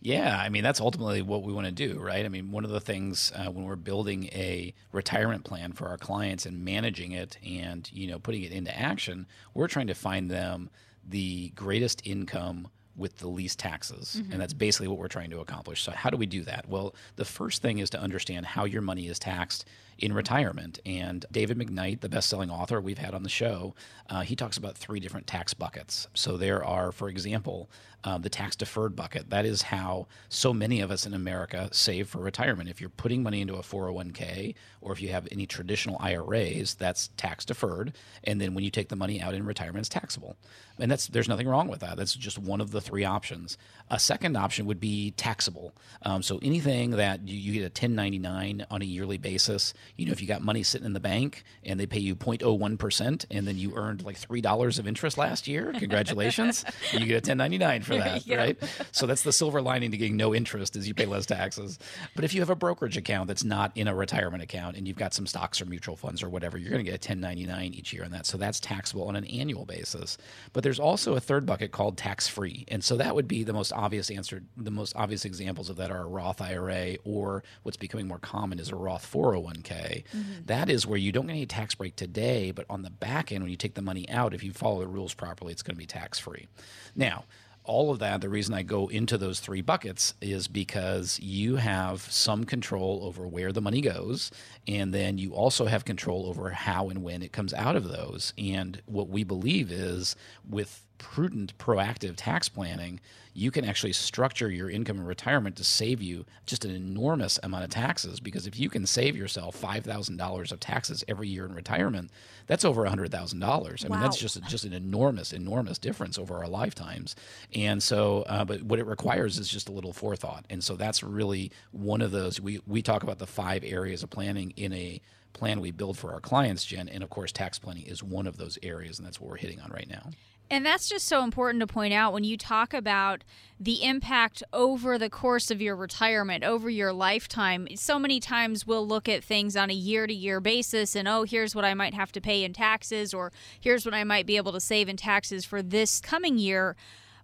Yeah, 0.00 0.38
I 0.38 0.48
mean 0.48 0.62
that's 0.62 0.80
ultimately 0.80 1.22
what 1.22 1.42
we 1.42 1.52
want 1.52 1.66
to 1.66 1.72
do, 1.72 1.98
right? 1.98 2.24
I 2.24 2.28
mean, 2.28 2.52
one 2.52 2.64
of 2.64 2.70
the 2.70 2.80
things 2.80 3.32
uh, 3.34 3.50
when 3.50 3.64
we're 3.64 3.74
building 3.74 4.26
a 4.26 4.72
retirement 4.92 5.44
plan 5.44 5.72
for 5.72 5.88
our 5.88 5.98
clients 5.98 6.46
and 6.46 6.64
managing 6.64 7.12
it, 7.12 7.36
and 7.44 7.90
you 7.92 8.06
know 8.06 8.20
putting 8.20 8.42
it 8.42 8.52
into 8.52 8.76
action, 8.78 9.26
we're 9.54 9.66
trying 9.66 9.88
to 9.88 9.94
find 9.94 10.30
them 10.30 10.70
the 11.04 11.48
greatest 11.56 12.02
income 12.04 12.68
with 12.94 13.18
the 13.18 13.28
least 13.28 13.58
taxes, 13.58 14.22
and 14.30 14.40
that's 14.40 14.52
basically 14.52 14.88
what 14.88 14.98
we're 14.98 15.08
trying 15.08 15.30
to 15.30 15.40
accomplish. 15.40 15.82
So, 15.82 15.92
how 15.92 16.10
do 16.10 16.16
we 16.16 16.26
do 16.26 16.42
that? 16.44 16.68
Well, 16.68 16.94
the 17.16 17.24
first 17.24 17.60
thing 17.62 17.78
is 17.78 17.90
to 17.90 18.00
understand 18.00 18.46
how 18.46 18.66
your 18.66 18.82
money 18.82 19.08
is 19.08 19.18
taxed 19.18 19.64
in 19.98 20.12
retirement. 20.12 20.78
And 20.86 21.26
David 21.30 21.58
McKnight, 21.58 22.00
the 22.00 22.08
best-selling 22.08 22.50
author 22.50 22.80
we've 22.80 22.98
had 22.98 23.14
on 23.14 23.22
the 23.22 23.28
show, 23.28 23.74
uh, 24.08 24.20
he 24.20 24.36
talks 24.36 24.56
about 24.56 24.76
three 24.76 25.00
different 25.00 25.26
tax 25.26 25.54
buckets. 25.54 26.06
So 26.14 26.36
there 26.36 26.64
are, 26.64 26.92
for 26.92 27.08
example, 27.08 27.68
um, 28.04 28.22
the 28.22 28.28
tax-deferred 28.28 28.94
bucket. 28.94 29.30
That 29.30 29.44
is 29.44 29.62
how 29.62 30.06
so 30.28 30.54
many 30.54 30.80
of 30.80 30.90
us 30.90 31.04
in 31.04 31.14
America 31.14 31.68
save 31.72 32.08
for 32.08 32.18
retirement. 32.18 32.70
If 32.70 32.80
you're 32.80 32.90
putting 32.90 33.22
money 33.22 33.40
into 33.40 33.56
a 33.56 33.62
401k 33.62 34.54
or 34.80 34.92
if 34.92 35.02
you 35.02 35.08
have 35.08 35.26
any 35.32 35.46
traditional 35.46 35.96
IRAs, 36.00 36.74
that's 36.74 37.08
tax-deferred. 37.16 37.92
And 38.24 38.40
then 38.40 38.54
when 38.54 38.62
you 38.62 38.70
take 38.70 38.88
the 38.88 38.96
money 38.96 39.20
out 39.20 39.34
in 39.34 39.44
retirement, 39.44 39.80
it's 39.80 39.88
taxable. 39.88 40.36
And 40.78 40.90
that's 40.90 41.08
there's 41.08 41.28
nothing 41.28 41.48
wrong 41.48 41.66
with 41.66 41.80
that. 41.80 41.96
That's 41.96 42.14
just 42.14 42.38
one 42.38 42.60
of 42.60 42.70
the 42.70 42.80
three 42.80 43.04
options. 43.04 43.58
A 43.90 43.98
second 43.98 44.36
option 44.36 44.66
would 44.66 44.78
be 44.78 45.10
taxable. 45.12 45.74
Um, 46.02 46.22
so 46.22 46.38
anything 46.40 46.92
that 46.92 47.26
you, 47.26 47.36
you 47.36 47.52
get 47.54 47.60
a 47.60 47.64
1099 47.64 48.64
on 48.70 48.82
a 48.82 48.84
yearly 48.84 49.18
basis, 49.18 49.74
you 49.96 50.06
know, 50.06 50.12
if 50.12 50.20
you 50.20 50.28
got 50.28 50.42
money 50.42 50.62
sitting 50.62 50.86
in 50.86 50.92
the 50.92 51.00
bank 51.00 51.44
and 51.64 51.78
they 51.78 51.86
pay 51.86 51.98
you 51.98 52.16
0.01% 52.16 53.24
and 53.30 53.46
then 53.46 53.56
you 53.56 53.74
earned 53.76 54.04
like 54.04 54.18
$3 54.18 54.78
of 54.78 54.86
interest 54.86 55.18
last 55.18 55.48
year, 55.48 55.72
congratulations. 55.78 56.64
you 56.92 57.00
get 57.00 57.28
a 57.28 57.30
1099 57.30 57.82
for 57.82 57.96
that, 57.96 58.26
go. 58.28 58.36
right? 58.36 58.58
So 58.92 59.06
that's 59.06 59.22
the 59.22 59.32
silver 59.32 59.60
lining 59.60 59.90
to 59.90 59.96
getting 59.96 60.16
no 60.16 60.34
interest 60.34 60.76
is 60.76 60.86
you 60.86 60.94
pay 60.94 61.06
less 61.06 61.26
taxes. 61.26 61.78
But 62.14 62.24
if 62.24 62.34
you 62.34 62.40
have 62.40 62.50
a 62.50 62.56
brokerage 62.56 62.96
account 62.96 63.28
that's 63.28 63.44
not 63.44 63.72
in 63.76 63.88
a 63.88 63.94
retirement 63.94 64.42
account 64.42 64.76
and 64.76 64.86
you've 64.86 64.96
got 64.96 65.14
some 65.14 65.26
stocks 65.26 65.60
or 65.60 65.66
mutual 65.66 65.96
funds 65.96 66.22
or 66.22 66.28
whatever, 66.28 66.58
you're 66.58 66.70
going 66.70 66.84
to 66.84 66.90
get 66.90 67.04
a 67.04 67.08
1099 67.08 67.74
each 67.74 67.92
year 67.92 68.04
on 68.04 68.10
that. 68.12 68.26
So 68.26 68.38
that's 68.38 68.60
taxable 68.60 69.08
on 69.08 69.16
an 69.16 69.24
annual 69.26 69.64
basis. 69.64 70.18
But 70.52 70.62
there's 70.62 70.80
also 70.80 71.14
a 71.14 71.20
third 71.20 71.46
bucket 71.46 71.72
called 71.72 71.96
tax 71.96 72.28
free. 72.28 72.64
And 72.68 72.82
so 72.82 72.96
that 72.96 73.14
would 73.14 73.28
be 73.28 73.44
the 73.44 73.52
most 73.52 73.72
obvious 73.72 74.10
answer. 74.10 74.42
The 74.56 74.70
most 74.70 74.94
obvious 74.96 75.24
examples 75.24 75.70
of 75.70 75.76
that 75.76 75.90
are 75.90 76.02
a 76.02 76.06
Roth 76.06 76.40
IRA 76.40 76.96
or 77.04 77.42
what's 77.62 77.76
becoming 77.76 78.08
more 78.08 78.18
common 78.18 78.58
is 78.58 78.70
a 78.70 78.76
Roth 78.76 79.10
401k. 79.10 79.77
401k, 79.78 80.04
mm-hmm. 80.04 80.32
that 80.46 80.68
is 80.68 80.86
where 80.86 80.98
you 80.98 81.12
don't 81.12 81.26
get 81.26 81.32
any 81.32 81.46
tax 81.46 81.74
break 81.74 81.96
today, 81.96 82.50
but 82.50 82.66
on 82.68 82.82
the 82.82 82.90
back 82.90 83.32
end, 83.32 83.42
when 83.42 83.50
you 83.50 83.56
take 83.56 83.74
the 83.74 83.82
money 83.82 84.08
out, 84.10 84.34
if 84.34 84.42
you 84.42 84.52
follow 84.52 84.80
the 84.80 84.86
rules 84.86 85.14
properly, 85.14 85.52
it's 85.52 85.62
going 85.62 85.74
to 85.74 85.78
be 85.78 85.86
tax 85.86 86.18
free. 86.18 86.46
Now, 86.94 87.24
all 87.64 87.90
of 87.90 87.98
that, 87.98 88.22
the 88.22 88.30
reason 88.30 88.54
I 88.54 88.62
go 88.62 88.88
into 88.88 89.18
those 89.18 89.40
three 89.40 89.60
buckets 89.60 90.14
is 90.22 90.48
because 90.48 91.20
you 91.20 91.56
have 91.56 92.00
some 92.00 92.44
control 92.44 93.00
over 93.02 93.28
where 93.28 93.52
the 93.52 93.60
money 93.60 93.82
goes, 93.82 94.30
and 94.66 94.94
then 94.94 95.18
you 95.18 95.34
also 95.34 95.66
have 95.66 95.84
control 95.84 96.26
over 96.26 96.48
how 96.48 96.88
and 96.88 97.02
when 97.02 97.22
it 97.22 97.32
comes 97.32 97.52
out 97.52 97.76
of 97.76 97.88
those. 97.88 98.32
And 98.38 98.80
what 98.86 99.10
we 99.10 99.22
believe 99.22 99.70
is 99.70 100.16
with 100.48 100.82
prudent, 100.96 101.56
proactive 101.58 102.14
tax 102.16 102.48
planning, 102.48 103.00
you 103.38 103.52
can 103.52 103.64
actually 103.64 103.92
structure 103.92 104.50
your 104.50 104.68
income 104.68 104.98
in 104.98 105.04
retirement 105.04 105.54
to 105.54 105.62
save 105.62 106.02
you 106.02 106.26
just 106.44 106.64
an 106.64 106.74
enormous 106.74 107.38
amount 107.44 107.62
of 107.62 107.70
taxes. 107.70 108.18
Because 108.18 108.48
if 108.48 108.58
you 108.58 108.68
can 108.68 108.84
save 108.84 109.16
yourself 109.16 109.60
$5,000 109.60 110.52
of 110.52 110.60
taxes 110.60 111.04
every 111.06 111.28
year 111.28 111.44
in 111.44 111.54
retirement, 111.54 112.10
that's 112.48 112.64
over 112.64 112.84
$100,000. 112.84 113.84
I 113.84 113.88
mean, 113.88 114.00
that's 114.00 114.18
just, 114.18 114.42
just 114.48 114.64
an 114.64 114.72
enormous, 114.72 115.32
enormous 115.32 115.78
difference 115.78 116.18
over 116.18 116.38
our 116.38 116.48
lifetimes. 116.48 117.14
And 117.54 117.80
so, 117.80 118.22
uh, 118.22 118.44
but 118.44 118.62
what 118.62 118.80
it 118.80 118.86
requires 118.86 119.38
is 119.38 119.48
just 119.48 119.68
a 119.68 119.72
little 119.72 119.92
forethought. 119.92 120.44
And 120.50 120.62
so 120.62 120.74
that's 120.74 121.04
really 121.04 121.52
one 121.70 122.02
of 122.02 122.10
those. 122.10 122.40
We, 122.40 122.60
we 122.66 122.82
talk 122.82 123.04
about 123.04 123.20
the 123.20 123.26
five 123.26 123.62
areas 123.62 124.02
of 124.02 124.10
planning 124.10 124.52
in 124.56 124.72
a 124.72 125.00
plan 125.32 125.60
we 125.60 125.70
build 125.70 125.96
for 125.96 126.12
our 126.12 126.20
clients, 126.20 126.64
Jen. 126.64 126.88
And 126.88 127.04
of 127.04 127.10
course, 127.10 127.30
tax 127.30 127.60
planning 127.60 127.84
is 127.84 128.02
one 128.02 128.26
of 128.26 128.36
those 128.36 128.58
areas. 128.64 128.98
And 128.98 129.06
that's 129.06 129.20
what 129.20 129.30
we're 129.30 129.36
hitting 129.36 129.60
on 129.60 129.70
right 129.70 129.88
now. 129.88 130.10
And 130.50 130.64
that's 130.64 130.88
just 130.88 131.06
so 131.06 131.24
important 131.24 131.60
to 131.60 131.66
point 131.66 131.92
out 131.92 132.14
when 132.14 132.24
you 132.24 132.38
talk 132.38 132.72
about 132.72 133.22
the 133.60 133.84
impact 133.84 134.42
over 134.52 134.96
the 134.96 135.10
course 135.10 135.50
of 135.50 135.60
your 135.60 135.76
retirement, 135.76 136.42
over 136.42 136.70
your 136.70 136.92
lifetime. 136.92 137.68
So 137.74 137.98
many 137.98 138.18
times 138.18 138.66
we'll 138.66 138.86
look 138.86 139.08
at 139.08 139.22
things 139.22 139.56
on 139.56 139.68
a 139.68 139.74
year 139.74 140.06
to 140.06 140.14
year 140.14 140.40
basis 140.40 140.96
and, 140.96 141.06
oh, 141.06 141.24
here's 141.24 141.54
what 141.54 141.66
I 141.66 141.74
might 141.74 141.92
have 141.92 142.12
to 142.12 142.20
pay 142.20 142.44
in 142.44 142.54
taxes, 142.54 143.12
or 143.12 143.30
here's 143.60 143.84
what 143.84 143.94
I 143.94 144.04
might 144.04 144.26
be 144.26 144.38
able 144.38 144.52
to 144.52 144.60
save 144.60 144.88
in 144.88 144.96
taxes 144.96 145.44
for 145.44 145.62
this 145.62 146.00
coming 146.00 146.38
year. 146.38 146.76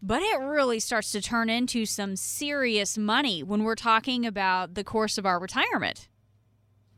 But 0.03 0.21
it 0.21 0.39
really 0.41 0.81
starts 0.81 1.13
to 1.13 1.23
turn 1.23 1.49
into 1.49 1.87
some 1.87 2.17
serious 2.17 2.99
money 2.99 3.43
when 3.43 3.65
we're 3.65 3.75
talking 3.75 4.27
about 4.27 4.75
the 4.75 4.85
course 4.85 5.17
of 5.17 5.25
our 5.25 5.39
retirement. 5.39 6.09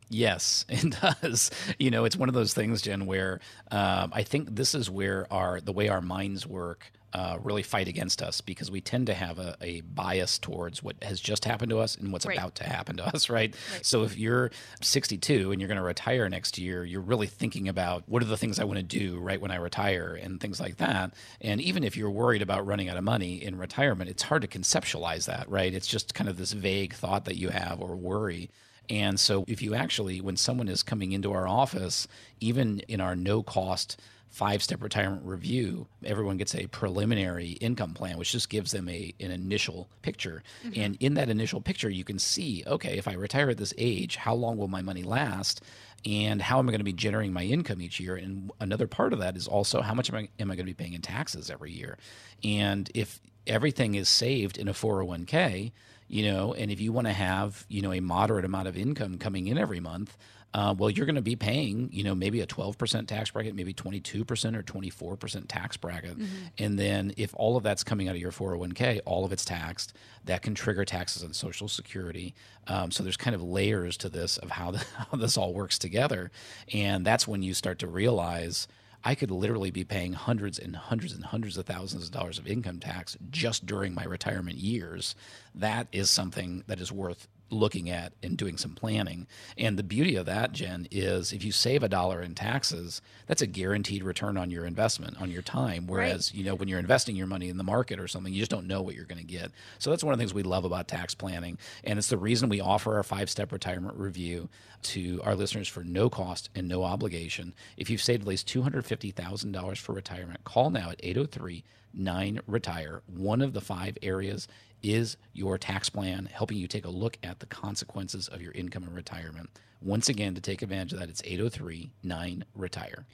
Yes, 0.08 0.64
it 0.68 0.94
does. 1.00 1.50
You 1.78 1.90
know, 1.90 2.04
it's 2.04 2.16
one 2.16 2.28
of 2.28 2.34
those 2.34 2.54
things, 2.54 2.82
Jen, 2.82 3.06
where 3.06 3.40
um, 3.70 4.12
I 4.12 4.22
think 4.22 4.54
this 4.54 4.74
is 4.74 4.88
where 4.90 5.26
our 5.32 5.60
the 5.60 5.72
way 5.72 5.88
our 5.88 6.00
minds 6.00 6.46
work 6.46 6.92
uh, 7.12 7.38
really 7.42 7.62
fight 7.62 7.88
against 7.88 8.20
us 8.20 8.40
because 8.42 8.70
we 8.70 8.80
tend 8.80 9.06
to 9.06 9.14
have 9.14 9.38
a, 9.38 9.56
a 9.62 9.80
bias 9.80 10.38
towards 10.38 10.82
what 10.82 11.02
has 11.02 11.18
just 11.18 11.46
happened 11.46 11.70
to 11.70 11.78
us 11.78 11.96
and 11.96 12.12
what's 12.12 12.26
Right. 12.26 12.36
about 12.36 12.56
to 12.56 12.64
happen 12.64 12.98
to 12.98 13.06
us, 13.06 13.30
right? 13.30 13.54
So 13.80 14.02
if 14.02 14.18
you're 14.18 14.50
62 14.82 15.50
and 15.50 15.60
you're 15.60 15.68
going 15.68 15.76
to 15.78 15.82
retire 15.82 16.28
next 16.28 16.58
year, 16.58 16.84
you're 16.84 17.00
really 17.00 17.26
thinking 17.26 17.68
about 17.68 18.04
what 18.06 18.22
are 18.22 18.26
the 18.26 18.36
things 18.36 18.58
I 18.60 18.64
want 18.64 18.76
to 18.78 18.82
do 18.82 19.18
right 19.18 19.40
when 19.40 19.50
I 19.50 19.56
retire 19.56 20.18
and 20.20 20.38
things 20.40 20.60
like 20.60 20.76
that. 20.76 21.14
And 21.40 21.60
even 21.60 21.84
if 21.84 21.96
you're 21.96 22.10
worried 22.10 22.42
about 22.42 22.66
running 22.66 22.88
out 22.90 22.98
of 22.98 23.04
money 23.04 23.42
in 23.42 23.56
retirement, 23.56 24.10
it's 24.10 24.24
hard 24.24 24.42
to 24.42 24.48
conceptualize 24.48 25.24
that, 25.26 25.48
right? 25.48 25.72
It's 25.72 25.86
just 25.86 26.12
kind 26.14 26.28
of 26.28 26.36
this 26.36 26.52
vague 26.52 26.92
thought 26.92 27.24
that 27.24 27.36
you 27.36 27.48
have 27.48 27.80
or 27.80 27.96
worry. 27.96 28.50
And 28.88 29.18
so, 29.18 29.44
if 29.48 29.62
you 29.62 29.74
actually, 29.74 30.20
when 30.20 30.36
someone 30.36 30.68
is 30.68 30.82
coming 30.82 31.12
into 31.12 31.32
our 31.32 31.48
office, 31.48 32.06
even 32.40 32.80
in 32.88 33.00
our 33.00 33.16
no 33.16 33.42
cost 33.42 34.00
five 34.36 34.62
step 34.62 34.82
retirement 34.82 35.24
review, 35.24 35.86
everyone 36.04 36.36
gets 36.36 36.54
a 36.54 36.66
preliminary 36.66 37.52
income 37.52 37.94
plan, 37.94 38.18
which 38.18 38.32
just 38.32 38.50
gives 38.50 38.70
them 38.70 38.88
a, 38.88 39.14
an 39.18 39.30
initial 39.30 39.88
picture. 40.02 40.42
Mm-hmm. 40.62 40.80
And 40.80 40.96
in 41.00 41.14
that 41.14 41.30
initial 41.30 41.62
picture, 41.62 41.88
you 41.88 42.04
can 42.04 42.18
see 42.18 42.62
okay, 42.66 42.98
if 42.98 43.08
I 43.08 43.14
retire 43.14 43.50
at 43.50 43.56
this 43.56 43.72
age, 43.78 44.16
how 44.16 44.34
long 44.34 44.58
will 44.58 44.68
my 44.68 44.82
money 44.82 45.02
last? 45.02 45.62
And 46.04 46.42
how 46.42 46.58
am 46.58 46.68
I 46.68 46.70
going 46.72 46.80
to 46.80 46.84
be 46.84 46.92
generating 46.92 47.32
my 47.32 47.44
income 47.44 47.80
each 47.80 47.98
year? 47.98 48.14
And 48.14 48.52
another 48.60 48.86
part 48.86 49.12
of 49.12 49.18
that 49.20 49.36
is 49.36 49.48
also 49.48 49.80
how 49.80 49.94
much 49.94 50.10
am 50.10 50.16
I, 50.16 50.28
am 50.38 50.50
I 50.50 50.54
going 50.54 50.66
to 50.66 50.70
be 50.70 50.74
paying 50.74 50.92
in 50.92 51.00
taxes 51.00 51.50
every 51.50 51.72
year? 51.72 51.96
And 52.44 52.90
if 52.94 53.20
everything 53.46 53.94
is 53.94 54.08
saved 54.08 54.58
in 54.58 54.68
a 54.68 54.72
401k, 54.72 55.72
you 56.08 56.30
know, 56.30 56.54
and 56.54 56.70
if 56.70 56.80
you 56.80 56.92
want 56.92 57.06
to 57.06 57.12
have, 57.12 57.64
you 57.68 57.82
know, 57.82 57.92
a 57.92 58.00
moderate 58.00 58.44
amount 58.44 58.68
of 58.68 58.76
income 58.76 59.18
coming 59.18 59.46
in 59.48 59.58
every 59.58 59.80
month, 59.80 60.16
uh, 60.54 60.74
well, 60.78 60.88
you're 60.88 61.04
going 61.04 61.16
to 61.16 61.22
be 61.22 61.36
paying, 61.36 61.90
you 61.92 62.02
know, 62.02 62.14
maybe 62.14 62.40
a 62.40 62.46
12% 62.46 63.06
tax 63.06 63.30
bracket, 63.30 63.54
maybe 63.54 63.74
22% 63.74 64.56
or 64.56 64.62
24% 64.62 65.44
tax 65.48 65.76
bracket. 65.76 66.16
And 66.56 66.78
then 66.78 67.12
if 67.18 67.34
all 67.34 67.58
of 67.58 67.62
that's 67.62 67.84
coming 67.84 68.08
out 68.08 68.14
of 68.14 68.20
your 68.20 68.32
401k, 68.32 69.00
all 69.04 69.26
of 69.26 69.32
it's 69.32 69.44
taxed, 69.44 69.92
that 70.24 70.40
can 70.40 70.54
trigger 70.54 70.86
taxes 70.86 71.22
on 71.22 71.34
Social 71.34 71.68
Security. 71.68 72.34
Um, 72.68 72.90
so 72.90 73.02
there's 73.02 73.18
kind 73.18 73.34
of 73.34 73.42
layers 73.42 73.98
to 73.98 74.08
this 74.08 74.38
of 74.38 74.50
how, 74.52 74.70
the, 74.70 74.78
how 75.10 75.18
this 75.18 75.36
all 75.36 75.52
works 75.52 75.78
together. 75.78 76.30
And 76.72 77.04
that's 77.04 77.28
when 77.28 77.42
you 77.42 77.52
start 77.52 77.78
to 77.80 77.86
realize 77.86 78.66
I 79.06 79.14
could 79.14 79.30
literally 79.30 79.70
be 79.70 79.84
paying 79.84 80.14
hundreds 80.14 80.58
and 80.58 80.74
hundreds 80.74 81.12
and 81.12 81.24
hundreds 81.24 81.56
of 81.56 81.64
thousands 81.64 82.06
of 82.06 82.10
dollars 82.10 82.40
of 82.40 82.48
income 82.48 82.80
tax 82.80 83.16
just 83.30 83.64
during 83.64 83.94
my 83.94 84.02
retirement 84.02 84.58
years. 84.58 85.14
That 85.54 85.86
is 85.92 86.10
something 86.10 86.64
that 86.66 86.80
is 86.80 86.90
worth 86.90 87.28
looking 87.50 87.88
at 87.88 88.12
and 88.22 88.36
doing 88.36 88.56
some 88.56 88.72
planning. 88.72 89.26
And 89.56 89.78
the 89.78 89.82
beauty 89.82 90.16
of 90.16 90.26
that, 90.26 90.52
Jen, 90.52 90.88
is 90.90 91.32
if 91.32 91.44
you 91.44 91.52
save 91.52 91.82
a 91.82 91.88
dollar 91.88 92.20
in 92.20 92.34
taxes, 92.34 93.00
that's 93.26 93.42
a 93.42 93.46
guaranteed 93.46 94.02
return 94.02 94.36
on 94.36 94.50
your 94.50 94.64
investment, 94.64 95.20
on 95.20 95.30
your 95.30 95.42
time. 95.42 95.86
Whereas, 95.86 96.34
you 96.34 96.44
know, 96.44 96.54
when 96.54 96.68
you're 96.68 96.78
investing 96.78 97.16
your 97.16 97.26
money 97.26 97.48
in 97.48 97.56
the 97.56 97.64
market 97.64 98.00
or 98.00 98.08
something, 98.08 98.32
you 98.32 98.40
just 98.40 98.50
don't 98.50 98.66
know 98.66 98.82
what 98.82 98.94
you're 98.94 99.04
going 99.04 99.24
to 99.24 99.24
get. 99.24 99.52
So 99.78 99.90
that's 99.90 100.02
one 100.02 100.12
of 100.12 100.18
the 100.18 100.22
things 100.22 100.34
we 100.34 100.42
love 100.42 100.64
about 100.64 100.88
tax 100.88 101.14
planning. 101.14 101.58
And 101.84 101.98
it's 101.98 102.08
the 102.08 102.18
reason 102.18 102.48
we 102.48 102.60
offer 102.60 102.96
our 102.96 103.02
five 103.02 103.30
step 103.30 103.52
retirement 103.52 103.96
review 103.96 104.48
to 104.82 105.20
our 105.24 105.34
listeners 105.34 105.68
for 105.68 105.84
no 105.84 106.10
cost 106.10 106.50
and 106.54 106.68
no 106.68 106.82
obligation. 106.82 107.54
If 107.76 107.90
you've 107.90 108.02
saved 108.02 108.22
at 108.22 108.28
least 108.28 108.48
$250,000 108.48 109.78
for 109.78 109.92
retirement, 109.92 110.44
call 110.44 110.70
now 110.70 110.90
at 110.90 111.00
803 111.02 111.64
9 111.96 112.40
Retire. 112.46 113.02
One 113.06 113.40
of 113.40 113.54
the 113.54 113.60
five 113.60 113.96
areas 114.02 114.48
is 114.94 115.16
your 115.32 115.58
tax 115.58 115.88
plan, 115.88 116.28
helping 116.32 116.58
you 116.58 116.66
take 116.66 116.84
a 116.84 116.90
look 116.90 117.18
at 117.22 117.40
the 117.40 117.46
consequences 117.46 118.28
of 118.28 118.42
your 118.42 118.52
income 118.52 118.84
and 118.84 118.94
retirement. 118.94 119.50
Once 119.80 120.08
again, 120.08 120.34
to 120.34 120.40
take 120.40 120.62
advantage 120.62 120.92
of 120.92 120.98
that, 120.98 121.08
it's 121.08 121.22
803 121.24 121.92
9 122.02 122.44
Retire. 122.54 123.06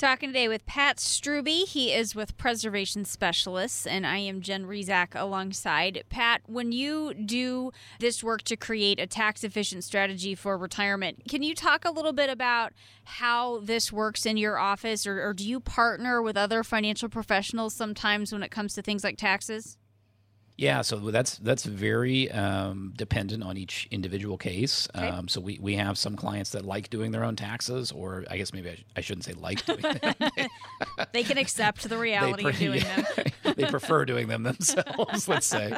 Talking 0.00 0.30
today 0.30 0.48
with 0.48 0.64
Pat 0.64 0.96
Strubbe. 0.96 1.66
He 1.66 1.92
is 1.92 2.14
with 2.14 2.38
Preservation 2.38 3.04
Specialists, 3.04 3.86
and 3.86 4.06
I 4.06 4.16
am 4.16 4.40
Jen 4.40 4.64
Rizak 4.64 5.08
alongside. 5.14 6.02
Pat, 6.08 6.40
when 6.46 6.72
you 6.72 7.12
do 7.12 7.70
this 7.98 8.24
work 8.24 8.40
to 8.44 8.56
create 8.56 8.98
a 8.98 9.06
tax 9.06 9.44
efficient 9.44 9.84
strategy 9.84 10.34
for 10.34 10.56
retirement, 10.56 11.24
can 11.28 11.42
you 11.42 11.54
talk 11.54 11.84
a 11.84 11.90
little 11.90 12.14
bit 12.14 12.30
about 12.30 12.72
how 13.04 13.58
this 13.58 13.92
works 13.92 14.24
in 14.24 14.38
your 14.38 14.58
office, 14.58 15.06
or, 15.06 15.22
or 15.22 15.34
do 15.34 15.46
you 15.46 15.60
partner 15.60 16.22
with 16.22 16.34
other 16.34 16.64
financial 16.64 17.10
professionals 17.10 17.74
sometimes 17.74 18.32
when 18.32 18.42
it 18.42 18.50
comes 18.50 18.72
to 18.72 18.80
things 18.80 19.04
like 19.04 19.18
taxes? 19.18 19.76
Yeah, 20.60 20.82
so 20.82 20.98
that's 20.98 21.38
that's 21.38 21.64
very 21.64 22.30
um, 22.30 22.92
dependent 22.94 23.42
on 23.42 23.56
each 23.56 23.88
individual 23.90 24.36
case. 24.36 24.88
Um, 24.94 25.26
so 25.26 25.40
we, 25.40 25.58
we 25.58 25.76
have 25.76 25.96
some 25.96 26.16
clients 26.16 26.50
that 26.50 26.66
like 26.66 26.90
doing 26.90 27.12
their 27.12 27.24
own 27.24 27.34
taxes, 27.34 27.90
or 27.90 28.26
I 28.30 28.36
guess 28.36 28.52
maybe 28.52 28.68
I, 28.68 28.74
sh- 28.74 28.84
I 28.96 29.00
shouldn't 29.00 29.24
say 29.24 29.32
like 29.32 29.64
doing 29.64 29.80
them. 29.80 30.14
They 31.12 31.22
can 31.22 31.38
accept 31.38 31.88
the 31.88 31.96
reality 31.98 32.42
pre- 32.42 32.52
of 32.52 32.58
doing 32.58 32.80
yeah, 32.82 33.02
them. 33.02 33.26
they 33.56 33.64
prefer 33.66 34.04
doing 34.04 34.28
them 34.28 34.42
themselves, 34.42 35.28
let's 35.28 35.46
say. 35.46 35.72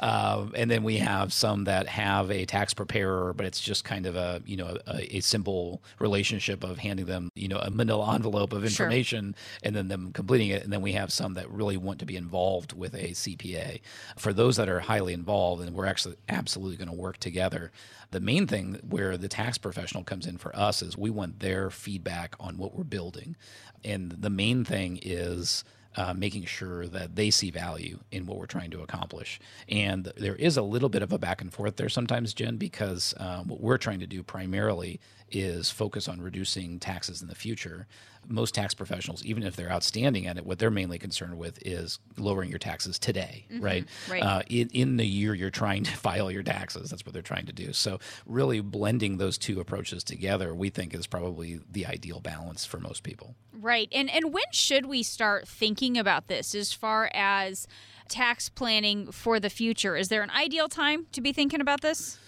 Um, 0.00 0.52
and 0.54 0.70
then 0.70 0.82
we 0.82 0.98
have 0.98 1.32
some 1.32 1.64
that 1.64 1.86
have 1.88 2.30
a 2.30 2.44
tax 2.44 2.74
preparer, 2.74 3.32
but 3.32 3.46
it's 3.46 3.60
just 3.60 3.84
kind 3.84 4.04
of 4.06 4.16
a 4.16 4.42
you 4.44 4.56
know 4.58 4.76
a, 4.86 5.16
a 5.16 5.20
simple 5.20 5.82
relationship 5.98 6.62
of 6.62 6.78
handing 6.78 7.06
them 7.06 7.30
you 7.34 7.48
know 7.48 7.58
a 7.58 7.70
manila 7.70 8.14
envelope 8.14 8.52
of 8.52 8.60
Sure. 8.70 8.86
information 8.86 9.34
and 9.62 9.74
then 9.74 9.88
them 9.88 10.12
completing 10.12 10.48
it. 10.48 10.62
And 10.62 10.72
then 10.72 10.82
we 10.82 10.92
have 10.92 11.10
some 11.10 11.34
that 11.34 11.50
really 11.50 11.76
want 11.78 11.98
to 12.00 12.06
be 12.06 12.16
involved 12.16 12.74
with 12.74 12.94
a 12.94 13.08
CPA. 13.12 13.80
For 14.26 14.32
those 14.32 14.56
that 14.56 14.68
are 14.68 14.80
highly 14.80 15.12
involved, 15.12 15.62
and 15.62 15.72
we're 15.72 15.86
actually 15.86 16.16
absolutely 16.28 16.76
going 16.76 16.88
to 16.88 16.96
work 16.96 17.18
together. 17.18 17.70
The 18.10 18.18
main 18.18 18.48
thing 18.48 18.80
where 18.82 19.16
the 19.16 19.28
tax 19.28 19.56
professional 19.56 20.02
comes 20.02 20.26
in 20.26 20.36
for 20.36 20.50
us 20.56 20.82
is 20.82 20.98
we 20.98 21.10
want 21.10 21.38
their 21.38 21.70
feedback 21.70 22.34
on 22.40 22.58
what 22.58 22.74
we're 22.74 22.82
building. 22.82 23.36
And 23.84 24.10
the 24.10 24.28
main 24.28 24.64
thing 24.64 24.98
is 25.00 25.62
uh, 25.94 26.12
making 26.12 26.46
sure 26.46 26.88
that 26.88 27.14
they 27.14 27.30
see 27.30 27.52
value 27.52 28.00
in 28.10 28.26
what 28.26 28.38
we're 28.38 28.46
trying 28.46 28.72
to 28.72 28.82
accomplish. 28.82 29.38
And 29.68 30.12
there 30.16 30.34
is 30.34 30.56
a 30.56 30.62
little 30.62 30.88
bit 30.88 31.02
of 31.02 31.12
a 31.12 31.18
back 31.18 31.40
and 31.40 31.52
forth 31.52 31.76
there 31.76 31.88
sometimes, 31.88 32.34
Jen, 32.34 32.56
because 32.56 33.14
um, 33.18 33.46
what 33.46 33.60
we're 33.60 33.78
trying 33.78 34.00
to 34.00 34.08
do 34.08 34.24
primarily 34.24 34.98
is 35.30 35.70
focus 35.70 36.08
on 36.08 36.20
reducing 36.20 36.78
taxes 36.78 37.22
in 37.22 37.28
the 37.28 37.34
future. 37.34 37.86
Most 38.28 38.54
tax 38.54 38.74
professionals, 38.74 39.24
even 39.24 39.42
if 39.42 39.54
they're 39.54 39.70
outstanding 39.70 40.26
at 40.26 40.36
it, 40.36 40.44
what 40.44 40.58
they're 40.58 40.70
mainly 40.70 40.98
concerned 40.98 41.38
with 41.38 41.58
is 41.64 41.98
lowering 42.16 42.50
your 42.50 42.58
taxes 42.58 42.98
today, 42.98 43.46
right? 43.60 43.86
right. 44.10 44.22
Uh, 44.22 44.42
in, 44.48 44.68
in 44.72 44.96
the 44.96 45.06
year 45.06 45.34
you're 45.34 45.50
trying 45.50 45.84
to 45.84 45.90
file 45.96 46.30
your 46.30 46.42
taxes, 46.42 46.90
that's 46.90 47.04
what 47.06 47.12
they're 47.12 47.22
trying 47.22 47.46
to 47.46 47.52
do. 47.52 47.72
So, 47.72 47.98
really 48.26 48.60
blending 48.60 49.18
those 49.18 49.38
two 49.38 49.60
approaches 49.60 50.02
together, 50.02 50.54
we 50.54 50.70
think 50.70 50.94
is 50.94 51.06
probably 51.06 51.60
the 51.70 51.86
ideal 51.86 52.20
balance 52.20 52.64
for 52.64 52.80
most 52.80 53.02
people. 53.02 53.36
Right. 53.52 53.88
And 53.92 54.10
and 54.10 54.32
when 54.32 54.44
should 54.52 54.86
we 54.86 55.02
start 55.02 55.46
thinking 55.46 55.96
about 55.96 56.28
this 56.28 56.54
as 56.54 56.72
far 56.72 57.10
as 57.14 57.66
tax 58.08 58.48
planning 58.48 59.10
for 59.12 59.40
the 59.40 59.50
future? 59.50 59.96
Is 59.96 60.08
there 60.08 60.22
an 60.22 60.30
ideal 60.30 60.68
time 60.68 61.06
to 61.12 61.20
be 61.20 61.32
thinking 61.32 61.60
about 61.60 61.80
this? 61.80 62.18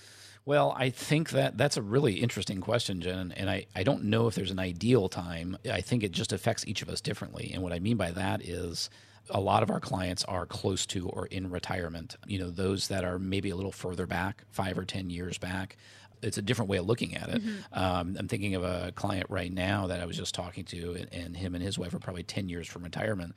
Well, 0.48 0.74
I 0.74 0.88
think 0.88 1.28
that 1.32 1.58
that's 1.58 1.76
a 1.76 1.82
really 1.82 2.14
interesting 2.14 2.62
question, 2.62 3.02
Jen. 3.02 3.34
And 3.36 3.50
I, 3.50 3.66
I 3.76 3.82
don't 3.82 4.04
know 4.04 4.28
if 4.28 4.34
there's 4.34 4.50
an 4.50 4.58
ideal 4.58 5.10
time. 5.10 5.58
I 5.70 5.82
think 5.82 6.02
it 6.02 6.10
just 6.10 6.32
affects 6.32 6.66
each 6.66 6.80
of 6.80 6.88
us 6.88 7.02
differently. 7.02 7.50
And 7.52 7.62
what 7.62 7.74
I 7.74 7.80
mean 7.80 7.98
by 7.98 8.12
that 8.12 8.40
is 8.40 8.88
a 9.28 9.42
lot 9.42 9.62
of 9.62 9.70
our 9.70 9.78
clients 9.78 10.24
are 10.24 10.46
close 10.46 10.86
to 10.86 11.06
or 11.06 11.26
in 11.26 11.50
retirement. 11.50 12.16
You 12.26 12.38
know, 12.38 12.48
those 12.48 12.88
that 12.88 13.04
are 13.04 13.18
maybe 13.18 13.50
a 13.50 13.56
little 13.56 13.72
further 13.72 14.06
back, 14.06 14.42
five 14.50 14.78
or 14.78 14.86
10 14.86 15.10
years 15.10 15.36
back. 15.36 15.76
It's 16.22 16.38
a 16.38 16.42
different 16.42 16.70
way 16.70 16.78
of 16.78 16.86
looking 16.86 17.14
at 17.14 17.28
it. 17.28 17.44
Mm-hmm. 17.44 17.78
Um, 17.78 18.16
I'm 18.18 18.26
thinking 18.26 18.54
of 18.54 18.64
a 18.64 18.92
client 18.92 19.26
right 19.28 19.52
now 19.52 19.88
that 19.88 20.00
I 20.00 20.06
was 20.06 20.16
just 20.16 20.34
talking 20.34 20.64
to, 20.64 20.94
and, 20.94 21.08
and 21.12 21.36
him 21.36 21.56
and 21.56 21.62
his 21.62 21.78
wife 21.78 21.92
are 21.92 21.98
probably 21.98 22.22
10 22.22 22.48
years 22.48 22.66
from 22.66 22.84
retirement 22.84 23.34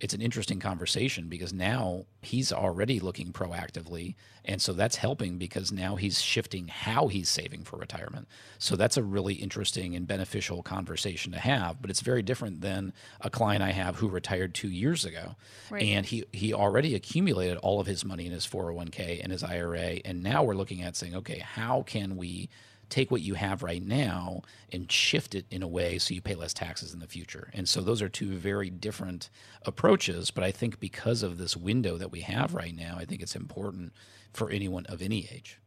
it's 0.00 0.14
an 0.14 0.20
interesting 0.20 0.60
conversation 0.60 1.28
because 1.28 1.52
now 1.52 2.06
he's 2.20 2.52
already 2.52 3.00
looking 3.00 3.32
proactively. 3.32 4.14
And 4.44 4.60
so 4.60 4.72
that's 4.72 4.96
helping 4.96 5.38
because 5.38 5.72
now 5.72 5.96
he's 5.96 6.20
shifting 6.20 6.68
how 6.68 7.08
he's 7.08 7.28
saving 7.28 7.64
for 7.64 7.76
retirement. 7.78 8.28
So 8.58 8.76
that's 8.76 8.96
a 8.96 9.02
really 9.02 9.34
interesting 9.34 9.94
and 9.94 10.06
beneficial 10.06 10.62
conversation 10.62 11.32
to 11.32 11.38
have 11.38 11.80
but 11.80 11.90
it's 11.90 12.00
very 12.00 12.22
different 12.22 12.60
than 12.60 12.92
a 13.20 13.30
client 13.30 13.62
i 13.62 13.70
have 13.70 13.96
who 13.96 14.08
retired 14.08 14.54
two 14.54 14.68
years 14.68 15.04
ago. 15.04 15.36
Right. 15.70 15.82
and 15.82 16.06
he, 16.06 16.24
he 16.32 16.52
already 16.52 16.94
accumulated 16.94 17.58
all 17.58 17.80
of 17.80 17.86
his 17.86 18.04
money 18.04 18.26
in 18.26 18.32
his 18.32 18.46
401k 18.46 19.22
and 19.22 19.32
his 19.32 19.42
ira 19.42 19.98
and 20.04 20.22
now 20.22 20.42
we're 20.42 20.54
looking 20.54 20.82
at 20.82 20.96
saying 20.96 21.14
okay 21.14 21.38
how 21.38 21.82
can 21.82 22.16
we 22.16 22.48
take 22.88 23.10
what 23.10 23.20
you 23.20 23.34
have 23.34 23.62
right 23.62 23.82
now 23.82 24.42
and 24.72 24.90
shift 24.90 25.34
it 25.34 25.46
in 25.50 25.62
a 25.62 25.68
way 25.68 25.98
so 25.98 26.14
you 26.14 26.20
pay 26.20 26.34
less 26.34 26.54
taxes 26.54 26.92
in 26.92 27.00
the 27.00 27.06
future. 27.06 27.50
And 27.52 27.68
so 27.68 27.80
those 27.80 28.02
are 28.02 28.08
two 28.08 28.36
very 28.36 28.70
different 28.70 29.30
approaches. 29.62 30.30
But 30.30 30.44
I 30.44 30.50
think 30.50 30.80
because 30.80 31.22
of 31.22 31.38
this 31.38 31.56
window 31.56 31.96
that 31.96 32.12
we 32.12 32.20
have 32.20 32.54
right 32.54 32.74
now, 32.74 32.96
I 32.98 33.04
think 33.04 33.22
it's 33.22 33.36
important 33.36 33.92
for 34.32 34.50
anyone 34.50 34.86
of 34.86 35.02
any 35.02 35.28
age. 35.32 35.58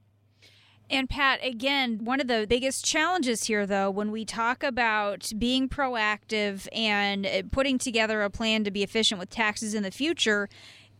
And 0.90 1.10
Pat, 1.10 1.40
again, 1.44 2.06
one 2.06 2.22
of 2.22 2.28
the 2.28 2.46
biggest 2.48 2.86
challenges 2.86 3.44
here, 3.44 3.66
though, 3.66 3.92
when 3.92 4.10
we 4.10 4.24
talk 4.24 4.64
about 4.64 5.32
being 5.38 5.68
proactive 5.68 6.68
and 6.72 7.26
uh, 7.26 7.42
putting 7.52 7.78
together 7.78 8.22
a 8.22 8.30
plan 8.30 8.64
to 8.64 8.72
be 8.72 8.84
efficient 8.84 9.20
with 9.20 9.30
taxes 9.30 9.74
in 9.74 9.84
the 9.84 9.92
future, 9.92 10.48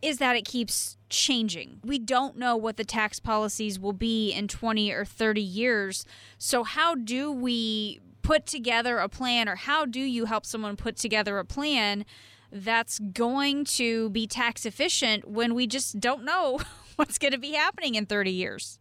is 0.02 0.18
that 0.18 0.36
it 0.36 0.44
keeps 0.44 0.96
changing. 1.08 1.80
We 1.84 1.98
don't 1.98 2.36
know 2.36 2.56
what 2.56 2.76
the 2.76 2.84
tax 2.84 3.18
policies 3.18 3.78
will 3.78 3.92
be 3.92 4.30
in 4.32 4.48
20 4.48 4.92
or 4.92 5.04
30 5.04 5.40
years. 5.40 6.04
So, 6.38 6.64
how 6.64 6.94
do 6.94 7.32
we 7.32 8.00
put 8.22 8.46
together 8.46 8.98
a 8.98 9.08
plan, 9.08 9.48
or 9.48 9.56
how 9.56 9.86
do 9.86 10.00
you 10.00 10.26
help 10.26 10.44
someone 10.44 10.76
put 10.76 10.96
together 10.96 11.38
a 11.38 11.44
plan 11.44 12.04
that's 12.52 12.98
going 12.98 13.64
to 13.64 14.10
be 14.10 14.26
tax 14.26 14.66
efficient 14.66 15.26
when 15.26 15.54
we 15.54 15.66
just 15.66 15.98
don't 15.98 16.24
know 16.24 16.60
what's 16.96 17.18
going 17.18 17.32
to 17.32 17.38
be 17.38 17.52
happening 17.52 17.94
in 17.94 18.06
30 18.06 18.30
years? 18.30 18.78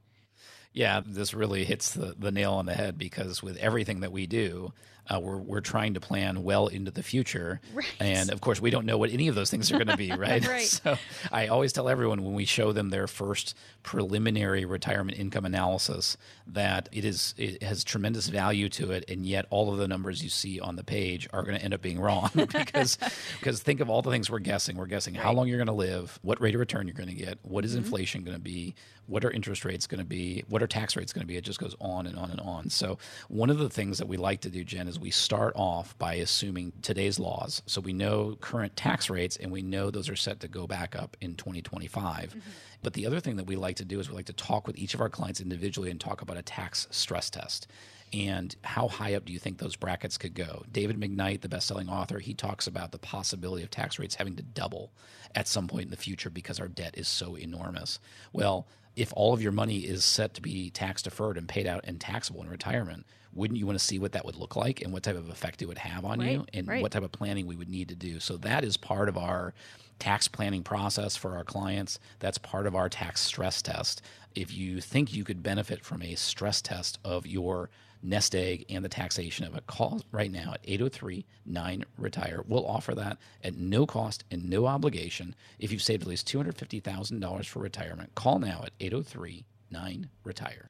Yeah, 0.73 1.01
this 1.03 1.33
really 1.33 1.63
hits 1.63 1.91
the, 1.91 2.13
the 2.17 2.31
nail 2.31 2.53
on 2.53 2.65
the 2.65 2.73
head 2.73 2.97
because 2.97 3.41
with 3.41 3.57
everything 3.57 4.01
that 4.01 4.11
we 4.11 4.27
do, 4.27 4.73
uh, 5.09 5.19
we're, 5.19 5.37
we're 5.37 5.61
trying 5.61 5.93
to 5.93 5.99
plan 5.99 6.43
well 6.43 6.67
into 6.67 6.91
the 6.91 7.03
future. 7.03 7.59
Right. 7.73 7.85
And 7.99 8.31
of 8.31 8.41
course, 8.41 8.61
we 8.61 8.69
don't 8.69 8.85
know 8.85 8.97
what 8.97 9.11
any 9.11 9.27
of 9.27 9.35
those 9.35 9.49
things 9.49 9.71
are 9.71 9.75
going 9.75 9.87
to 9.87 9.97
be, 9.97 10.11
right? 10.17 10.45
right? 10.47 10.65
So 10.65 10.97
I 11.31 11.47
always 11.47 11.73
tell 11.73 11.89
everyone 11.89 12.23
when 12.23 12.33
we 12.33 12.45
show 12.45 12.71
them 12.71 12.89
their 12.89 13.07
first 13.07 13.55
preliminary 13.83 14.65
retirement 14.65 15.17
income 15.17 15.45
analysis 15.45 16.17
that 16.45 16.89
it 16.91 17.05
is 17.05 17.33
it 17.37 17.63
has 17.63 17.83
tremendous 17.83 18.27
value 18.27 18.69
to 18.69 18.91
it, 18.91 19.05
and 19.09 19.25
yet 19.25 19.45
all 19.49 19.71
of 19.71 19.77
the 19.77 19.87
numbers 19.87 20.23
you 20.23 20.29
see 20.29 20.59
on 20.59 20.75
the 20.75 20.83
page 20.83 21.27
are 21.31 21.43
going 21.43 21.57
to 21.57 21.63
end 21.63 21.73
up 21.73 21.81
being 21.81 21.99
wrong 21.99 22.29
because 22.35 22.97
because 23.39 23.61
think 23.61 23.79
of 23.79 23.89
all 23.89 24.01
the 24.01 24.11
things 24.11 24.29
we're 24.29 24.39
guessing. 24.39 24.77
We're 24.77 24.87
guessing 24.87 25.13
right. 25.13 25.23
how 25.23 25.33
long 25.33 25.47
you're 25.47 25.57
going 25.57 25.67
to 25.67 25.73
live, 25.73 26.19
what 26.21 26.41
rate 26.41 26.55
of 26.55 26.59
return 26.59 26.87
you're 26.87 26.95
going 26.95 27.09
to 27.09 27.15
get, 27.15 27.39
what 27.43 27.65
is 27.65 27.71
mm-hmm. 27.71 27.83
inflation 27.85 28.23
going 28.23 28.37
to 28.37 28.43
be, 28.43 28.75
what 29.07 29.25
are 29.25 29.31
interest 29.31 29.65
rates 29.65 29.87
going 29.87 29.99
to 29.99 30.05
be, 30.05 30.43
what 30.49 30.61
are 30.61 30.67
tax 30.67 30.95
rates 30.95 31.13
going 31.13 31.23
to 31.23 31.27
be. 31.27 31.37
It 31.37 31.43
just 31.43 31.59
goes 31.59 31.75
on 31.79 32.05
and 32.05 32.17
on 32.17 32.29
and 32.29 32.39
on. 32.41 32.69
So 32.69 32.97
one 33.29 33.49
of 33.49 33.57
the 33.57 33.69
things 33.69 33.97
that 33.97 34.07
we 34.07 34.17
like 34.17 34.41
to 34.41 34.49
do, 34.49 34.63
Jen, 34.63 34.87
is 34.87 34.99
we 34.99 35.11
start 35.11 35.53
off 35.55 35.97
by 35.97 36.15
assuming 36.15 36.73
today's 36.81 37.19
laws. 37.19 37.61
So 37.65 37.81
we 37.81 37.93
know 37.93 38.37
current 38.41 38.75
tax 38.75 39.09
rates 39.09 39.37
and 39.37 39.51
we 39.51 39.61
know 39.61 39.89
those 39.89 40.09
are 40.09 40.15
set 40.15 40.41
to 40.41 40.47
go 40.47 40.67
back 40.67 40.95
up 40.95 41.17
in 41.21 41.35
2025. 41.35 42.29
Mm-hmm. 42.29 42.39
But 42.83 42.93
the 42.93 43.07
other 43.07 43.19
thing 43.19 43.37
that 43.37 43.47
we 43.47 43.55
like 43.55 43.77
to 43.77 43.85
do 43.85 43.99
is 43.99 44.09
we 44.09 44.15
like 44.15 44.25
to 44.25 44.33
talk 44.33 44.67
with 44.67 44.77
each 44.77 44.93
of 44.93 45.01
our 45.01 45.09
clients 45.09 45.41
individually 45.41 45.89
and 45.89 45.99
talk 45.99 46.21
about 46.21 46.37
a 46.37 46.41
tax 46.41 46.87
stress 46.91 47.29
test 47.29 47.67
and 48.13 48.55
how 48.63 48.87
high 48.87 49.15
up 49.15 49.25
do 49.25 49.33
you 49.33 49.39
think 49.39 49.57
those 49.57 49.75
brackets 49.75 50.17
could 50.17 50.33
go? 50.33 50.63
David 50.71 50.99
McKnight, 50.99 51.41
the 51.41 51.49
best-selling 51.49 51.89
author, 51.89 52.19
he 52.19 52.33
talks 52.33 52.67
about 52.67 52.91
the 52.91 52.99
possibility 52.99 53.63
of 53.63 53.69
tax 53.69 53.99
rates 53.99 54.15
having 54.15 54.35
to 54.37 54.43
double 54.43 54.91
at 55.35 55.47
some 55.47 55.67
point 55.67 55.85
in 55.85 55.91
the 55.91 55.97
future 55.97 56.29
because 56.29 56.59
our 56.59 56.69
debt 56.69 56.95
is 56.97 57.07
so 57.07 57.35
enormous. 57.35 57.99
Well, 58.31 58.65
if 58.97 59.13
all 59.15 59.33
of 59.33 59.41
your 59.41 59.51
money 59.51 59.77
is 59.77 60.03
set 60.03 60.33
to 60.33 60.41
be 60.41 60.71
tax 60.71 61.03
deferred 61.03 61.37
and 61.37 61.47
paid 61.47 61.67
out 61.67 61.81
and 61.83 62.01
taxable 62.01 62.41
in 62.41 62.49
retirement, 62.49 63.05
wouldn't 63.31 63.59
you 63.59 63.67
want 63.67 63.77
to 63.77 63.85
see 63.85 63.99
what 63.99 64.11
that 64.13 64.25
would 64.25 64.35
look 64.35 64.55
like 64.55 64.81
and 64.81 64.91
what 64.91 65.03
type 65.03 65.15
of 65.15 65.29
effect 65.29 65.61
it 65.61 65.67
would 65.67 65.77
have 65.77 66.03
on 66.03 66.19
right, 66.19 66.31
you 66.31 66.45
and 66.53 66.67
right. 66.67 66.81
what 66.81 66.91
type 66.91 67.03
of 67.03 67.11
planning 67.11 67.45
we 67.45 67.55
would 67.55 67.69
need 67.69 67.87
to 67.89 67.95
do? 67.95 68.19
So 68.19 68.37
that 68.37 68.63
is 68.63 68.75
part 68.75 69.07
of 69.07 69.15
our 69.15 69.53
tax 69.99 70.27
planning 70.27 70.63
process 70.63 71.15
for 71.15 71.35
our 71.35 71.43
clients. 71.43 71.99
That's 72.17 72.39
part 72.39 72.65
of 72.65 72.75
our 72.75 72.89
tax 72.89 73.21
stress 73.21 73.61
test. 73.61 74.01
If 74.33 74.51
you 74.51 74.81
think 74.81 75.13
you 75.13 75.23
could 75.23 75.43
benefit 75.43 75.85
from 75.85 76.01
a 76.01 76.15
stress 76.15 76.59
test 76.59 76.97
of 77.05 77.27
your 77.27 77.69
nest 78.01 78.35
egg 78.35 78.65
and 78.69 78.83
the 78.83 78.89
taxation 78.89 79.45
of 79.45 79.55
it, 79.55 79.67
call 79.67 80.01
right 80.11 80.31
now 80.31 80.53
at 80.53 80.61
803 80.63 81.25
9 81.45 81.85
Retire. 81.97 82.43
We'll 82.47 82.65
offer 82.65 82.95
that 82.95 83.17
at 83.43 83.55
no 83.55 83.85
cost 83.85 84.23
and 84.31 84.49
no 84.49 84.65
obligation. 84.65 85.35
If 85.59 85.71
you've 85.71 85.81
saved 85.81 86.03
at 86.03 86.07
least 86.07 86.27
$250,000 86.27 87.45
for 87.45 87.59
retirement, 87.59 88.15
call 88.15 88.39
now 88.39 88.61
at 88.63 88.73
803 88.79 89.45
9 89.71 90.09
Retire. 90.23 90.67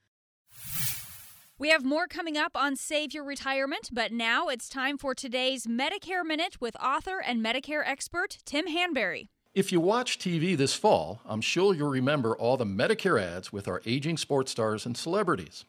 We 1.59 1.69
have 1.69 1.83
more 1.83 2.05
coming 2.05 2.37
up 2.37 2.51
on 2.55 2.75
Save 2.75 3.15
Your 3.15 3.23
Retirement, 3.23 3.89
but 3.91 4.11
now 4.11 4.47
it's 4.47 4.69
time 4.69 4.95
for 4.95 5.15
today's 5.15 5.65
Medicare 5.65 6.23
Minute 6.23 6.61
with 6.61 6.75
author 6.79 7.19
and 7.19 7.43
Medicare 7.43 7.81
expert 7.83 8.37
Tim 8.45 8.67
Hanberry. 8.67 9.29
If 9.55 9.71
you 9.71 9.79
watch 9.79 10.19
TV 10.19 10.55
this 10.55 10.75
fall, 10.75 11.19
I'm 11.25 11.41
sure 11.41 11.73
you'll 11.73 11.89
remember 11.89 12.37
all 12.37 12.57
the 12.57 12.65
Medicare 12.65 13.19
ads 13.19 13.51
with 13.51 13.67
our 13.67 13.81
aging 13.87 14.17
sports 14.17 14.51
stars 14.51 14.85
and 14.85 14.95
celebrities. 14.95 15.65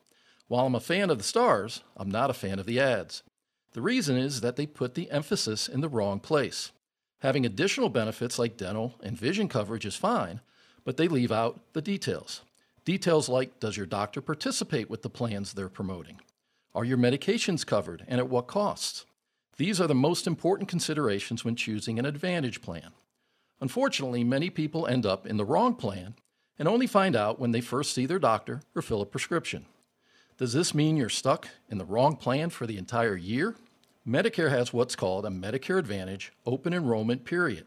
While 0.48 0.66
I'm 0.66 0.74
a 0.74 0.80
fan 0.80 1.10
of 1.10 1.18
the 1.18 1.24
stars, 1.24 1.82
I'm 1.96 2.10
not 2.10 2.30
a 2.30 2.34
fan 2.34 2.58
of 2.58 2.66
the 2.66 2.80
ads. 2.80 3.22
The 3.72 3.82
reason 3.82 4.16
is 4.16 4.40
that 4.40 4.56
they 4.56 4.66
put 4.66 4.94
the 4.94 5.10
emphasis 5.10 5.68
in 5.68 5.82
the 5.82 5.90
wrong 5.90 6.20
place. 6.20 6.72
Having 7.20 7.44
additional 7.44 7.90
benefits 7.90 8.38
like 8.38 8.56
dental 8.56 8.94
and 9.02 9.16
vision 9.16 9.48
coverage 9.48 9.84
is 9.84 9.94
fine, 9.94 10.40
but 10.84 10.96
they 10.96 11.06
leave 11.06 11.30
out 11.30 11.60
the 11.74 11.82
details. 11.82 12.42
Details 12.86 13.28
like 13.28 13.60
Does 13.60 13.76
your 13.76 13.84
doctor 13.84 14.22
participate 14.22 14.88
with 14.88 15.02
the 15.02 15.10
plans 15.10 15.52
they're 15.52 15.68
promoting? 15.68 16.20
Are 16.74 16.84
your 16.84 16.96
medications 16.96 17.66
covered 17.66 18.04
and 18.08 18.18
at 18.18 18.30
what 18.30 18.46
costs? 18.46 19.04
These 19.58 19.80
are 19.82 19.86
the 19.86 19.94
most 19.94 20.26
important 20.26 20.68
considerations 20.68 21.44
when 21.44 21.56
choosing 21.56 21.98
an 21.98 22.06
Advantage 22.06 22.62
plan. 22.62 22.92
Unfortunately, 23.60 24.24
many 24.24 24.48
people 24.48 24.86
end 24.86 25.04
up 25.04 25.26
in 25.26 25.36
the 25.36 25.44
wrong 25.44 25.74
plan 25.74 26.14
and 26.58 26.66
only 26.66 26.86
find 26.86 27.14
out 27.14 27.38
when 27.38 27.50
they 27.50 27.60
first 27.60 27.92
see 27.92 28.06
their 28.06 28.18
doctor 28.18 28.62
or 28.74 28.80
fill 28.80 29.02
a 29.02 29.06
prescription. 29.06 29.66
Does 30.38 30.52
this 30.52 30.72
mean 30.72 30.96
you're 30.96 31.08
stuck 31.08 31.48
in 31.68 31.78
the 31.78 31.84
wrong 31.84 32.14
plan 32.14 32.50
for 32.50 32.64
the 32.64 32.78
entire 32.78 33.16
year? 33.16 33.56
Medicare 34.06 34.50
has 34.50 34.72
what's 34.72 34.94
called 34.94 35.26
a 35.26 35.30
Medicare 35.30 35.80
Advantage 35.80 36.32
open 36.46 36.72
enrollment 36.72 37.24
period. 37.24 37.66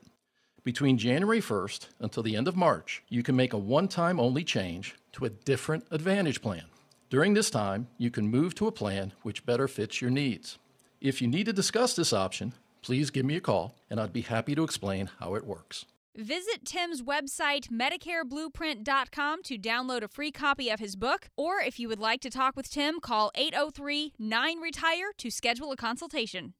Between 0.63 0.97
January 0.97 1.41
1st 1.41 1.87
until 1.99 2.23
the 2.23 2.37
end 2.37 2.47
of 2.47 2.55
March, 2.55 3.03
you 3.09 3.23
can 3.23 3.35
make 3.35 3.51
a 3.51 3.57
one 3.57 3.89
time 3.89 4.21
only 4.21 4.45
change 4.45 4.95
to 5.11 5.25
a 5.25 5.29
different 5.29 5.83
Advantage 5.91 6.41
plan. 6.41 6.63
During 7.09 7.33
this 7.33 7.49
time, 7.49 7.89
you 7.97 8.09
can 8.09 8.29
move 8.29 8.55
to 8.55 8.67
a 8.67 8.71
plan 8.71 9.11
which 9.21 9.45
better 9.45 9.67
fits 9.67 9.99
your 9.99 10.09
needs. 10.09 10.57
If 11.01 11.21
you 11.21 11.27
need 11.27 11.47
to 11.47 11.53
discuss 11.53 11.93
this 11.93 12.13
option, 12.13 12.53
please 12.81 13.09
give 13.09 13.25
me 13.25 13.35
a 13.35 13.41
call 13.41 13.75
and 13.89 13.99
I'd 13.99 14.13
be 14.13 14.21
happy 14.21 14.55
to 14.55 14.63
explain 14.63 15.09
how 15.19 15.35
it 15.35 15.45
works. 15.45 15.83
Visit 16.17 16.65
Tim's 16.65 17.01
website, 17.01 17.69
MedicareBlueprint.com, 17.69 19.43
to 19.43 19.57
download 19.57 20.03
a 20.03 20.09
free 20.09 20.31
copy 20.31 20.69
of 20.69 20.81
his 20.81 20.97
book. 20.97 21.29
Or 21.37 21.61
if 21.61 21.79
you 21.79 21.87
would 21.87 22.01
like 22.01 22.19
to 22.21 22.29
talk 22.29 22.57
with 22.57 22.69
Tim, 22.69 22.99
call 22.99 23.31
803 23.33 24.13
9 24.19 24.59
Retire 24.59 25.11
to 25.17 25.31
schedule 25.31 25.71
a 25.71 25.77
consultation. 25.77 26.53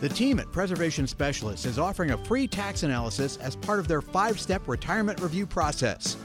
The 0.00 0.08
team 0.08 0.38
at 0.38 0.50
Preservation 0.52 1.08
Specialists 1.08 1.66
is 1.66 1.78
offering 1.78 2.10
a 2.10 2.18
free 2.18 2.46
tax 2.46 2.84
analysis 2.84 3.36
as 3.38 3.56
part 3.56 3.80
of 3.80 3.88
their 3.88 4.00
five 4.00 4.40
step 4.40 4.68
retirement 4.68 5.20
review 5.20 5.46
process. 5.46 6.16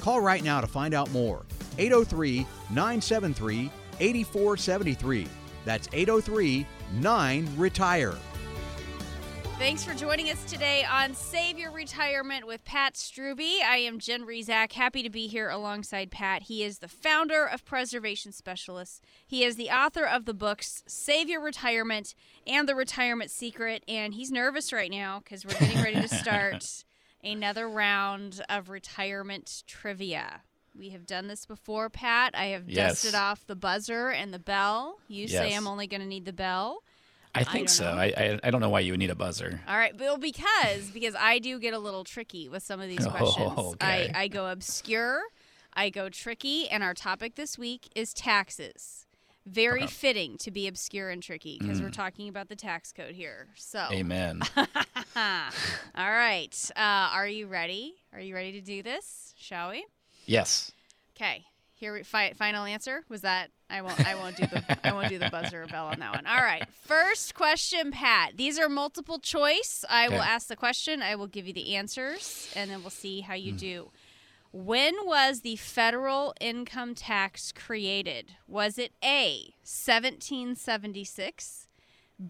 Call 0.00 0.20
right 0.20 0.42
now 0.42 0.60
to 0.60 0.66
find 0.66 0.92
out 0.92 1.10
more. 1.12 1.46
803 1.78 2.46
973 2.70 3.70
8473. 4.00 5.26
That's 5.64 5.88
803 5.92 6.66
9 6.94 7.48
Retire. 7.56 8.14
Thanks 9.58 9.82
for 9.82 9.94
joining 9.94 10.28
us 10.28 10.44
today 10.44 10.84
on 10.84 11.14
Save 11.14 11.58
Your 11.58 11.70
Retirement 11.70 12.46
with 12.46 12.62
Pat 12.66 12.92
Strubbe. 12.92 13.62
I 13.66 13.78
am 13.78 13.98
Jen 13.98 14.26
Rizak. 14.26 14.72
Happy 14.72 15.02
to 15.02 15.08
be 15.08 15.28
here 15.28 15.48
alongside 15.48 16.10
Pat. 16.10 16.42
He 16.42 16.62
is 16.62 16.80
the 16.80 16.88
founder 16.88 17.46
of 17.46 17.64
Preservation 17.64 18.32
Specialists. 18.32 19.00
He 19.26 19.44
is 19.44 19.56
the 19.56 19.70
author 19.70 20.04
of 20.04 20.26
the 20.26 20.34
books 20.34 20.82
Save 20.86 21.30
Your 21.30 21.40
Retirement 21.40 22.14
and 22.46 22.68
The 22.68 22.74
Retirement 22.74 23.30
Secret. 23.30 23.82
And 23.88 24.12
he's 24.12 24.30
nervous 24.30 24.74
right 24.74 24.90
now 24.90 25.20
because 25.20 25.46
we're 25.46 25.58
getting 25.58 25.82
ready 25.82 26.02
to 26.02 26.08
start 26.14 26.84
another 27.24 27.66
round 27.66 28.42
of 28.50 28.68
retirement 28.68 29.62
trivia. 29.66 30.42
We 30.78 30.90
have 30.90 31.06
done 31.06 31.26
this 31.28 31.46
before, 31.46 31.88
Pat. 31.90 32.34
I 32.34 32.46
have 32.46 32.68
Yes. 32.68 33.02
dusted 33.02 33.14
off 33.14 33.46
the 33.46 33.56
buzzer 33.56 34.10
and 34.10 34.32
the 34.34 34.38
bell. 34.38 34.98
You 35.08 35.26
say 35.28 35.54
I'm 35.54 35.66
only 35.66 35.86
going 35.86 36.00
to 36.02 36.06
need 36.06 36.24
the 36.24 36.32
bell. 36.32 36.82
I 37.34 37.44
think 37.44 37.66
don't 37.66 37.74
so. 37.74 37.84
I, 37.84 38.12
I 38.16 38.40
I 38.44 38.50
don't 38.50 38.60
know 38.62 38.70
why 38.70 38.80
you 38.80 38.92
would 38.92 38.98
need 38.98 39.10
a 39.10 39.14
buzzer. 39.14 39.60
All 39.68 39.76
right, 39.76 39.94
well, 39.98 40.16
because 40.16 40.90
because 40.90 41.14
I 41.14 41.38
do 41.38 41.58
get 41.58 41.74
a 41.74 41.78
little 41.78 42.02
tricky 42.04 42.48
with 42.48 42.62
some 42.62 42.80
of 42.80 42.88
these 42.88 43.04
questions. 43.10 43.52
Oh, 43.56 43.70
okay. 43.72 44.10
I, 44.14 44.22
I 44.22 44.28
go 44.28 44.46
obscure, 44.50 45.20
I 45.74 45.90
go 45.90 46.08
tricky, 46.08 46.66
and 46.68 46.82
our 46.82 46.94
topic 46.94 47.34
this 47.34 47.58
week 47.58 47.88
is 47.94 48.14
taxes. 48.14 49.06
Very 49.44 49.82
Okay. 49.82 49.92
fitting 49.92 50.38
to 50.38 50.50
be 50.50 50.66
obscure 50.66 51.10
and 51.10 51.22
tricky 51.22 51.58
because 51.60 51.78
Mm. 51.78 51.82
we're 51.84 51.90
talking 51.90 52.28
about 52.28 52.48
the 52.48 52.56
tax 52.56 52.90
code 52.90 53.14
here. 53.14 53.48
So, 53.56 53.86
Amen. 53.92 54.40
all 54.56 56.10
right, 56.10 56.70
uh, 56.74 56.80
are 57.12 57.28
you 57.28 57.46
ready? 57.46 57.94
Are 58.12 58.20
you 58.20 58.34
ready 58.34 58.52
to 58.52 58.60
do 58.60 58.82
this? 58.82 59.34
Shall 59.36 59.70
we? 59.70 59.84
Yes. 60.26 60.72
Okay. 61.16 61.44
Here, 61.74 61.92
we, 61.92 62.04
fi- 62.04 62.32
final 62.32 62.64
answer 62.64 63.04
was 63.10 63.20
that 63.20 63.50
I 63.68 63.82
won't. 63.82 64.06
I 64.06 64.14
won't 64.14 64.36
do 64.36 64.46
the. 64.46 64.78
I 64.86 64.92
won't 64.92 65.10
do 65.10 65.18
the 65.18 65.28
buzzer 65.28 65.66
bell 65.66 65.86
on 65.86 66.00
that 66.00 66.14
one. 66.14 66.26
All 66.26 66.42
right. 66.42 66.66
First 66.86 67.34
question, 67.34 67.90
Pat. 67.90 68.36
These 68.36 68.58
are 68.58 68.68
multiple 68.68 69.18
choice. 69.18 69.84
I 69.90 70.08
will 70.08 70.22
ask 70.22 70.48
the 70.48 70.56
question. 70.56 71.02
I 71.02 71.16
will 71.16 71.26
give 71.26 71.46
you 71.46 71.52
the 71.52 71.74
answers, 71.74 72.50
and 72.56 72.70
then 72.70 72.80
we'll 72.80 72.90
see 72.90 73.20
how 73.20 73.34
you 73.34 73.52
mm. 73.52 73.58
do. 73.58 73.90
When 74.52 74.94
was 75.04 75.40
the 75.40 75.56
federal 75.56 76.32
income 76.40 76.94
tax 76.94 77.52
created? 77.52 78.32
Was 78.48 78.78
it 78.78 78.92
A. 79.04 79.52
1776, 79.64 81.68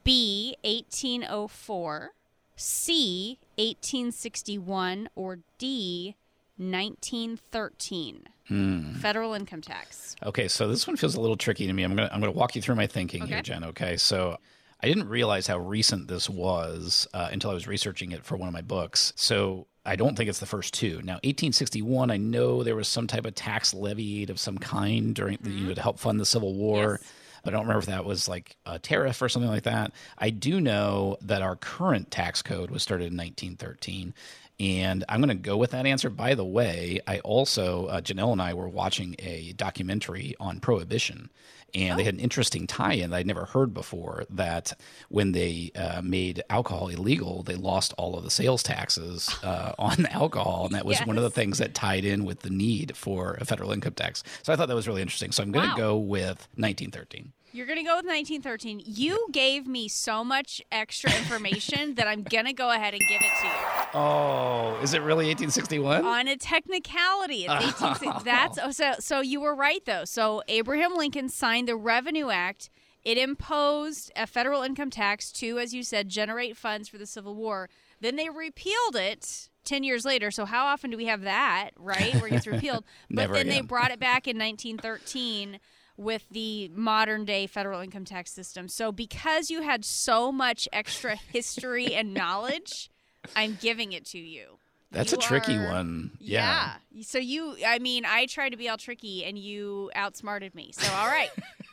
B. 0.03 0.57
1804, 0.65 2.11
C. 2.57 3.39
1861, 3.57 5.09
or 5.15 5.39
D. 5.59 6.17
1913? 6.57 8.29
Hmm. 8.49 8.95
Federal 8.95 9.35
income 9.35 9.61
tax. 9.61 10.17
Okay, 10.25 10.49
so 10.49 10.69
this 10.69 10.87
one 10.87 10.97
feels 10.97 11.17
a 11.17 11.21
little 11.21 11.37
tricky 11.37 11.67
to 11.67 11.73
me. 11.73 11.83
I'm 11.83 11.97
gonna 11.97 12.09
I'm 12.13 12.21
gonna 12.21 12.33
walk 12.33 12.55
you 12.55 12.63
through 12.63 12.77
my 12.77 12.87
thinking 12.87 13.27
here, 13.27 13.43
Jen. 13.43 13.65
Okay, 13.65 13.97
so 13.97 14.39
I 14.83 14.87
didn't 14.87 15.09
realize 15.09 15.47
how 15.47 15.59
recent 15.59 16.07
this 16.09 16.31
was 16.31 17.09
uh, 17.13 17.29
until 17.33 17.51
I 17.51 17.55
was 17.55 17.67
researching 17.67 18.13
it 18.13 18.25
for 18.25 18.37
one 18.37 18.47
of 18.47 18.53
my 18.53 18.63
books. 18.63 19.13
So 19.17 19.67
I 19.85 19.97
don't 19.97 20.17
think 20.17 20.29
it's 20.29 20.39
the 20.39 20.47
first 20.47 20.75
two. 20.75 21.01
Now, 21.03 21.15
1861, 21.25 22.11
I 22.11 22.17
know 22.17 22.63
there 22.63 22.77
was 22.77 22.89
some 22.89 23.07
type 23.07 23.27
of 23.27 23.35
tax 23.35 23.73
levied 23.73 24.31
of 24.31 24.39
some 24.39 24.59
kind 24.59 25.15
during 25.15 25.39
the, 25.41 25.51
you 25.51 25.69
know 25.69 25.75
to 25.75 25.83
help 25.83 25.99
fund 25.99 26.21
the 26.21 26.27
Civil 26.27 26.55
War. 26.55 26.99
Yes. 27.01 27.13
I 27.45 27.51
don't 27.51 27.61
remember 27.61 27.79
if 27.79 27.87
that 27.87 28.05
was 28.05 28.29
like 28.29 28.57
a 28.67 28.79
tariff 28.79 29.23
or 29.23 29.29
something 29.29 29.51
like 29.51 29.63
that. 29.63 29.93
I 30.19 30.31
do 30.31 30.61
know 30.61 31.17
that 31.23 31.43
our 31.43 31.57
current 31.57 32.11
tax 32.11 32.43
code 32.43 32.71
was 32.71 32.83
started 32.83 33.13
in 33.13 33.17
1913. 33.17 34.15
And 34.59 35.05
I'm 35.09 35.21
going 35.21 35.29
to 35.29 35.35
go 35.35 35.57
with 35.59 35.73
that 35.73 35.85
answer. 35.85 36.09
By 36.09 36.35
the 36.35 36.45
way, 36.45 37.01
I 37.07 37.19
also, 37.21 37.87
uh, 37.87 38.01
Janelle 38.01 38.33
and 38.33 38.41
I 38.41 38.55
were 38.55 38.69
watching 38.69 39.15
a 39.19 39.53
documentary 39.53 40.35
on 40.41 40.61
prohibition. 40.61 41.31
And 41.75 41.99
they 41.99 42.05
had 42.05 42.15
an 42.15 42.21
interesting 42.21 42.67
tie 42.67 42.95
in 42.95 43.11
that 43.11 43.17
I'd 43.19 43.27
never 43.27 43.45
heard 43.45 43.75
before 43.75 44.25
that 44.31 44.73
when 45.11 45.33
they 45.33 45.73
uh, 45.75 46.01
made 46.01 46.43
alcohol 46.49 46.89
illegal, 46.89 47.43
they 47.43 47.57
lost 47.57 47.93
all 47.99 48.17
of 48.17 48.25
the 48.25 48.31
sales 48.31 48.63
taxes 48.63 49.29
uh, 49.43 49.73
on 49.79 50.07
alcohol. 50.07 50.67
And 50.67 50.75
that 50.75 50.87
was 50.87 51.01
one 51.01 51.19
of 51.19 51.23
the 51.23 51.31
things 51.31 51.59
that 51.59 51.75
tied 51.75 52.07
in 52.07 52.25
with 52.25 52.41
the 52.41 52.51
need 52.51 52.97
for 52.97 53.35
a 53.41 53.45
federal 53.45 53.73
income 53.73 53.93
tax. 53.93 54.23
So 54.43 54.55
I 54.55 54.57
thought 54.57 54.69
that 54.69 54.75
was 54.75 54.89
really 54.89 55.03
interesting. 55.03 55.33
So 55.33 55.43
I'm 55.43 55.53
going 55.53 55.65
to 55.65 55.73
Wow. 55.73 55.77
go 55.77 55.97
with 55.99 56.49
1913. 56.55 57.33
You're 57.57 57.65
going 57.65 57.79
to 57.79 57.85
go 57.85 57.97
with 57.97 58.05
1913. 58.05 58.83
You 58.85 59.29
gave 59.33 59.67
me 59.67 59.89
so 59.89 60.23
much 60.23 60.61
extra 60.71 61.11
information 61.11 61.95
that 61.97 62.07
I'm 62.07 62.23
going 62.23 62.45
to 62.45 62.53
go 62.53 62.71
ahead 62.71 62.93
and 62.93 63.03
give 63.09 63.23
it 63.23 63.33
to 63.41 63.47
you. 63.47 63.53
Oh, 63.95 64.79
is 64.83 64.93
it 64.93 64.99
really 64.99 65.25
1861? 65.29 66.05
On 66.05 66.29
a 66.29 66.37
technicality, 66.37 67.47
it's 67.47 67.81
1860. 67.81 68.25
That's 68.25 68.59
oh, 68.63 68.73
so. 68.73 68.97
So 69.01 69.23
you 69.23 69.41
were 69.41 69.55
right 69.55 69.83
though. 69.87 70.05
So 70.05 70.43
Abraham 70.49 70.97
Lincoln 70.97 71.31
signed 71.31 71.67
the 71.67 71.77
Revenue 71.77 72.29
Act. 72.29 72.69
It 73.07 73.17
imposed 73.17 74.13
a 74.17 74.27
federal 74.27 74.61
income 74.61 74.91
tax 74.91 75.33
to, 75.33 75.59
as 75.59 75.73
you 75.73 75.83
said, 75.83 76.11
generate 76.11 76.59
funds 76.59 76.91
for 76.91 76.99
the 76.99 77.07
Civil 77.07 77.35
War. 77.35 77.71
Then 78.03 78.17
they 78.17 78.29
repealed 78.29 78.97
it 78.97 79.49
10 79.65 79.83
years 79.83 80.05
later. 80.05 80.31
So 80.31 80.45
how 80.45 80.67
often 80.67 80.91
do 80.91 80.99
we 80.99 81.07
have 81.07 81.23
that, 81.23 81.71
right? 81.79 82.15
Where 82.17 82.27
it 82.27 82.33
gets 82.33 82.47
repealed. 82.47 82.85
but 83.11 83.33
then 83.33 83.49
they 83.49 83.63
brought 83.63 83.93
it 83.93 83.99
back 83.99 84.29
in 84.29 84.37
1913 84.37 85.59
with 85.97 86.29
the 86.31 86.69
modern 86.75 87.25
day 87.25 87.47
federal 87.47 87.81
income 87.81 88.05
tax 88.05 88.31
system. 88.33 88.69
So 88.69 88.93
because 88.93 89.51
you 89.51 89.63
had 89.63 89.85
so 89.85 90.31
much 90.31 90.69
extra 90.73 91.17
history 91.17 91.95
and 91.95 92.13
knowledge, 92.15 92.91
I'm 93.35 93.57
giving 93.61 93.93
it 93.93 94.05
to 94.07 94.19
you. 94.19 94.59
That's 94.93 95.13
You 95.13 95.19
a 95.19 95.21
tricky 95.21 95.57
are- 95.57 95.69
one. 95.73 96.13
Yeah. 96.21 96.75
yeah. 96.93 97.03
So 97.03 97.19
you, 97.19 97.57
I 97.67 97.79
mean, 97.81 98.05
I 98.07 98.27
tried 98.27 98.51
to 98.51 98.57
be 98.57 98.69
all 98.69 98.77
tricky 98.77 99.25
and 99.25 99.37
you 99.39 99.91
outsmarted 99.95 100.55
me. 100.55 100.71
So, 100.73 100.91
all 100.95 101.07
right. 101.09 101.31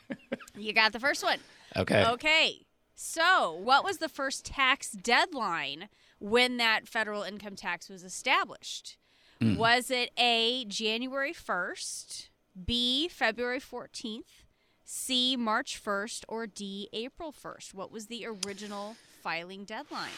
you 0.58 0.72
got 0.72 0.92
the 0.92 1.00
first 1.00 1.22
one. 1.22 1.38
Okay. 1.76 2.04
Okay. 2.06 2.66
So, 2.96 3.52
what 3.52 3.84
was 3.84 3.98
the 3.98 4.08
first 4.08 4.44
tax 4.44 4.90
deadline 4.92 5.88
when 6.18 6.56
that 6.58 6.86
federal 6.88 7.22
income 7.22 7.56
tax 7.56 7.88
was 7.88 8.04
established? 8.04 8.96
Hmm. 9.40 9.56
Was 9.56 9.90
it 9.90 10.10
A, 10.16 10.64
January 10.66 11.32
1st, 11.32 12.28
B, 12.62 13.08
February 13.08 13.60
14th, 13.60 14.22
C, 14.84 15.36
March 15.36 15.82
1st, 15.82 16.24
or 16.28 16.46
D, 16.46 16.88
April 16.92 17.32
1st? 17.32 17.74
What 17.74 17.90
was 17.90 18.06
the 18.06 18.26
original 18.46 18.96
filing 19.22 19.64
deadline? 19.64 20.10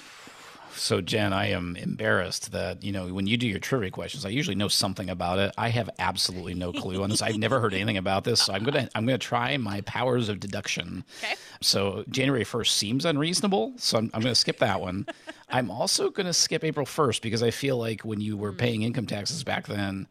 So 0.74 1.00
Jen, 1.00 1.32
I 1.32 1.50
am 1.50 1.76
embarrassed 1.76 2.50
that 2.50 2.82
you 2.82 2.90
know 2.90 3.06
when 3.14 3.28
you 3.28 3.36
do 3.36 3.46
your 3.46 3.60
trivia 3.60 3.90
questions, 3.90 4.26
I 4.26 4.30
usually 4.30 4.56
know 4.56 4.66
something 4.66 5.08
about 5.08 5.38
it. 5.38 5.54
I 5.56 5.68
have 5.68 5.88
absolutely 6.00 6.54
no 6.54 6.72
clue 6.72 7.02
on 7.04 7.08
this. 7.08 7.22
I've 7.22 7.38
never 7.38 7.60
heard 7.60 7.72
anything 7.72 7.96
about 7.96 8.24
this, 8.24 8.42
so 8.42 8.52
I'm 8.52 8.64
gonna 8.64 8.88
I'm 8.96 9.06
gonna 9.06 9.16
try 9.16 9.56
my 9.58 9.80
powers 9.82 10.28
of 10.28 10.40
deduction. 10.40 11.04
Okay. 11.22 11.36
So 11.62 12.04
January 12.10 12.44
1st 12.44 12.66
seems 12.68 13.04
unreasonable, 13.04 13.74
so 13.76 13.96
I'm, 13.98 14.10
I'm 14.12 14.20
going 14.22 14.32
to 14.34 14.38
skip 14.38 14.58
that 14.58 14.80
one. 14.80 15.06
I'm 15.48 15.70
also 15.70 16.10
going 16.10 16.26
to 16.26 16.34
skip 16.34 16.62
April 16.64 16.84
1st 16.84 17.22
because 17.22 17.42
I 17.42 17.50
feel 17.50 17.78
like 17.78 18.02
when 18.02 18.20
you 18.20 18.34
Hmm. 18.34 18.42
were 18.42 18.52
paying 18.52 18.82
income 18.82 19.06
taxes 19.06 19.42
back 19.42 19.66
then, 19.68 20.06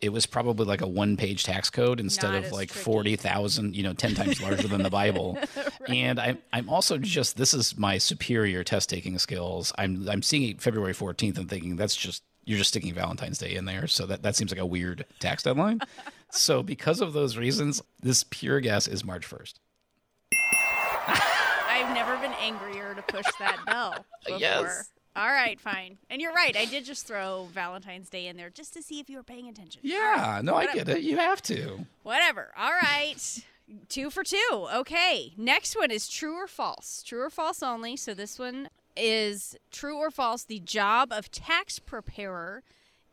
it 0.00 0.10
was 0.10 0.26
probably 0.26 0.66
like 0.66 0.82
a 0.82 0.86
one-page 0.86 1.44
tax 1.44 1.70
code 1.70 2.00
instead 2.00 2.32
Not 2.32 2.44
of 2.44 2.52
like 2.52 2.68
tricky. 2.70 2.84
40,000, 2.84 3.74
you 3.74 3.82
know, 3.82 3.94
10 3.94 4.14
times 4.14 4.42
larger 4.42 4.68
than 4.68 4.82
the 4.82 4.90
Bible. 4.90 5.38
And 5.88 6.18
I'm 6.18 6.38
I'm 6.52 6.68
also 6.68 6.98
just 6.98 7.36
this 7.36 7.54
is 7.54 7.78
my 7.78 7.98
superior 7.98 8.64
test-taking 8.64 9.18
skills. 9.20 9.72
I'm 9.78 10.08
I'm 10.08 10.20
seeing 10.20 10.58
February 10.58 10.94
14th 10.94 11.38
and 11.38 11.48
thinking 11.48 11.76
that's 11.76 11.94
just 11.94 12.24
you're 12.44 12.58
just 12.58 12.70
sticking 12.70 12.92
Valentine's 12.92 13.38
Day 13.38 13.54
in 13.54 13.66
there, 13.66 13.86
so 13.86 14.04
that 14.06 14.22
that 14.22 14.34
seems 14.34 14.50
like 14.50 14.60
a 14.60 14.66
weird 14.66 15.04
tax 15.20 15.44
deadline. 15.44 15.80
so 16.32 16.62
because 16.64 17.00
of 17.00 17.12
those 17.12 17.36
reasons, 17.36 17.82
this 18.02 18.24
pure 18.30 18.58
guess 18.58 18.88
is 18.88 19.04
March 19.04 19.28
1st. 19.30 19.54
I've 21.06 21.94
never 21.94 22.16
been 22.16 22.34
angrier 22.40 22.94
to 22.94 23.02
push 23.02 23.26
that 23.38 23.58
bell 23.66 23.94
before. 24.24 24.40
Yes. 24.40 24.90
All 25.16 25.28
right, 25.28 25.58
fine. 25.58 25.96
And 26.10 26.20
you're 26.20 26.32
right. 26.32 26.54
I 26.56 26.66
did 26.66 26.84
just 26.84 27.06
throw 27.06 27.48
Valentine's 27.52 28.10
Day 28.10 28.26
in 28.26 28.36
there 28.36 28.50
just 28.50 28.74
to 28.74 28.82
see 28.82 29.00
if 29.00 29.08
you 29.08 29.16
were 29.16 29.22
paying 29.22 29.48
attention. 29.48 29.80
Yeah, 29.82 30.34
right. 30.34 30.44
no, 30.44 30.54
I 30.54 30.66
get 30.72 30.88
it. 30.88 31.02
You 31.02 31.16
have 31.16 31.40
to. 31.42 31.86
Whatever. 32.02 32.52
All 32.56 32.72
right. 32.72 33.44
Two 33.88 34.10
for 34.10 34.22
two. 34.22 34.68
Okay. 34.74 35.32
Next 35.36 35.74
one 35.74 35.90
is 35.90 36.08
true 36.08 36.34
or 36.34 36.46
false. 36.46 37.02
True 37.02 37.22
or 37.22 37.30
false 37.30 37.62
only. 37.62 37.96
So 37.96 38.12
this 38.12 38.38
one 38.38 38.68
is 38.94 39.56
true 39.70 39.96
or 39.96 40.10
false. 40.10 40.44
The 40.44 40.60
job 40.60 41.12
of 41.12 41.30
tax 41.30 41.78
preparer 41.78 42.62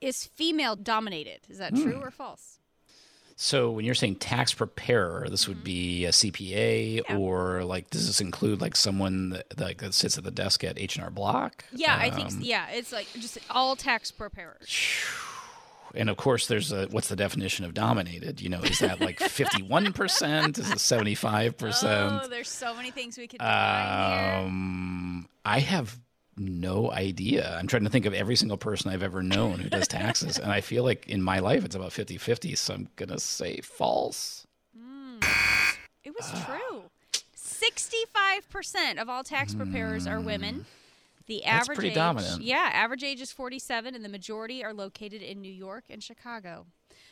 is 0.01 0.25
female 0.25 0.75
dominated. 0.75 1.39
Is 1.49 1.57
that 1.57 1.71
hmm. 1.71 1.83
true 1.83 1.99
or 2.01 2.11
false? 2.11 2.59
So 3.35 3.71
when 3.71 3.83
you're 3.85 3.95
saying 3.95 4.15
tax 4.17 4.53
preparer, 4.53 5.27
this 5.29 5.47
would 5.47 5.63
be 5.63 6.05
a 6.05 6.09
CPA, 6.11 7.01
Mm-hmm. 7.01 7.13
Yeah. 7.13 7.17
or 7.19 7.63
like 7.63 7.89
does 7.89 8.07
this 8.07 8.21
include 8.21 8.61
like 8.61 8.75
someone 8.75 9.29
that, 9.31 9.59
like 9.59 9.79
that 9.79 9.93
sits 9.93 10.17
at 10.17 10.23
the 10.23 10.31
desk 10.31 10.63
at 10.63 10.77
H 10.79 10.95
and 10.95 11.03
R 11.03 11.09
Block? 11.11 11.65
Yeah, 11.73 11.97
I 11.99 12.09
think 12.11 12.29
Um, 12.31 12.39
yeah. 12.41 12.67
It's 12.69 12.91
like 12.91 13.07
just 13.13 13.37
all 13.49 13.75
tax 13.75 14.11
preparers. 14.11 14.69
And 15.95 16.09
of 16.09 16.17
course, 16.17 16.47
there's 16.47 16.71
a 16.71 16.87
what's 16.87 17.07
the 17.09 17.15
definition 17.15 17.65
of 17.65 17.73
dominated? 17.75 18.41
You 18.41 18.49
know, 18.49 18.61
is 18.61 18.79
that 18.79 18.99
like 18.99 19.19
51 19.19 19.93
percent? 19.93 20.57
Is 20.57 20.69
it 20.71 20.77
75%? 20.77 21.47
Oh, 21.47 21.51
percent? 21.51 22.29
there's 22.31 22.49
so 22.49 22.73
many 22.75 22.89
things 22.91 23.17
we 23.17 23.27
could. 23.27 23.39
Um, 23.41 25.27
I 25.45 25.59
have 25.59 25.99
no 26.37 26.91
idea. 26.91 27.55
I'm 27.59 27.67
trying 27.67 27.83
to 27.83 27.89
think 27.89 28.05
of 28.05 28.13
every 28.13 28.35
single 28.35 28.57
person 28.57 28.91
I've 28.91 29.03
ever 29.03 29.21
known 29.23 29.59
who 29.59 29.69
does 29.69 29.87
taxes, 29.87 30.39
and 30.39 30.51
I 30.51 30.61
feel 30.61 30.83
like 30.83 31.07
in 31.07 31.21
my 31.21 31.39
life 31.39 31.65
it's 31.65 31.75
about 31.75 31.91
50-50. 31.91 32.57
So 32.57 32.73
I'm 32.73 32.89
gonna 32.95 33.19
say 33.19 33.61
false. 33.61 34.47
Mm. 34.77 35.23
It 36.03 36.13
was 36.17 36.31
true. 36.45 36.83
65% 37.37 39.01
of 39.01 39.09
all 39.09 39.23
tax 39.23 39.53
preparers 39.53 40.05
are 40.07 40.19
women. 40.19 40.61
Mm. 40.61 40.65
The 41.25 41.41
That's 41.45 41.63
average 41.63 41.77
pretty 41.77 41.89
age, 41.89 41.95
dominant. 41.95 42.41
Yeah, 42.41 42.69
average 42.73 43.03
age 43.03 43.21
is 43.21 43.31
47, 43.31 43.95
and 43.95 44.03
the 44.03 44.09
majority 44.09 44.63
are 44.63 44.73
located 44.73 45.21
in 45.21 45.41
New 45.41 45.51
York 45.51 45.85
and 45.89 46.03
Chicago. 46.03 46.65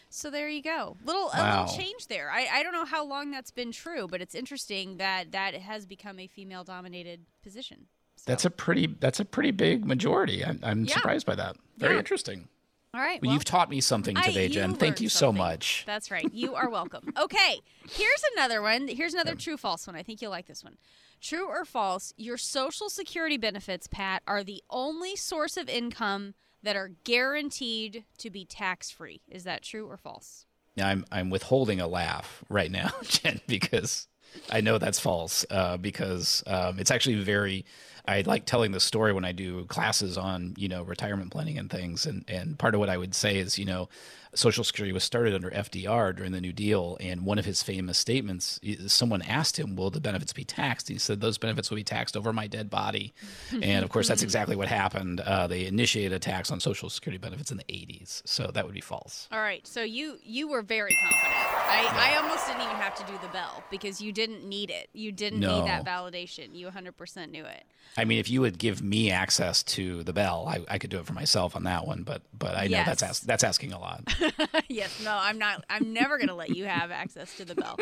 So 0.10 0.30
there 0.30 0.50
you 0.50 0.62
go. 0.62 0.98
Little 1.06 1.30
a 1.34 1.62
little 1.62 1.78
change 1.78 2.08
there. 2.08 2.30
I, 2.30 2.48
I 2.52 2.64
don't 2.64 2.74
know 2.74 2.84
how 2.84 3.06
long 3.06 3.32
that's 3.32 3.52
been 3.52 3.72
true, 3.72 4.08
but 4.10 4.22
it's 4.22 4.36
interesting 4.36 4.98
that 4.98 5.32
that 5.32 5.54
has 5.56 5.86
become 5.86 6.20
a 6.20 6.28
female 6.28 6.66
dominated 6.66 7.22
position. 7.42 7.88
So, 8.26 8.32
That's 8.32 8.46
a 8.46 8.52
pretty 8.52 8.96
that's 9.00 9.20
a 9.20 9.26
pretty 9.26 9.50
big 9.52 9.84
majority. 9.86 10.46
I'm, 10.46 10.60
I'm 10.62 10.86
Yeah. 10.86 10.94
surprised 10.94 11.26
by 11.26 11.36
that. 11.36 11.56
Very 11.78 11.94
Yeah. 11.96 12.00
interesting. 12.00 12.48
all 12.94 13.00
right. 13.02 13.22
Well, 13.22 13.30
well, 13.30 13.34
you've 13.34 13.46
taught 13.46 13.70
me 13.70 13.82
something 13.82 14.16
I- 14.18 14.22
today, 14.28 14.44
you 14.48 14.54
Jen. 14.54 14.76
Thank 14.76 15.02
you 15.02 15.10
so 15.10 15.28
something. 15.28 15.38
much. 15.42 15.84
That's 15.88 16.12
right. 16.12 16.32
You 16.34 16.54
are 16.56 16.70
welcome. 16.70 17.14
Okay, 17.18 17.62
here's 17.90 18.24
another 18.36 18.62
one. 18.62 18.88
Here's 18.90 19.14
another 19.16 19.34
true 19.36 19.58
false 19.58 19.88
one. 19.88 19.96
I 19.96 20.04
think 20.04 20.22
you'll 20.22 20.30
like 20.32 20.46
this 20.48 20.64
one. 20.64 20.78
True 21.22 21.48
or 21.48 21.66
false, 21.66 22.14
your 22.18 22.38
Social 22.38 22.90
Security 22.90 23.38
benefits, 23.38 23.88
Pat, 23.88 24.22
are 24.28 24.44
the 24.44 24.64
only 24.70 25.16
source 25.16 25.56
of 25.58 25.70
income 25.70 26.34
that 26.64 26.76
are 26.76 26.92
guaranteed 27.06 28.04
to 28.20 28.30
be 28.30 28.46
tax 28.46 28.92
free. 28.92 29.22
Is 29.30 29.44
that 29.46 29.64
true 29.64 29.88
or 29.88 29.98
false? 29.98 30.46
Now, 30.78 30.88
I'm 30.88 31.06
I'm 31.12 31.30
withholding 31.30 31.80
a 31.82 31.88
laugh 31.88 32.44
right 32.50 32.70
now, 32.72 32.92
Jen, 33.04 33.42
because 33.48 34.08
I 34.52 34.62
know 34.62 34.78
that's 34.78 35.00
false. 35.00 35.46
Uh, 35.50 35.78
because 35.78 36.44
um, 36.46 36.78
it's 36.80 36.92
actually 36.92 37.16
very. 37.24 37.66
I 38.12 38.22
like 38.26 38.46
telling 38.46 38.72
the 38.72 38.80
story 38.80 39.14
when 39.14 39.26
I 39.26 39.32
do 39.32 39.66
classes 39.66 40.18
on 40.18 40.54
you 40.58 40.68
know 40.68 40.84
retirement 40.84 41.32
planning 41.32 41.58
and 41.58 41.70
things, 41.70 42.06
and 42.06 42.24
and 42.28 42.58
part 42.60 42.74
of 42.76 42.80
what 42.80 42.90
I 42.90 42.98
would 42.98 43.16
say 43.16 43.38
is 43.38 43.58
you 43.58 43.66
know. 43.66 43.90
Social 44.34 44.64
Security 44.64 44.94
was 44.94 45.04
started 45.04 45.34
under 45.36 45.52
FDR 45.52 46.16
during 46.16 46.32
the 46.32 46.40
New 46.40 46.54
Deal, 46.54 46.96
and 47.02 47.26
one 47.26 47.38
of 47.38 47.44
his 47.44 47.62
famous 47.64 47.98
statements, 47.98 48.62
someone 48.88 49.22
asked 49.24 49.60
him, 49.60 49.76
"Will 49.76 49.90
the 49.90 50.00
benefits 50.00 50.32
be 50.32 50.46
taxed?" 50.46 50.88
He 50.88 50.98
said, 50.98 51.20
"Those 51.20 51.38
benefits 51.38 51.70
will 51.70 51.76
be 51.76 51.84
taxed 51.84 52.16
over 52.16 52.32
my 52.32 52.48
dead 52.48 52.70
body," 52.70 53.14
and 53.52 53.84
of 53.84 53.90
course, 53.90 54.08
that's 54.08 54.24
exactly 54.30 54.56
what 54.56 54.70
happened. 54.70 55.20
Uh, 55.20 55.48
they 55.48 55.66
initiated 55.66 56.14
a 56.14 56.20
tax 56.20 56.50
on 56.50 56.62
Social 56.62 56.90
Security 56.90 57.18
benefits 57.18 57.52
in 57.52 57.58
the 57.58 57.66
'80s, 57.66 58.22
so 58.26 58.50
that 58.54 58.64
would 58.64 58.74
be 58.74 58.80
false. 58.80 59.28
All 59.34 59.40
right. 59.42 59.68
So 59.68 59.82
you 59.84 60.18
you 60.24 60.48
were 60.48 60.62
very 60.62 60.96
confident. 60.96 61.36
I, 61.68 62.14
I 62.14 62.22
almost 62.22 62.48
didn't 62.48 62.62
even 62.62 62.76
have 62.78 62.96
to 62.96 63.04
do 63.12 63.18
the 63.22 63.28
bell 63.34 63.66
because 63.70 64.00
you 64.00 64.14
didn't 64.14 64.48
need 64.48 64.70
it. 64.70 64.88
You 64.94 65.12
didn't 65.12 65.42
No. 65.42 65.60
need 65.60 65.68
that 65.68 65.86
validation. 65.86 66.56
You 66.56 66.68
100% 66.70 67.32
knew 67.32 67.44
it. 67.44 67.64
I 67.98 68.01
mean, 68.06 68.20
if 68.20 68.30
you 68.30 68.42
would 68.42 68.58
give 68.58 68.82
me 68.82 69.12
access 69.12 69.64
to 69.64 70.04
the 70.04 70.14
bell, 70.14 70.46
I, 70.48 70.62
I 70.70 70.78
could 70.78 70.90
do 70.90 71.00
it 71.00 71.06
for 71.06 71.14
myself 71.14 71.56
on 71.56 71.64
that 71.64 71.86
one. 71.86 72.04
But 72.04 72.22
but 72.38 72.56
I 72.56 72.68
know 72.68 72.84
that's 72.86 73.04
ask, 73.04 73.24
that's 73.24 73.44
asking 73.44 73.74
a 73.74 73.80
lot. 73.80 74.04
yes, 74.68 75.02
no, 75.04 75.18
I'm 75.20 75.38
not. 75.38 75.64
I'm 75.70 75.94
never 75.94 76.18
going 76.18 76.30
to 76.30 76.36
let 76.36 76.50
you 76.50 76.66
have 76.66 76.92
access 76.92 77.36
to 77.38 77.46
the 77.46 77.56
bell. 77.56 77.80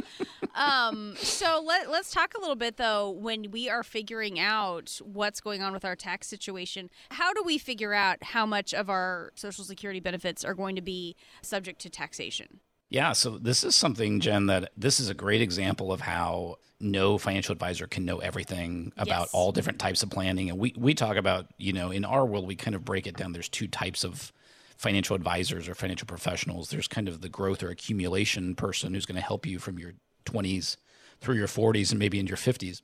Um, 0.56 1.16
so 1.18 1.62
let 1.66 1.90
let's 1.90 2.12
talk 2.12 2.34
a 2.36 2.40
little 2.40 2.56
bit 2.56 2.78
though. 2.78 3.10
When 3.10 3.52
we 3.52 3.70
are 3.70 3.84
figuring 3.84 4.40
out 4.40 5.00
what's 5.04 5.42
going 5.42 5.62
on 5.62 5.74
with 5.74 5.86
our 5.86 5.96
tax 5.96 6.28
situation, 6.28 6.90
how 7.12 7.34
do 7.34 7.44
we 7.44 7.58
figure 7.58 7.94
out 7.94 8.24
how 8.24 8.46
much 8.46 8.74
of 8.74 8.90
our 8.90 9.32
Social 9.36 9.64
Security 9.64 10.00
benefits 10.00 10.44
are 10.44 10.54
going 10.54 10.76
to 10.76 10.82
be 10.82 11.16
subject 11.42 11.80
to 11.82 11.90
taxation? 11.90 12.60
Yeah, 12.90 13.14
so 13.14 13.38
this 13.38 13.64
is 13.64 13.76
something, 13.76 14.20
Jen, 14.20 14.48
that 14.48 14.72
this 14.76 15.00
is 15.00 15.10
a 15.10 15.14
great 15.14 15.42
example 15.42 15.92
of 15.92 16.02
how 16.02 16.58
no 16.80 17.18
financial 17.18 17.54
advisor 17.54 17.86
can 17.88 18.06
know 18.06 18.18
everything 18.20 18.92
about 18.98 19.22
Yes. 19.24 19.30
all 19.34 19.52
different 19.52 19.80
types 19.80 20.02
of 20.02 20.10
planning. 20.10 20.50
And 20.50 20.58
we, 20.58 20.74
we 20.78 20.94
talk 20.94 21.18
about, 21.18 21.46
you 21.58 21.74
know, 21.74 21.92
in 21.92 22.04
our 22.06 22.26
world, 22.26 22.48
we 22.48 22.56
kind 22.56 22.74
of 22.76 22.86
break 22.86 23.06
it 23.06 23.16
down. 23.18 23.34
There's 23.34 23.50
two 23.50 23.68
types 23.68 24.04
of 24.04 24.32
financial 24.78 25.16
advisors 25.16 25.68
or 25.68 25.76
financial 25.76 26.08
professionals. 26.08 26.70
There's 26.70 26.88
kind 26.88 27.08
of 27.08 27.22
the 27.22 27.30
growth 27.30 27.62
or 27.62 27.70
accumulation 27.70 28.56
person 28.56 28.94
who's 28.94 29.06
going 29.06 29.18
to 29.18 29.22
help 29.22 29.46
you 29.46 29.60
from 29.60 29.78
your 29.78 29.94
20s 30.26 30.78
through 31.20 31.36
your 31.36 31.48
40s 31.48 31.92
and 31.92 32.00
maybe 32.00 32.18
in 32.18 32.28
your 32.28 32.38
50s. 32.38 32.82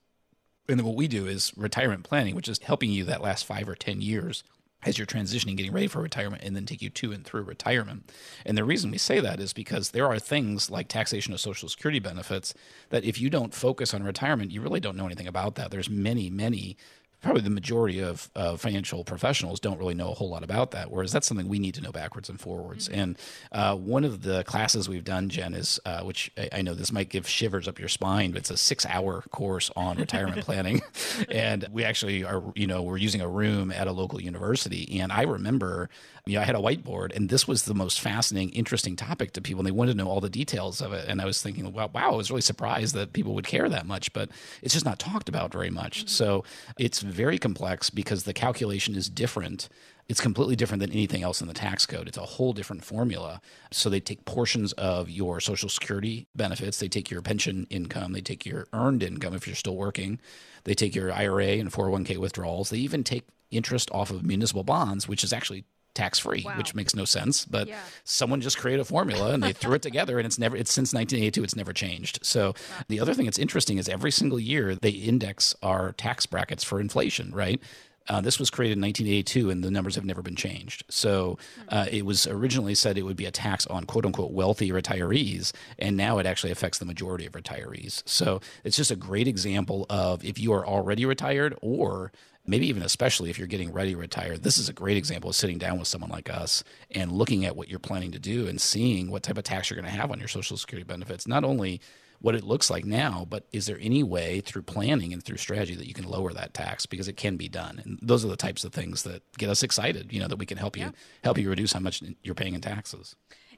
And 0.68 0.78
then 0.80 0.86
what 0.86 0.96
we 0.96 1.08
do 1.08 1.26
is 1.26 1.54
retirement 1.56 2.04
planning, 2.04 2.36
which 2.36 2.50
is 2.50 2.60
helping 2.60 2.90
you 2.92 3.06
that 3.06 3.22
last 3.22 3.46
five 3.46 3.70
or 3.70 3.76
10 3.76 4.02
years 4.02 4.44
as 4.86 4.98
you're 4.98 5.08
transitioning, 5.08 5.58
getting 5.58 5.74
ready 5.74 5.88
for 5.88 6.02
retirement, 6.02 6.44
and 6.44 6.56
then 6.56 6.66
take 6.66 6.82
you 6.82 6.90
to 6.92 7.12
and 7.12 7.26
through 7.26 7.42
retirement. 7.42 8.12
And 8.46 8.58
the 8.58 8.64
reason 8.64 8.92
we 8.92 8.98
say 8.98 9.20
that 9.20 9.40
is 9.40 9.52
because 9.52 9.92
there 9.92 10.08
are 10.08 10.20
things 10.20 10.70
like 10.70 10.88
taxation 10.88 11.34
of 11.34 11.42
Social 11.42 11.68
Security 11.68 12.00
benefits 12.00 12.54
that 12.90 13.04
if 13.04 13.20
you 13.20 13.30
don't 13.30 13.54
focus 13.54 13.94
on 13.94 14.04
retirement, 14.04 14.52
you 14.52 14.62
really 14.62 14.80
don't 14.80 14.96
know 14.96 15.08
anything 15.08 15.28
about 15.28 15.56
that. 15.56 15.72
There's 15.72 15.90
many, 15.90 16.30
many 16.30 16.78
probably 17.22 17.42
the 17.42 17.50
majority 17.50 18.00
of 18.00 18.30
uh, 18.36 18.56
financial 18.56 19.04
professionals 19.04 19.60
don't 19.60 19.80
really 19.80 19.96
know 19.96 20.12
a 20.12 20.14
whole 20.14 20.30
lot 20.30 20.44
about 20.44 20.72
that. 20.72 20.92
Whereas 20.92 21.12
that's 21.12 21.28
something 21.28 21.48
we 21.48 21.60
need 21.60 21.74
to 21.76 21.82
know 21.82 21.92
backwards 21.92 22.30
and 22.30 22.40
forwards. 22.40 22.88
And 22.88 23.18
uh, 23.52 23.76
one 23.76 24.04
of 24.04 24.22
the 24.22 24.44
classes 24.44 24.88
we've 24.88 25.04
done, 25.04 25.30
Jen, 25.30 25.54
is 25.54 25.80
uh, 25.86 26.02
which 26.02 26.32
I, 26.38 26.50
I 26.54 26.62
know 26.62 26.74
this 26.74 26.92
might 26.92 27.10
give 27.10 27.28
shivers 27.28 27.68
up 27.68 27.80
your 27.80 27.90
spine, 27.90 28.32
but 28.32 28.40
it's 28.40 28.52
a 28.52 28.58
six-hour 28.58 29.24
course 29.32 29.72
on 29.76 29.98
retirement 29.98 30.42
planning. 30.46 30.82
And 31.30 31.68
we 31.72 31.84
actually 31.84 32.24
are, 32.24 32.44
you 32.56 32.68
know, 32.68 32.82
we're 32.82 32.98
using 32.98 33.22
a 33.22 33.28
room 33.28 33.72
at 33.72 33.88
a 33.88 33.92
local 33.92 34.22
university. 34.22 35.00
And 35.00 35.12
I 35.12 35.24
remember, 35.24 35.90
you 36.26 36.36
know, 36.36 36.42
I 36.42 36.44
had 36.44 36.56
a 36.56 36.60
whiteboard, 36.60 37.16
and 37.16 37.30
this 37.30 37.48
was 37.48 37.64
the 37.64 37.74
most 37.74 38.00
fascinating, 38.00 38.50
interesting 38.52 38.96
topic 38.96 39.34
to 39.34 39.42
people, 39.42 39.62
and 39.62 39.68
they 39.68 39.72
wanted 39.72 39.94
to 39.94 39.98
know 39.98 40.10
all 40.10 40.22
the 40.22 40.30
details 40.30 40.82
of 40.82 40.94
it. 40.94 41.08
And 41.08 41.22
I 41.22 41.26
was 41.26 41.42
thinking, 41.42 41.72
wow, 41.72 41.90
wow, 41.94 42.12
I 42.12 42.16
was 42.16 42.30
really 42.32 42.42
surprised 42.42 42.96
that 42.96 43.14
people 43.14 43.34
would 43.36 43.46
care 43.46 43.70
that 43.70 43.86
much, 43.86 44.12
but 44.14 44.30
it's 44.62 44.74
just 44.74 44.86
not 44.86 45.00
talked 45.00 45.30
about 45.30 45.52
very 45.52 45.70
much. 45.70 46.08
So 46.10 46.44
it's 46.78 47.05
very 47.12 47.38
complex 47.38 47.90
because 47.90 48.24
the 48.24 48.34
calculation 48.34 48.96
is 48.96 49.10
different. 49.10 49.70
It's 50.08 50.22
completely 50.22 50.56
different 50.56 50.82
than 50.82 50.92
anything 50.92 51.24
else 51.24 51.42
in 51.42 51.48
the 51.48 51.54
tax 51.54 51.86
code. 51.86 52.08
It's 52.08 52.18
a 52.18 52.22
whole 52.22 52.54
different 52.54 52.84
formula. 52.84 53.42
So 53.72 53.90
they 53.90 54.00
take 54.00 54.26
portions 54.26 54.74
of 54.74 55.10
your 55.10 55.40
Social 55.40 55.70
Security 55.70 56.28
benefits, 56.36 56.80
they 56.80 56.88
take 56.88 57.10
your 57.10 57.22
pension 57.22 57.66
income, 57.70 58.14
they 58.14 58.22
take 58.22 58.46
your 58.46 58.68
earned 58.74 59.02
income 59.02 59.34
if 59.34 59.48
you're 59.48 59.56
still 59.56 59.76
working, 59.76 60.20
they 60.64 60.74
take 60.74 60.96
your 60.96 61.12
IRA 61.12 61.48
and 61.48 61.72
401k 61.72 62.18
withdrawals, 62.18 62.70
they 62.70 62.78
even 62.78 63.04
take 63.04 63.28
interest 63.52 63.90
off 63.92 64.12
of 64.12 64.24
municipal 64.24 64.64
bonds, 64.64 65.08
which 65.08 65.24
is 65.24 65.34
actually 65.34 65.66
tax 65.96 66.20
free, 66.20 66.44
Wow. 66.46 66.58
which 66.58 66.76
makes 66.76 66.94
no 66.96 67.06
sense. 67.06 67.46
But 67.46 67.68
Yeah. 67.68 67.80
someone 68.04 68.42
just 68.42 68.58
created 68.60 68.82
a 68.82 68.86
formula 68.86 69.32
and 69.34 69.42
they 69.42 69.54
threw 69.54 69.74
it 69.74 69.82
together, 69.82 70.20
and 70.20 70.26
it's 70.28 70.38
never. 70.38 70.56
It's 70.56 70.72
since 70.72 70.94
1982. 70.94 71.44
It's 71.44 71.56
never 71.56 71.74
changed. 71.74 72.20
So 72.22 72.54
the 72.88 73.00
other 73.00 73.14
thing 73.16 73.26
that's 73.26 73.40
interesting 73.40 73.78
is 73.80 73.90
every 73.90 74.12
single 74.12 74.40
year 74.40 74.76
they 74.76 74.90
index 74.92 75.56
our 75.64 75.94
tax 75.94 76.26
brackets 76.28 76.64
for 76.64 76.80
inflation. 76.80 77.32
Right. 77.34 77.60
Uh, 78.08 78.22
this 78.22 78.38
was 78.38 78.52
created 78.52 78.78
in 78.78 78.82
1982, 78.82 79.50
and 79.50 79.64
the 79.64 79.72
numbers 79.72 79.96
have 79.96 80.06
never 80.06 80.22
been 80.22 80.36
changed. 80.36 80.84
So 80.90 81.40
uh, 81.70 81.88
it 81.90 82.06
was 82.06 82.28
originally 82.28 82.76
said 82.76 83.00
it 83.00 83.02
would 83.02 83.16
be 83.18 83.26
a 83.26 83.32
tax 83.32 83.66
on 83.66 83.86
"quote 83.86 84.06
unquote" 84.06 84.30
wealthy 84.32 84.70
retirees, 84.70 85.54
and 85.80 85.98
now 85.98 86.20
it 86.20 86.28
actually 86.28 86.52
affects 86.52 86.78
the 86.78 86.86
majority 86.86 87.26
of 87.26 87.32
retirees. 87.34 88.04
So 88.06 88.42
it's 88.64 88.78
just 88.78 88.92
a 88.92 88.96
great 88.96 89.28
example 89.28 89.88
of 89.90 90.24
if 90.24 90.38
you 90.38 90.54
are 90.54 90.64
already 90.68 91.04
retired, 91.04 91.58
or 91.64 92.12
maybe 92.48 92.68
even 92.68 92.84
especially 92.84 93.30
if 93.30 93.38
you're 93.38 93.48
getting 93.48 93.72
ready 93.72 93.92
to 93.92 93.98
retire, 93.98 94.38
this 94.38 94.58
is 94.58 94.70
a 94.70 94.74
great 94.74 94.98
example 94.98 95.30
of 95.30 95.36
sitting 95.36 95.58
down 95.58 95.80
with 95.80 95.88
someone 95.88 96.10
like 96.10 96.30
us 96.30 96.64
and 96.92 97.12
looking 97.12 97.46
at 97.46 97.56
what 97.56 97.70
you're 97.70 97.80
planning 97.80 98.12
to 98.12 98.20
do 98.20 98.48
and 98.48 98.62
seeing 98.62 99.10
what 99.10 99.24
type 99.24 99.38
of 99.38 99.44
tax 99.44 99.70
you're 99.70 99.80
going 99.80 99.92
to 99.92 100.00
have 100.00 100.12
on 100.12 100.20
your 100.20 100.28
Social 100.28 100.58
Security 100.58 100.86
benefits. 100.86 101.28
Not 101.28 101.44
only 101.44 101.82
what 102.20 102.36
it 102.36 102.44
looks 102.44 102.70
like 102.70 102.86
now, 102.86 103.26
but 103.30 103.46
is 103.52 103.66
there 103.66 103.78
any 103.82 104.02
way 104.02 104.42
through 104.42 104.64
planning 104.64 105.14
and 105.14 105.24
through 105.24 105.38
strategy 105.38 105.76
that 105.76 105.88
you 105.88 105.94
can 105.94 106.08
lower 106.08 106.34
that 106.34 106.54
tax 106.54 106.86
because 106.86 107.08
it 107.08 107.18
can 107.18 107.38
be 107.38 107.48
done? 107.48 107.82
And 107.84 108.00
those 108.02 108.24
are 108.24 108.30
the 108.30 108.36
types 108.36 108.64
of 108.64 108.74
things 108.74 109.04
that 109.04 109.22
get 109.38 109.50
us 109.50 109.64
excited. 109.64 110.12
You 110.12 110.20
know 110.20 110.28
that 110.28 110.40
we 110.40 110.46
can 110.46 110.58
help 110.58 110.78
you 110.78 110.92
help 111.24 111.38
you 111.38 111.50
reduce 111.50 111.74
how 111.74 111.80
much 111.80 112.02
you're 112.24 112.36
paying 112.36 112.56
in 112.56 112.62
taxes. 112.62 113.16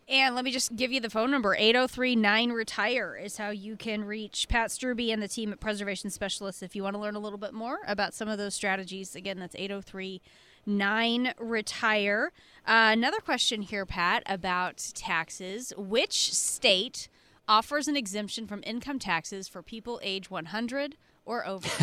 And 0.10 0.36
let 0.36 0.46
me 0.46 0.52
just 0.52 0.74
give 0.78 0.92
you 0.92 1.02
the 1.02 1.10
phone 1.10 1.32
number 1.32 1.54
8039 1.54 2.52
Retire 2.54 3.20
is 3.22 3.36
how 3.38 3.50
you 3.50 3.76
can 3.76 4.06
reach 4.06 4.48
Pat 4.48 4.70
Strubbe 4.70 5.12
and 5.12 5.22
the 5.22 5.28
team 5.28 5.52
at 5.52 5.60
Preservation 5.60 6.10
Specialists 6.10 6.62
if 6.64 6.78
you 6.78 6.84
want 6.84 6.96
to 6.96 7.00
learn 7.02 7.16
a 7.16 7.20
little 7.20 7.38
bit 7.38 7.54
more 7.54 7.80
about 7.86 8.14
some 8.14 8.30
of 8.30 8.38
those 8.38 8.56
strategies. 8.56 9.16
Again, 9.18 9.38
that's 9.38 9.56
8039 9.56 11.34
Retire. 11.40 12.32
Uh, 12.66 12.90
another 12.94 13.20
question 13.20 13.62
here, 13.62 13.86
Pat, 13.86 14.24
about 14.28 14.78
taxes. 14.96 15.74
Which 15.76 16.34
state 16.34 17.10
offers 17.46 17.90
an 17.90 17.98
exemption 17.98 18.48
from 18.48 18.62
income 18.66 19.00
taxes 19.00 19.50
for 19.50 19.62
people 19.62 20.00
age 20.02 20.32
100 20.32 20.96
or 21.26 21.46
over? 21.46 21.68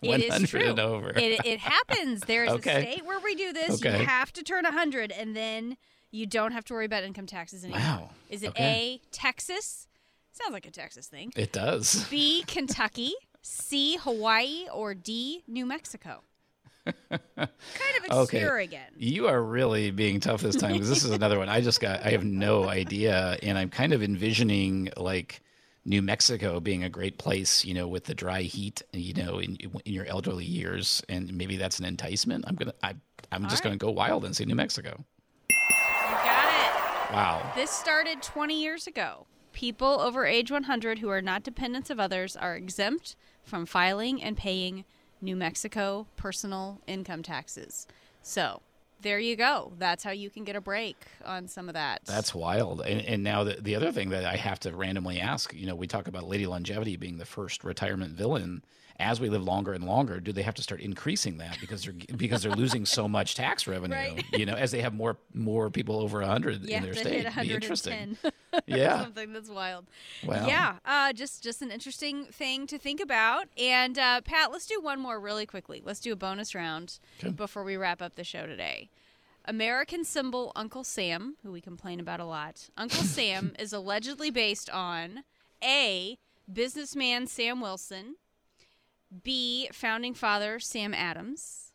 It 0.00 0.22
is 0.22 0.30
100 0.30 0.48
true. 0.48 0.60
and 0.70 0.78
over. 0.78 1.10
It, 1.10 1.44
it 1.44 1.58
happens. 1.60 2.20
There's 2.22 2.50
Okay. 2.50 2.70
a 2.70 2.92
state 2.92 3.04
where 3.06 3.18
we 3.20 3.34
do 3.34 3.52
this. 3.52 3.84
Okay. 3.84 3.98
You 4.00 4.06
have 4.06 4.32
to 4.34 4.42
turn 4.44 4.62
100 4.64 5.10
and 5.10 5.34
then 5.34 5.76
you 6.10 6.26
don't 6.26 6.52
have 6.52 6.64
to 6.66 6.74
worry 6.74 6.86
about 6.86 7.04
income 7.04 7.26
taxes 7.26 7.64
anymore. 7.64 7.80
Wow. 7.82 8.10
Is 8.30 8.42
it 8.42 8.50
Okay. 8.50 9.00
A, 9.04 9.10
Texas? 9.10 9.86
Sounds 10.32 10.52
like 10.52 10.66
a 10.66 10.70
Texas 10.70 11.06
thing. 11.06 11.32
It 11.36 11.52
does. 11.52 12.06
B, 12.10 12.44
Kentucky? 12.46 13.12
C, 13.42 13.96
Hawaii? 13.96 14.66
Or 14.72 14.94
D, 14.94 15.42
New 15.46 15.66
Mexico? 15.66 16.22
kind 16.84 16.94
of 17.10 18.04
Okay. 18.10 18.38
obscure 18.38 18.58
again. 18.58 18.90
You 18.96 19.28
are 19.28 19.42
really 19.42 19.90
being 19.90 20.20
tough 20.20 20.40
this 20.40 20.56
time 20.56 20.72
because 20.72 20.88
this 20.88 21.04
is 21.04 21.10
another 21.10 21.38
one. 21.38 21.48
I 21.48 21.60
just 21.60 21.80
got, 21.80 22.04
I 22.04 22.10
have 22.10 22.24
no 22.24 22.68
idea. 22.68 23.36
And 23.42 23.58
I'm 23.58 23.68
kind 23.68 23.92
of 23.92 24.02
envisioning 24.02 24.88
like 24.96 25.42
New 25.84 26.00
Mexico 26.02 26.60
being 26.60 26.84
a 26.84 26.88
great 26.88 27.18
place, 27.18 27.64
you 27.64 27.74
know, 27.74 27.86
with 27.88 28.04
the 28.04 28.14
dry 28.14 28.42
heat, 28.42 28.82
you 28.92 29.14
know, 29.14 29.38
in, 29.38 29.56
in 29.84 29.92
your 29.92 30.06
elderly 30.06 30.44
years. 30.44 31.02
And 31.08 31.32
maybe 31.34 31.56
that's 31.56 31.78
an 31.78 31.84
enticement. 31.84 32.44
I'm 32.46 32.54
going 32.54 32.68
to, 32.70 32.74
I, 32.82 32.94
I'm 33.32 33.42
just 33.44 33.64
right. 33.64 33.70
going 33.70 33.78
to 33.78 33.84
go 33.84 33.90
wild 33.90 34.24
and 34.24 34.34
see 34.34 34.44
New 34.44 34.54
Mexico. 34.54 35.04
You 37.08 37.14
got 37.14 37.40
it. 37.40 37.44
Wow. 37.44 37.52
This 37.54 37.70
started 37.70 38.22
20 38.22 38.60
years 38.60 38.86
ago. 38.86 39.26
People 39.52 40.00
over 40.00 40.24
age 40.26 40.50
100 40.50 40.98
who 41.00 41.08
are 41.08 41.22
not 41.22 41.42
dependents 41.42 41.90
of 41.90 41.98
others 41.98 42.36
are 42.36 42.54
exempt 42.54 43.16
from 43.42 43.66
filing 43.66 44.22
and 44.22 44.36
paying 44.36 44.84
New 45.20 45.36
Mexico 45.36 46.06
personal 46.16 46.80
income 46.86 47.22
taxes. 47.22 47.86
So 48.22 48.62
there 49.00 49.18
you 49.18 49.36
go. 49.36 49.72
That's 49.78 50.04
how 50.04 50.10
you 50.10 50.30
can 50.30 50.44
get 50.44 50.56
a 50.56 50.60
break 50.60 50.96
on 51.24 51.48
some 51.48 51.68
of 51.68 51.74
that. 51.74 52.02
That's 52.04 52.34
wild. 52.34 52.80
And, 52.82 53.00
and 53.02 53.22
now 53.22 53.44
the, 53.44 53.56
the 53.60 53.74
other 53.76 53.92
thing 53.92 54.10
that 54.10 54.24
I 54.24 54.36
have 54.36 54.60
to 54.60 54.74
randomly 54.74 55.20
ask, 55.20 55.54
you 55.54 55.66
know, 55.66 55.74
we 55.74 55.86
talk 55.86 56.08
about 56.08 56.28
Lady 56.28 56.46
Longevity 56.46 56.96
being 56.96 57.18
the 57.18 57.24
first 57.24 57.64
retirement 57.64 58.14
villain. 58.14 58.62
As 59.00 59.20
we 59.20 59.28
live 59.28 59.44
longer 59.44 59.74
and 59.74 59.84
longer, 59.84 60.18
do 60.18 60.32
they 60.32 60.42
have 60.42 60.56
to 60.56 60.62
start 60.62 60.80
increasing 60.80 61.38
that 61.38 61.58
because 61.60 61.84
they're 61.84 61.94
because 62.16 62.42
they're 62.42 62.50
losing 62.52 62.84
so 62.84 63.06
much 63.08 63.36
tax 63.36 63.66
revenue? 63.68 63.94
Right. 63.94 64.24
You 64.32 64.44
know, 64.44 64.54
as 64.54 64.72
they 64.72 64.80
have 64.80 64.92
more 64.92 65.18
more 65.32 65.70
people 65.70 66.00
over 66.00 66.20
hundred 66.22 66.64
in 66.68 66.82
their 66.82 66.94
state. 66.94 67.26
Be 67.40 67.52
interesting. 67.52 68.16
Yeah. 68.66 69.02
something 69.02 69.32
that's 69.34 69.50
wild. 69.50 69.86
Wow. 70.24 70.46
Yeah, 70.46 70.76
uh, 70.84 71.12
just 71.12 71.44
just 71.44 71.60
an 71.62 71.70
interesting 71.70 72.24
thing 72.24 72.66
to 72.66 72.78
think 72.78 72.98
about. 72.98 73.46
And 73.58 73.98
uh, 73.98 74.20
Pat, 74.22 74.50
let's 74.50 74.66
do 74.66 74.80
one 74.80 74.98
more 75.00 75.20
really 75.20 75.46
quickly. 75.46 75.80
Let's 75.84 76.00
do 76.00 76.12
a 76.12 76.16
bonus 76.16 76.54
round 76.54 76.98
Okay. 77.20 77.30
before 77.30 77.62
we 77.62 77.76
wrap 77.76 78.00
up 78.02 78.16
the 78.16 78.24
show 78.24 78.46
today. 78.46 78.88
American 79.44 80.02
symbol 80.04 80.50
Uncle 80.56 80.82
Sam, 80.82 81.36
who 81.42 81.52
we 81.52 81.60
complain 81.60 82.00
about 82.00 82.20
a 82.20 82.24
lot. 82.24 82.68
Uncle 82.76 83.02
Sam 83.04 83.52
is 83.58 83.72
allegedly 83.72 84.30
based 84.30 84.68
on 84.70 85.24
A. 85.62 86.18
Businessman 86.50 87.26
Sam 87.26 87.60
Wilson, 87.60 88.16
B. 89.22 89.68
Founding 89.72 90.14
Father 90.14 90.58
Sam 90.58 90.94
Adams, 90.94 91.72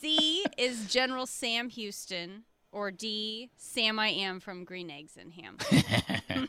C. 0.00 0.44
is 0.58 0.86
General 0.86 1.26
Sam 1.26 1.68
Houston, 1.68 2.44
or 2.70 2.90
D. 2.90 3.50
Sam 3.56 3.98
I 3.98 4.08
Am 4.08 4.40
from 4.40 4.64
Green 4.64 4.90
Eggs 4.90 5.16
and 5.16 5.32
Ham. 5.34 6.48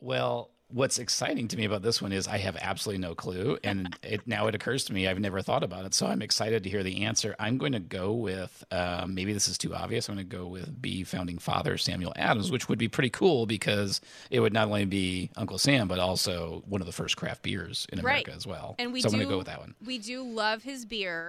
Well, 0.00 0.50
what's 0.72 0.98
exciting 0.98 1.48
to 1.48 1.56
me 1.56 1.64
about 1.64 1.82
this 1.82 2.00
one 2.00 2.12
is 2.12 2.26
I 2.26 2.38
have 2.38 2.56
absolutely 2.60 3.00
no 3.06 3.14
clue, 3.14 3.58
and 3.62 3.96
it 4.02 4.26
now 4.26 4.46
it 4.46 4.54
occurs 4.54 4.84
to 4.84 4.92
me 4.92 5.06
I've 5.06 5.18
never 5.20 5.42
thought 5.42 5.62
about 5.62 5.84
it, 5.84 5.94
so 5.94 6.06
I'm 6.06 6.22
excited 6.22 6.64
to 6.64 6.70
hear 6.70 6.82
the 6.82 7.04
answer. 7.04 7.34
I'm 7.38 7.58
going 7.58 7.72
to 7.72 7.80
go 7.80 8.12
with 8.12 8.64
uh, 8.70 9.06
maybe 9.08 9.32
this 9.32 9.48
is 9.48 9.58
too 9.58 9.74
obvious. 9.74 10.08
I'm 10.08 10.14
going 10.16 10.28
to 10.28 10.36
go 10.36 10.46
with 10.46 10.80
B, 10.80 11.04
founding 11.04 11.38
father 11.38 11.76
Samuel 11.78 12.12
Adams, 12.16 12.50
which 12.50 12.68
would 12.68 12.78
be 12.78 12.88
pretty 12.88 13.10
cool 13.10 13.46
because 13.46 14.00
it 14.30 14.40
would 14.40 14.52
not 14.52 14.66
only 14.68 14.84
be 14.84 15.30
Uncle 15.36 15.58
Sam 15.58 15.88
but 15.88 15.98
also 15.98 16.62
one 16.66 16.80
of 16.80 16.86
the 16.86 16.92
first 16.92 17.16
craft 17.16 17.42
beers 17.42 17.86
in 17.92 17.98
America 17.98 18.30
Right. 18.30 18.36
as 18.36 18.46
well. 18.46 18.74
And 18.78 18.92
we 18.92 19.00
so 19.02 19.08
do 19.08 19.14
I'm 19.14 19.18
going 19.20 19.28
to 19.28 19.34
go 19.34 19.38
with 19.38 19.46
that 19.48 19.60
one. 19.60 19.74
We 19.84 19.98
do 19.98 20.22
love 20.22 20.62
his 20.62 20.84
beer, 20.84 21.28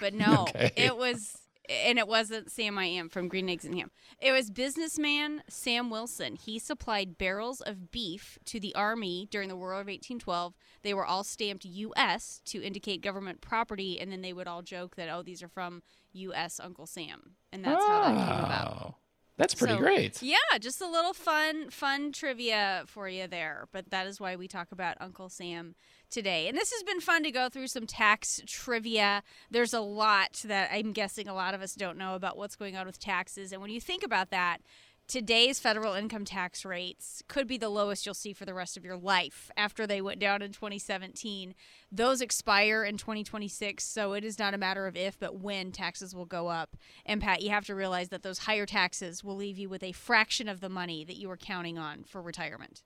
but 0.00 0.14
no, 0.14 0.42
Okay. 0.48 0.70
it 0.76 0.96
was 0.96 1.36
and 1.70 1.98
it 1.98 2.08
wasn't 2.08 2.50
Sam 2.50 2.78
I 2.78 2.86
Am 2.86 3.08
from 3.08 3.28
Green 3.28 3.48
Eggs 3.48 3.64
and 3.64 3.74
Ham. 3.74 3.90
It 4.20 4.32
was 4.32 4.50
businessman 4.50 5.42
Sam 5.48 5.88
Wilson. 5.90 6.36
He 6.36 6.58
supplied 6.58 7.16
barrels 7.16 7.60
of 7.60 7.90
beef 7.90 8.38
to 8.46 8.58
the 8.60 8.74
army 8.74 9.28
during 9.30 9.48
the 9.48 9.56
War 9.56 9.72
of 9.72 9.86
1812. 9.86 10.54
They 10.82 10.94
were 10.94 11.06
all 11.06 11.24
stamped 11.24 11.64
U.S. 11.64 12.40
to 12.46 12.62
indicate 12.62 13.02
government 13.02 13.40
property, 13.40 14.00
and 14.00 14.10
then 14.10 14.22
they 14.22 14.32
would 14.32 14.48
all 14.48 14.62
joke 14.62 14.96
that 14.96 15.08
oh 15.08 15.22
these 15.22 15.42
are 15.42 15.48
from 15.48 15.82
U.S. 16.12 16.58
Uncle 16.62 16.86
Sam, 16.86 17.36
and 17.52 17.64
that's 17.64 17.84
how 17.84 18.00
that 18.02 18.16
came 18.16 18.44
about. 18.44 18.76
Oh, 18.80 18.94
That's 19.36 19.54
pretty 19.54 19.74
So, 19.74 19.78
great. 19.80 20.22
Yeah, 20.22 20.36
just 20.60 20.80
a 20.80 20.88
little 20.90 21.14
fun, 21.14 21.70
fun 21.70 22.12
trivia 22.12 22.82
for 22.86 23.08
you 23.08 23.26
there. 23.26 23.68
But 23.72 23.90
that 23.90 24.06
is 24.06 24.20
why 24.20 24.36
we 24.36 24.48
talk 24.48 24.72
about 24.72 24.96
Uncle 25.00 25.28
Sam 25.28 25.74
today. 26.10 26.48
And 26.48 26.56
this 26.56 26.72
has 26.72 26.82
been 26.82 27.00
fun 27.00 27.22
to 27.22 27.30
go 27.30 27.48
through 27.48 27.68
some 27.68 27.86
tax 27.86 28.40
trivia. 28.46 29.22
There's 29.50 29.72
a 29.74 29.80
lot 29.80 30.42
that 30.44 30.70
I'm 30.72 30.92
guessing 30.92 31.28
a 31.28 31.34
lot 31.34 31.54
of 31.54 31.62
us 31.62 31.74
don't 31.74 31.98
know 31.98 32.14
about 32.14 32.36
what's 32.36 32.56
going 32.56 32.76
on 32.76 32.86
with 32.86 32.98
taxes. 32.98 33.52
And 33.52 33.62
when 33.62 33.70
you 33.70 33.80
think 33.80 34.02
about 34.02 34.30
that, 34.30 34.58
today's 35.10 35.58
federal 35.58 35.94
income 35.94 36.24
tax 36.24 36.64
rates 36.64 37.20
could 37.26 37.48
be 37.48 37.58
the 37.58 37.68
lowest 37.68 38.06
you'll 38.06 38.14
see 38.14 38.32
for 38.32 38.44
the 38.44 38.54
rest 38.54 38.76
of 38.76 38.84
your 38.84 38.96
life 38.96 39.50
after 39.56 39.84
they 39.84 40.00
went 40.00 40.20
down 40.20 40.40
in 40.40 40.52
2017. 40.52 41.54
Those 41.90 42.20
expire 42.20 42.84
in 42.84 42.96
2026, 42.96 43.82
so 43.82 44.12
it 44.12 44.24
is 44.24 44.38
not 44.38 44.54
a 44.54 44.58
matter 44.58 44.86
of 44.86 44.96
if, 44.96 45.18
but 45.18 45.40
when 45.40 45.72
taxes 45.72 46.14
will 46.14 46.26
go 46.26 46.46
up. 46.46 46.76
And 47.04 47.20
Pat, 47.20 47.42
you 47.42 47.50
have 47.50 47.66
to 47.66 47.74
realize 47.74 48.10
that 48.10 48.22
those 48.22 48.38
higher 48.38 48.66
taxes 48.66 49.24
will 49.24 49.34
leave 49.34 49.58
you 49.58 49.68
with 49.68 49.82
a 49.82 49.90
fraction 49.90 50.48
of 50.48 50.60
the 50.60 50.68
money 50.68 51.04
that 51.04 51.16
you 51.16 51.28
were 51.28 51.36
counting 51.36 51.76
on 51.76 52.04
for 52.04 52.22
retirement. 52.22 52.84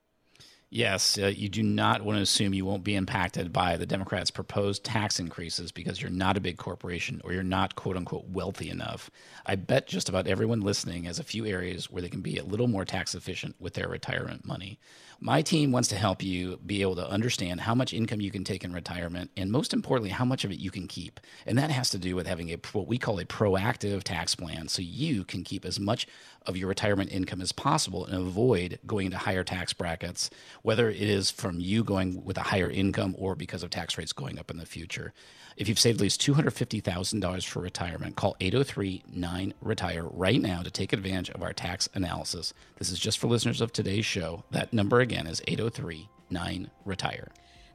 Yes, 0.75 1.19
uh, 1.19 1.27
you 1.27 1.49
do 1.49 1.63
not 1.63 2.03
want 2.03 2.19
to 2.19 2.23
assume 2.23 2.53
you 2.53 2.65
won't 2.65 2.83
be 2.83 2.97
impacted 2.97 3.53
by 3.53 3.77
the 3.77 3.87
Democrats' 3.87 4.33
proposed 4.33 4.83
tax 4.83 5.21
increases 5.21 5.71
because 5.71 6.03
you're 6.03 6.11
not 6.11 6.37
a 6.37 6.41
big 6.41 6.57
corporation 6.57 7.21
or 7.23 7.33
you're 7.33 7.45
not 7.45 7.77
quote 7.77 7.97
unquote 7.97 8.27
wealthy 8.27 8.71
enough. 8.71 9.09
I 9.47 9.55
bet 9.55 9.87
just 9.87 10.09
about 10.09 10.27
everyone 10.27 10.63
listening 10.63 11.05
has 11.05 11.21
a 11.21 11.23
few 11.23 11.47
areas 11.47 11.93
where 11.93 12.03
they 12.03 12.09
can 12.09 12.23
be 12.23 12.39
a 12.39 12.45
little 12.45 12.67
more 12.67 12.85
tax 12.85 13.15
efficient 13.15 13.55
with 13.61 13.75
their 13.75 13.87
retirement 13.87 14.45
money. 14.45 14.81
My 15.21 15.43
team 15.43 15.71
wants 15.71 15.89
to 15.91 15.97
help 15.97 16.25
you 16.25 16.59
be 16.67 16.83
able 16.83 16.97
to 16.97 17.09
understand 17.09 17.61
how 17.61 17.75
much 17.75 17.95
income 17.95 18.21
you 18.21 18.33
can 18.33 18.43
take 18.43 18.65
in 18.65 18.73
retirement 18.73 19.31
and 19.37 19.53
most 19.53 19.73
importantly, 19.73 20.11
how 20.11 20.25
much 20.25 20.45
of 20.45 20.51
it 20.51 20.59
you 20.59 20.73
can 20.73 20.89
keep. 20.89 21.21
And 21.47 21.57
that 21.57 21.71
has 21.71 21.89
to 21.91 21.99
do 21.99 22.17
with 22.17 22.27
having 22.27 22.51
a 22.51 22.57
what 22.73 22.89
we 22.89 22.99
call 22.99 23.21
a 23.21 23.25
proactive 23.25 24.03
tax 24.03 24.35
plan 24.35 24.67
so 24.67 24.83
you 24.83 25.25
can 25.25 25.45
keep 25.45 25.65
as 25.65 25.79
much 25.79 26.09
of 26.47 26.57
your 26.57 26.69
retirement 26.69 27.13
income 27.13 27.41
as 27.41 27.53
possible 27.53 28.05
and 28.05 28.15
avoid 28.15 28.79
going 28.87 29.07
into 29.07 29.19
higher 29.19 29.45
tax 29.45 29.73
brackets, 29.73 30.31
whether 30.65 30.89
it 30.89 30.97
is 30.97 31.31
from 31.31 31.61
you 31.61 31.85
going 31.85 32.25
with 32.25 32.39
a 32.39 32.43
higher 32.43 32.71
income 32.71 33.15
or 33.19 33.35
because 33.35 33.63
of 33.63 33.69
tax 33.69 33.99
rates 33.99 34.15
going 34.15 34.39
up 34.39 34.51
in 34.51 34.57
the 34.57 34.65
future. 34.65 35.13
If 35.59 35.69
you've 35.69 35.79
saved 35.79 35.99
at 35.99 36.03
least 36.03 36.23
$250,000 36.23 37.47
for 37.47 37.61
retirement, 37.61 38.17
call 38.17 38.35
803 38.41 39.05
9 39.13 39.55
Retire 39.61 40.05
right 40.05 40.41
now 40.41 40.63
to 40.63 40.71
take 40.71 40.95
advantage 40.95 41.29
of 41.29 41.43
our 41.43 41.53
tax 41.53 41.87
analysis. 41.93 42.55
This 42.79 42.91
is 42.91 42.99
just 42.99 43.19
for 43.19 43.27
listeners 43.27 43.61
of 43.61 43.75
today's 43.75 44.07
show. 44.07 44.43
That 44.53 44.73
number 44.73 45.01
again 45.01 45.27
is 45.27 45.43
803 45.47 46.09
9 46.31 46.71
Retire. 46.87 47.29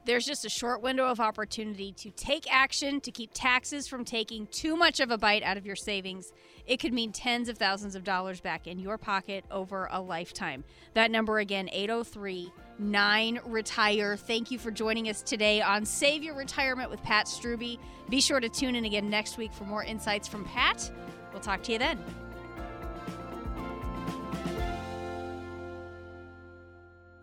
There's 0.04 0.24
just 0.26 0.44
a 0.44 0.50
short 0.50 0.82
window 0.82 1.06
of 1.06 1.20
opportunity 1.20 1.92
to 1.92 2.10
take 2.10 2.52
action 2.52 3.00
to 3.02 3.12
keep 3.12 3.30
taxes 3.32 3.86
from 3.86 4.04
taking 4.04 4.48
too 4.48 4.74
much 4.74 4.98
of 4.98 5.12
a 5.12 5.18
bite 5.18 5.44
out 5.44 5.56
of 5.56 5.64
your 5.64 5.76
savings. 5.76 6.32
It 6.66 6.78
could 6.78 6.92
mean 6.92 7.12
tens 7.12 7.48
of 7.48 7.56
thousands 7.56 7.94
of 7.94 8.02
dollars 8.02 8.40
back 8.40 8.66
in 8.66 8.80
your 8.80 8.98
pocket 8.98 9.44
over 9.50 9.88
a 9.92 10.00
lifetime. 10.00 10.64
That 10.94 11.12
number 11.12 11.38
again, 11.38 11.68
803 11.70 12.50
9 12.80 13.40
Retire. 13.44 14.16
Thank 14.16 14.50
you 14.50 14.58
for 14.58 14.70
joining 14.70 15.08
us 15.08 15.22
today 15.22 15.60
on 15.60 15.84
Save 15.84 16.22
Your 16.22 16.34
Retirement 16.34 16.90
with 16.90 17.02
Pat 17.02 17.26
Strubbe. 17.26 17.78
Be 18.08 18.20
sure 18.20 18.40
to 18.40 18.48
tune 18.48 18.74
in 18.74 18.86
again 18.86 19.10
next 19.10 19.36
week 19.36 19.52
for 19.52 19.64
more 19.64 19.84
insights 19.84 20.26
from 20.26 20.44
Pat. 20.46 20.90
We'll 21.32 21.42
talk 21.42 21.62
to 21.64 21.72
you 21.72 21.78
then. 21.78 21.98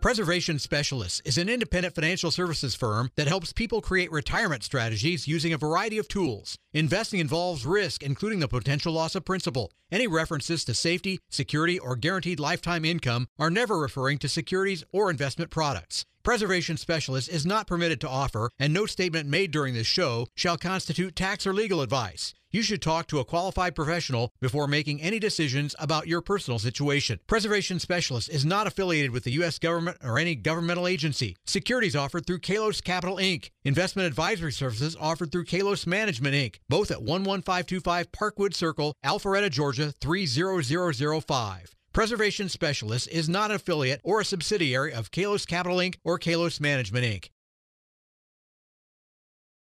Preservation 0.00 0.60
Specialists 0.60 1.20
is 1.24 1.38
an 1.38 1.48
independent 1.48 1.92
financial 1.92 2.30
services 2.30 2.76
firm 2.76 3.10
that 3.16 3.26
helps 3.26 3.52
people 3.52 3.80
create 3.80 4.12
retirement 4.12 4.62
strategies 4.62 5.26
using 5.26 5.52
a 5.52 5.58
variety 5.58 5.98
of 5.98 6.06
tools. 6.06 6.56
Investing 6.72 7.18
involves 7.18 7.66
risk, 7.66 8.04
including 8.04 8.38
the 8.38 8.46
potential 8.46 8.92
loss 8.92 9.16
of 9.16 9.24
principal. 9.24 9.72
Any 9.90 10.06
references 10.06 10.64
to 10.66 10.74
safety, 10.74 11.18
security, 11.28 11.80
or 11.80 11.96
guaranteed 11.96 12.38
lifetime 12.38 12.84
income 12.84 13.26
are 13.40 13.50
never 13.50 13.76
referring 13.76 14.18
to 14.18 14.28
securities 14.28 14.84
or 14.92 15.10
investment 15.10 15.50
products. 15.50 16.04
Preservation 16.22 16.76
Specialist 16.76 17.28
is 17.28 17.44
not 17.44 17.66
permitted 17.66 18.00
to 18.02 18.08
offer, 18.08 18.50
and 18.56 18.72
no 18.72 18.86
statement 18.86 19.28
made 19.28 19.50
during 19.50 19.74
this 19.74 19.86
show 19.88 20.28
shall 20.36 20.56
constitute 20.56 21.16
tax 21.16 21.44
or 21.44 21.52
legal 21.52 21.82
advice. 21.82 22.34
You 22.50 22.62
should 22.62 22.80
talk 22.80 23.08
to 23.08 23.18
a 23.18 23.26
qualified 23.26 23.74
professional 23.74 24.32
before 24.40 24.66
making 24.66 25.02
any 25.02 25.18
decisions 25.18 25.74
about 25.78 26.08
your 26.08 26.22
personal 26.22 26.58
situation. 26.58 27.20
Preservation 27.26 27.78
Specialist 27.78 28.30
is 28.30 28.46
not 28.46 28.66
affiliated 28.66 29.10
with 29.10 29.24
the 29.24 29.32
U.S. 29.32 29.58
government 29.58 29.98
or 30.02 30.18
any 30.18 30.34
governmental 30.34 30.86
agency. 30.86 31.36
Securities 31.46 31.94
offered 31.94 32.26
through 32.26 32.38
Kalos 32.38 32.82
Capital 32.82 33.16
Inc. 33.16 33.50
Investment 33.64 34.06
advisory 34.06 34.52
services 34.52 34.96
offered 34.98 35.30
through 35.30 35.44
Kalos 35.44 35.86
Management 35.86 36.34
Inc. 36.34 36.56
Both 36.70 36.90
at 36.90 37.02
11525 37.02 38.12
Parkwood 38.12 38.54
Circle, 38.54 38.94
Alpharetta, 39.04 39.50
Georgia 39.50 39.92
30005. 40.00 41.74
Preservation 41.92 42.48
Specialist 42.48 43.08
is 43.08 43.28
not 43.28 43.50
an 43.50 43.56
affiliate 43.56 44.00
or 44.02 44.20
a 44.20 44.24
subsidiary 44.24 44.94
of 44.94 45.10
Kalos 45.10 45.46
Capital 45.46 45.76
Inc. 45.76 45.96
or 46.02 46.18
Kalos 46.18 46.60
Management 46.62 47.04
Inc. 47.04 47.28